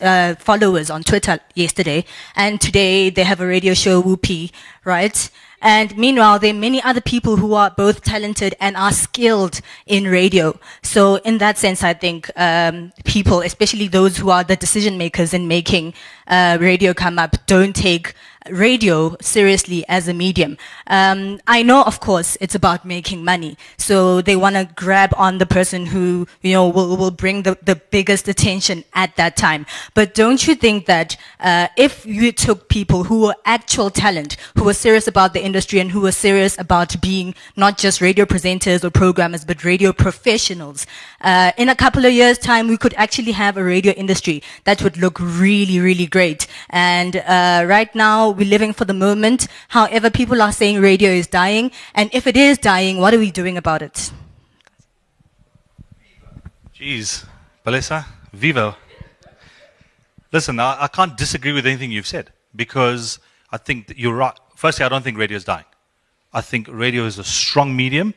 uh, 0.02 0.36
followers 0.36 0.90
on 0.90 1.04
Twitter 1.04 1.40
yesterday, 1.54 2.06
and 2.36 2.62
today 2.62 3.10
they 3.10 3.24
have 3.24 3.42
a 3.42 3.46
radio 3.48 3.74
show, 3.74 4.02
Whoopi, 4.02 4.52
right? 4.86 5.30
And 5.62 5.97
meanwhile, 5.97 6.39
there 6.39 6.51
are 6.51 6.57
many 6.57 6.82
other 6.82 7.01
people 7.01 7.38
who 7.38 7.53
are 7.53 7.70
both 7.70 8.01
talented 8.03 8.55
and 8.60 8.78
are 8.78 8.91
skilled 8.91 9.62
in 9.86 10.05
radio. 10.05 10.57
So 10.82 11.16
in 11.18 11.38
that 11.39 11.57
sense, 11.57 11.84
I 11.84 11.93
think 11.93 12.30
um, 12.36 12.91
people, 13.03 13.41
especially 13.41 13.88
those 13.88 14.18
who 14.18 14.30
are 14.30 14.43
the 14.43 14.55
decision 14.55 14.97
makers 14.97 15.34
in 15.34 15.47
making 15.47 15.93
uh, 16.28 16.57
radio 16.60 16.93
come 16.93 17.20
up, 17.20 17.36
don't 17.45 17.76
take 17.76 18.14
radio 18.50 19.16
seriously 19.22 19.86
as 19.88 20.08
a 20.08 20.14
medium. 20.14 20.58
Um, 20.88 21.40
I 21.48 21.64
know, 21.64 21.84
of 21.84 22.00
course, 22.00 22.38
it's 22.40 22.56
about 22.56 22.86
making 22.86 23.24
money. 23.24 23.58
So 23.78 24.22
they 24.22 24.36
want 24.36 24.56
to 24.56 24.70
grab 24.76 25.14
on 25.18 25.38
the 25.38 25.46
person 25.46 25.86
who, 25.86 26.28
you 26.42 26.54
know, 26.54 26.68
will, 26.68 26.96
will 26.96 27.12
bring 27.12 27.44
the, 27.44 27.58
the 27.62 27.76
biggest 27.76 28.28
attention 28.28 28.84
at 28.94 29.16
that 29.18 29.36
time. 29.36 29.66
But 29.94 30.14
don't 30.14 30.48
you 30.48 30.56
think 30.56 30.86
that 30.86 31.18
uh, 31.40 31.68
if 31.78 32.06
you 32.06 32.32
took 32.32 32.70
people 32.70 33.04
who 33.04 33.22
were 33.22 33.36
actual 33.46 33.90
talent, 33.90 34.38
who 34.56 34.64
were 34.64 34.74
serious 34.74 35.08
about 35.08 35.34
the 35.34 35.44
industry 35.44 35.80
and 35.80 35.92
who 35.92 36.02
were 36.02 36.12
serious 36.12 36.58
about 36.58 37.00
being 37.02 37.36
not 37.56 37.78
just 37.78 38.02
radio 38.02 38.26
presenters 38.26 38.84
or 38.84 38.90
programmers, 38.90 39.46
but 39.46 39.64
radio 39.64 39.92
professionals, 39.92 40.86
uh, 41.22 41.52
in 41.58 41.70
a 41.70 41.76
couple 41.76 42.06
of 42.06 42.14
years' 42.14 42.38
time, 42.38 42.68
we 42.68 42.78
could 42.78 42.94
actually 42.96 43.32
have 43.34 43.58
a 43.58 43.64
radio 43.64 43.92
industry 43.94 44.42
that 44.64 44.82
would 44.82 44.98
look 44.98 45.20
really, 45.20 45.80
really 45.80 46.06
great. 46.06 46.48
And 46.70 47.18
uh, 47.18 47.66
right 47.68 47.94
now, 47.94 48.29
we're 48.32 48.48
living 48.48 48.74
for 48.74 48.86
the 48.86 48.94
moment. 48.94 49.48
However, 49.70 50.10
people 50.10 50.42
are 50.42 50.52
saying 50.52 50.80
radio 50.80 51.10
is 51.10 51.28
dying. 51.28 51.72
And 51.94 52.10
if 52.14 52.28
it 52.28 52.38
is 52.38 52.58
dying, 52.58 52.98
what 52.98 53.14
are 53.14 53.20
we 53.20 53.32
doing 53.32 53.58
about 53.58 53.82
it? 53.82 54.12
Jeez. 56.76 57.26
Palesa, 57.66 58.06
vivo. 58.34 58.76
Listen, 60.32 60.60
I, 60.60 60.84
I, 60.84 60.88
can't 60.88 61.18
disagree 61.18 61.52
with 61.52 61.66
anything 61.66 61.92
you've 61.92 62.08
said 62.08 62.32
because 62.56 63.20
I 63.52 63.58
think 63.58 63.94
you're 63.96 64.16
right. 64.16 64.34
Firstly, 64.56 64.86
I 64.86 64.90
don't 64.90 65.04
think 65.04 65.18
radio 65.18 65.36
is 65.36 65.44
dying. 65.44 65.66
I 66.34 66.42
think 66.42 66.68
radio 66.70 67.06
is 67.06 67.20
a 67.20 67.24
strong 67.24 67.76
medium. 67.76 68.14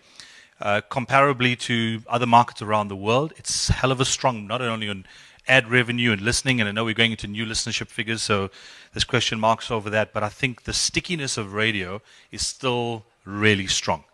Uh, 0.61 0.81
comparably 0.91 1.59
to 1.59 2.03
other 2.07 2.27
markets 2.27 2.63
around 2.63 2.87
the 2.87 2.97
world, 2.97 3.33
it's 3.37 3.69
hell 3.69 3.91
of 3.91 4.01
a 4.01 4.05
strong, 4.05 4.47
not 4.47 4.63
only 4.63 4.89
on 4.89 5.05
ad 5.49 5.71
revenue 5.71 6.13
and 6.13 6.21
listening, 6.21 6.61
and 6.61 6.69
I 6.69 6.73
know 6.73 6.85
we're 6.85 6.95
going 6.95 7.11
into 7.11 7.27
new 7.27 7.45
listenership 7.45 7.89
figures, 7.89 8.23
so 8.23 8.51
there's 8.93 9.05
question 9.05 9.41
marks 9.41 9.71
over 9.71 9.91
that, 9.91 10.13
but 10.13 10.23
I 10.23 10.29
think 10.29 10.65
the 10.65 10.73
stickiness 10.73 11.37
of 11.37 11.53
radio 11.53 12.01
is 12.31 12.47
still 12.47 13.05
really 13.25 13.67
strong. 13.67 14.05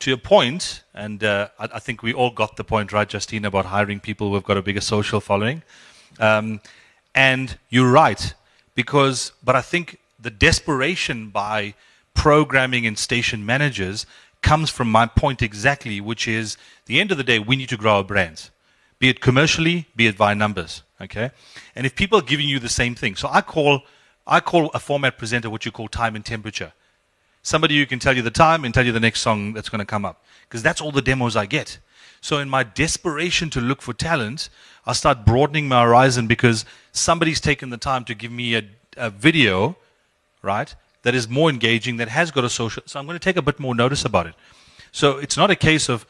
To 0.00 0.12
a 0.14 0.16
point, 0.16 0.82
and 0.94 1.22
uh, 1.22 1.48
I, 1.58 1.68
I, 1.74 1.78
think 1.78 2.02
we 2.02 2.12
all 2.12 2.30
got 2.30 2.56
the 2.56 2.64
point 2.64 2.92
right, 2.92 3.08
Justine, 3.08 3.44
about 3.44 3.66
hiring 3.66 4.00
people 4.00 4.32
who've 4.32 4.42
got 4.42 4.56
a 4.56 4.62
bigger 4.62 4.80
social 4.80 5.20
following. 5.20 5.62
Um, 6.18 6.60
and 7.14 7.58
you're 7.68 7.90
right, 7.90 8.34
because, 8.74 9.32
but 9.44 9.54
I 9.54 9.60
think 9.60 9.98
the 10.18 10.30
desperation 10.30 11.28
by 11.28 11.74
programming 12.14 12.86
and 12.86 12.98
station 12.98 13.44
managers 13.44 14.06
comes 14.42 14.70
from 14.70 14.90
my 14.90 15.06
point 15.06 15.42
exactly, 15.42 16.00
which 16.00 16.26
is 16.26 16.56
the 16.86 16.98
end 16.98 17.12
of 17.12 17.18
the 17.18 17.24
day, 17.24 17.38
we 17.38 17.56
need 17.56 17.68
to 17.68 17.76
grow 17.76 17.96
our 17.96 18.04
brands 18.04 18.50
be 19.00 19.08
it 19.08 19.20
commercially, 19.20 19.88
be 19.96 20.06
it 20.06 20.14
via 20.14 20.34
numbers. 20.36 20.84
Okay? 21.00 21.30
And 21.74 21.86
if 21.86 21.96
people 21.96 22.18
are 22.18 22.22
giving 22.22 22.48
you 22.48 22.60
the 22.60 22.68
same 22.68 22.94
thing, 22.94 23.16
so 23.16 23.28
I 23.32 23.40
call, 23.40 23.82
I 24.26 24.38
call 24.38 24.70
a 24.72 24.78
format 24.78 25.18
presenter 25.18 25.50
what 25.50 25.64
you 25.64 25.72
call 25.72 25.88
time 25.88 26.14
and 26.14 26.24
temperature. 26.24 26.72
Somebody 27.42 27.78
who 27.78 27.86
can 27.86 27.98
tell 27.98 28.14
you 28.14 28.22
the 28.22 28.30
time 28.30 28.64
and 28.64 28.72
tell 28.72 28.84
you 28.84 28.92
the 28.92 29.00
next 29.00 29.20
song 29.22 29.54
that's 29.54 29.70
going 29.70 29.78
to 29.80 29.86
come 29.86 30.04
up. 30.04 30.22
Because 30.46 30.62
that's 30.62 30.80
all 30.80 30.92
the 30.92 31.02
demos 31.02 31.34
I 31.34 31.46
get. 31.46 31.78
So 32.20 32.38
in 32.38 32.50
my 32.50 32.62
desperation 32.62 33.48
to 33.50 33.60
look 33.62 33.80
for 33.80 33.94
talent, 33.94 34.50
I 34.84 34.92
start 34.92 35.24
broadening 35.24 35.66
my 35.66 35.82
horizon 35.82 36.26
because 36.26 36.66
somebody's 36.92 37.40
taken 37.40 37.70
the 37.70 37.78
time 37.78 38.04
to 38.04 38.14
give 38.14 38.30
me 38.30 38.54
a, 38.56 38.62
a 38.98 39.08
video, 39.08 39.76
right, 40.42 40.74
that 41.02 41.14
is 41.14 41.26
more 41.26 41.48
engaging, 41.48 41.96
that 41.96 42.08
has 42.08 42.30
got 42.30 42.44
a 42.44 42.50
social. 42.50 42.82
So 42.84 43.00
I'm 43.00 43.06
going 43.06 43.18
to 43.18 43.24
take 43.24 43.38
a 43.38 43.42
bit 43.42 43.58
more 43.58 43.74
notice 43.74 44.04
about 44.04 44.26
it. 44.26 44.34
So 44.92 45.16
it's 45.16 45.38
not 45.38 45.50
a 45.50 45.56
case 45.56 45.88
of 45.88 46.04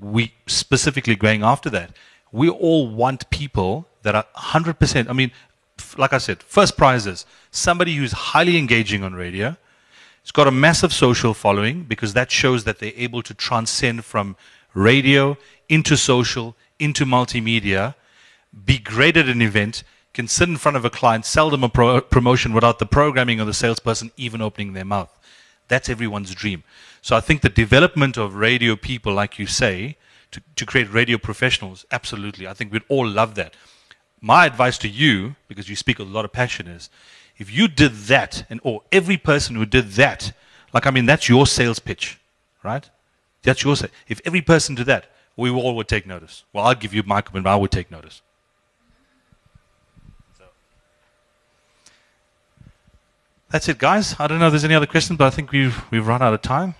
we 0.00 0.34
specifically 0.46 1.14
going 1.16 1.42
after 1.42 1.70
that 1.70 1.92
we 2.32 2.48
all 2.48 2.88
want 2.88 3.28
people 3.30 3.86
that 4.02 4.14
are 4.14 4.26
100%. 4.36 5.08
I 5.08 5.12
mean, 5.12 5.30
like 5.96 6.12
I 6.12 6.18
said, 6.18 6.42
first 6.42 6.76
prizes 6.76 7.26
somebody 7.50 7.96
who's 7.96 8.12
highly 8.12 8.56
engaging 8.56 9.02
on 9.02 9.14
radio. 9.14 9.56
It's 10.22 10.32
got 10.32 10.46
a 10.46 10.52
massive 10.52 10.92
social 10.92 11.34
following 11.34 11.84
because 11.84 12.12
that 12.12 12.30
shows 12.30 12.64
that 12.64 12.78
they're 12.78 12.92
able 12.96 13.22
to 13.22 13.34
transcend 13.34 14.04
from 14.04 14.36
radio 14.74 15.38
into 15.68 15.96
social, 15.96 16.54
into 16.78 17.06
multimedia, 17.06 17.94
be 18.64 18.78
great 18.78 19.16
at 19.16 19.28
an 19.28 19.40
event, 19.40 19.82
can 20.12 20.28
sit 20.28 20.48
in 20.48 20.56
front 20.56 20.76
of 20.76 20.84
a 20.84 20.90
client, 20.90 21.24
sell 21.24 21.50
them 21.50 21.64
a 21.64 21.68
pro- 21.68 22.00
promotion 22.00 22.52
without 22.52 22.78
the 22.78 22.86
programming 22.86 23.40
or 23.40 23.44
the 23.44 23.54
salesperson 23.54 24.10
even 24.16 24.42
opening 24.42 24.72
their 24.72 24.84
mouth. 24.84 25.16
That's 25.68 25.88
everyone's 25.88 26.34
dream. 26.34 26.64
So 27.02 27.16
I 27.16 27.20
think 27.20 27.42
the 27.42 27.48
development 27.48 28.16
of 28.16 28.34
radio 28.34 28.74
people, 28.74 29.14
like 29.14 29.38
you 29.38 29.46
say, 29.46 29.96
to, 30.30 30.42
to 30.56 30.66
create 30.66 30.92
radio 30.92 31.18
professionals, 31.18 31.86
absolutely. 31.90 32.46
I 32.46 32.54
think 32.54 32.72
we'd 32.72 32.82
all 32.88 33.06
love 33.06 33.34
that. 33.36 33.54
My 34.20 34.46
advice 34.46 34.78
to 34.78 34.88
you, 34.88 35.36
because 35.46 35.68
you 35.68 35.76
speak 35.76 35.98
with 35.98 36.08
a 36.08 36.10
lot 36.10 36.24
of 36.24 36.32
passion, 36.32 36.66
is 36.66 36.90
if 37.38 37.52
you 37.52 37.68
did 37.68 37.92
that, 37.92 38.44
and 38.50 38.60
or 38.64 38.82
every 38.90 39.16
person 39.16 39.56
who 39.56 39.64
did 39.64 39.92
that, 39.92 40.32
like 40.72 40.86
I 40.86 40.90
mean, 40.90 41.06
that's 41.06 41.28
your 41.28 41.46
sales 41.46 41.78
pitch, 41.78 42.18
right? 42.62 42.88
That's 43.42 43.62
your. 43.62 43.76
If 44.08 44.20
every 44.24 44.42
person 44.42 44.74
did 44.74 44.86
that, 44.86 45.06
we 45.36 45.50
all 45.50 45.76
would 45.76 45.88
take 45.88 46.06
notice. 46.06 46.44
Well, 46.52 46.66
I'll 46.66 46.74
give 46.74 46.92
you 46.92 47.02
my 47.04 47.20
commitment, 47.20 47.46
I 47.46 47.56
would 47.56 47.70
take 47.70 47.90
notice. 47.90 48.22
So. 50.36 50.44
That's 53.50 53.68
it, 53.68 53.78
guys. 53.78 54.16
I 54.18 54.26
don't 54.26 54.40
know 54.40 54.48
if 54.48 54.52
there's 54.52 54.64
any 54.64 54.74
other 54.74 54.86
questions, 54.86 55.16
but 55.16 55.28
I 55.28 55.30
think 55.30 55.52
we've, 55.52 55.80
we've 55.92 56.06
run 56.06 56.22
out 56.22 56.34
of 56.34 56.42
time. 56.42 56.74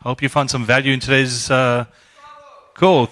I 0.00 0.08
hope 0.10 0.20
you 0.20 0.28
found 0.28 0.50
some 0.50 0.66
value 0.66 0.92
in 0.92 1.00
today's. 1.00 1.50
Uh, 1.50 1.86
Cool. 2.78 3.10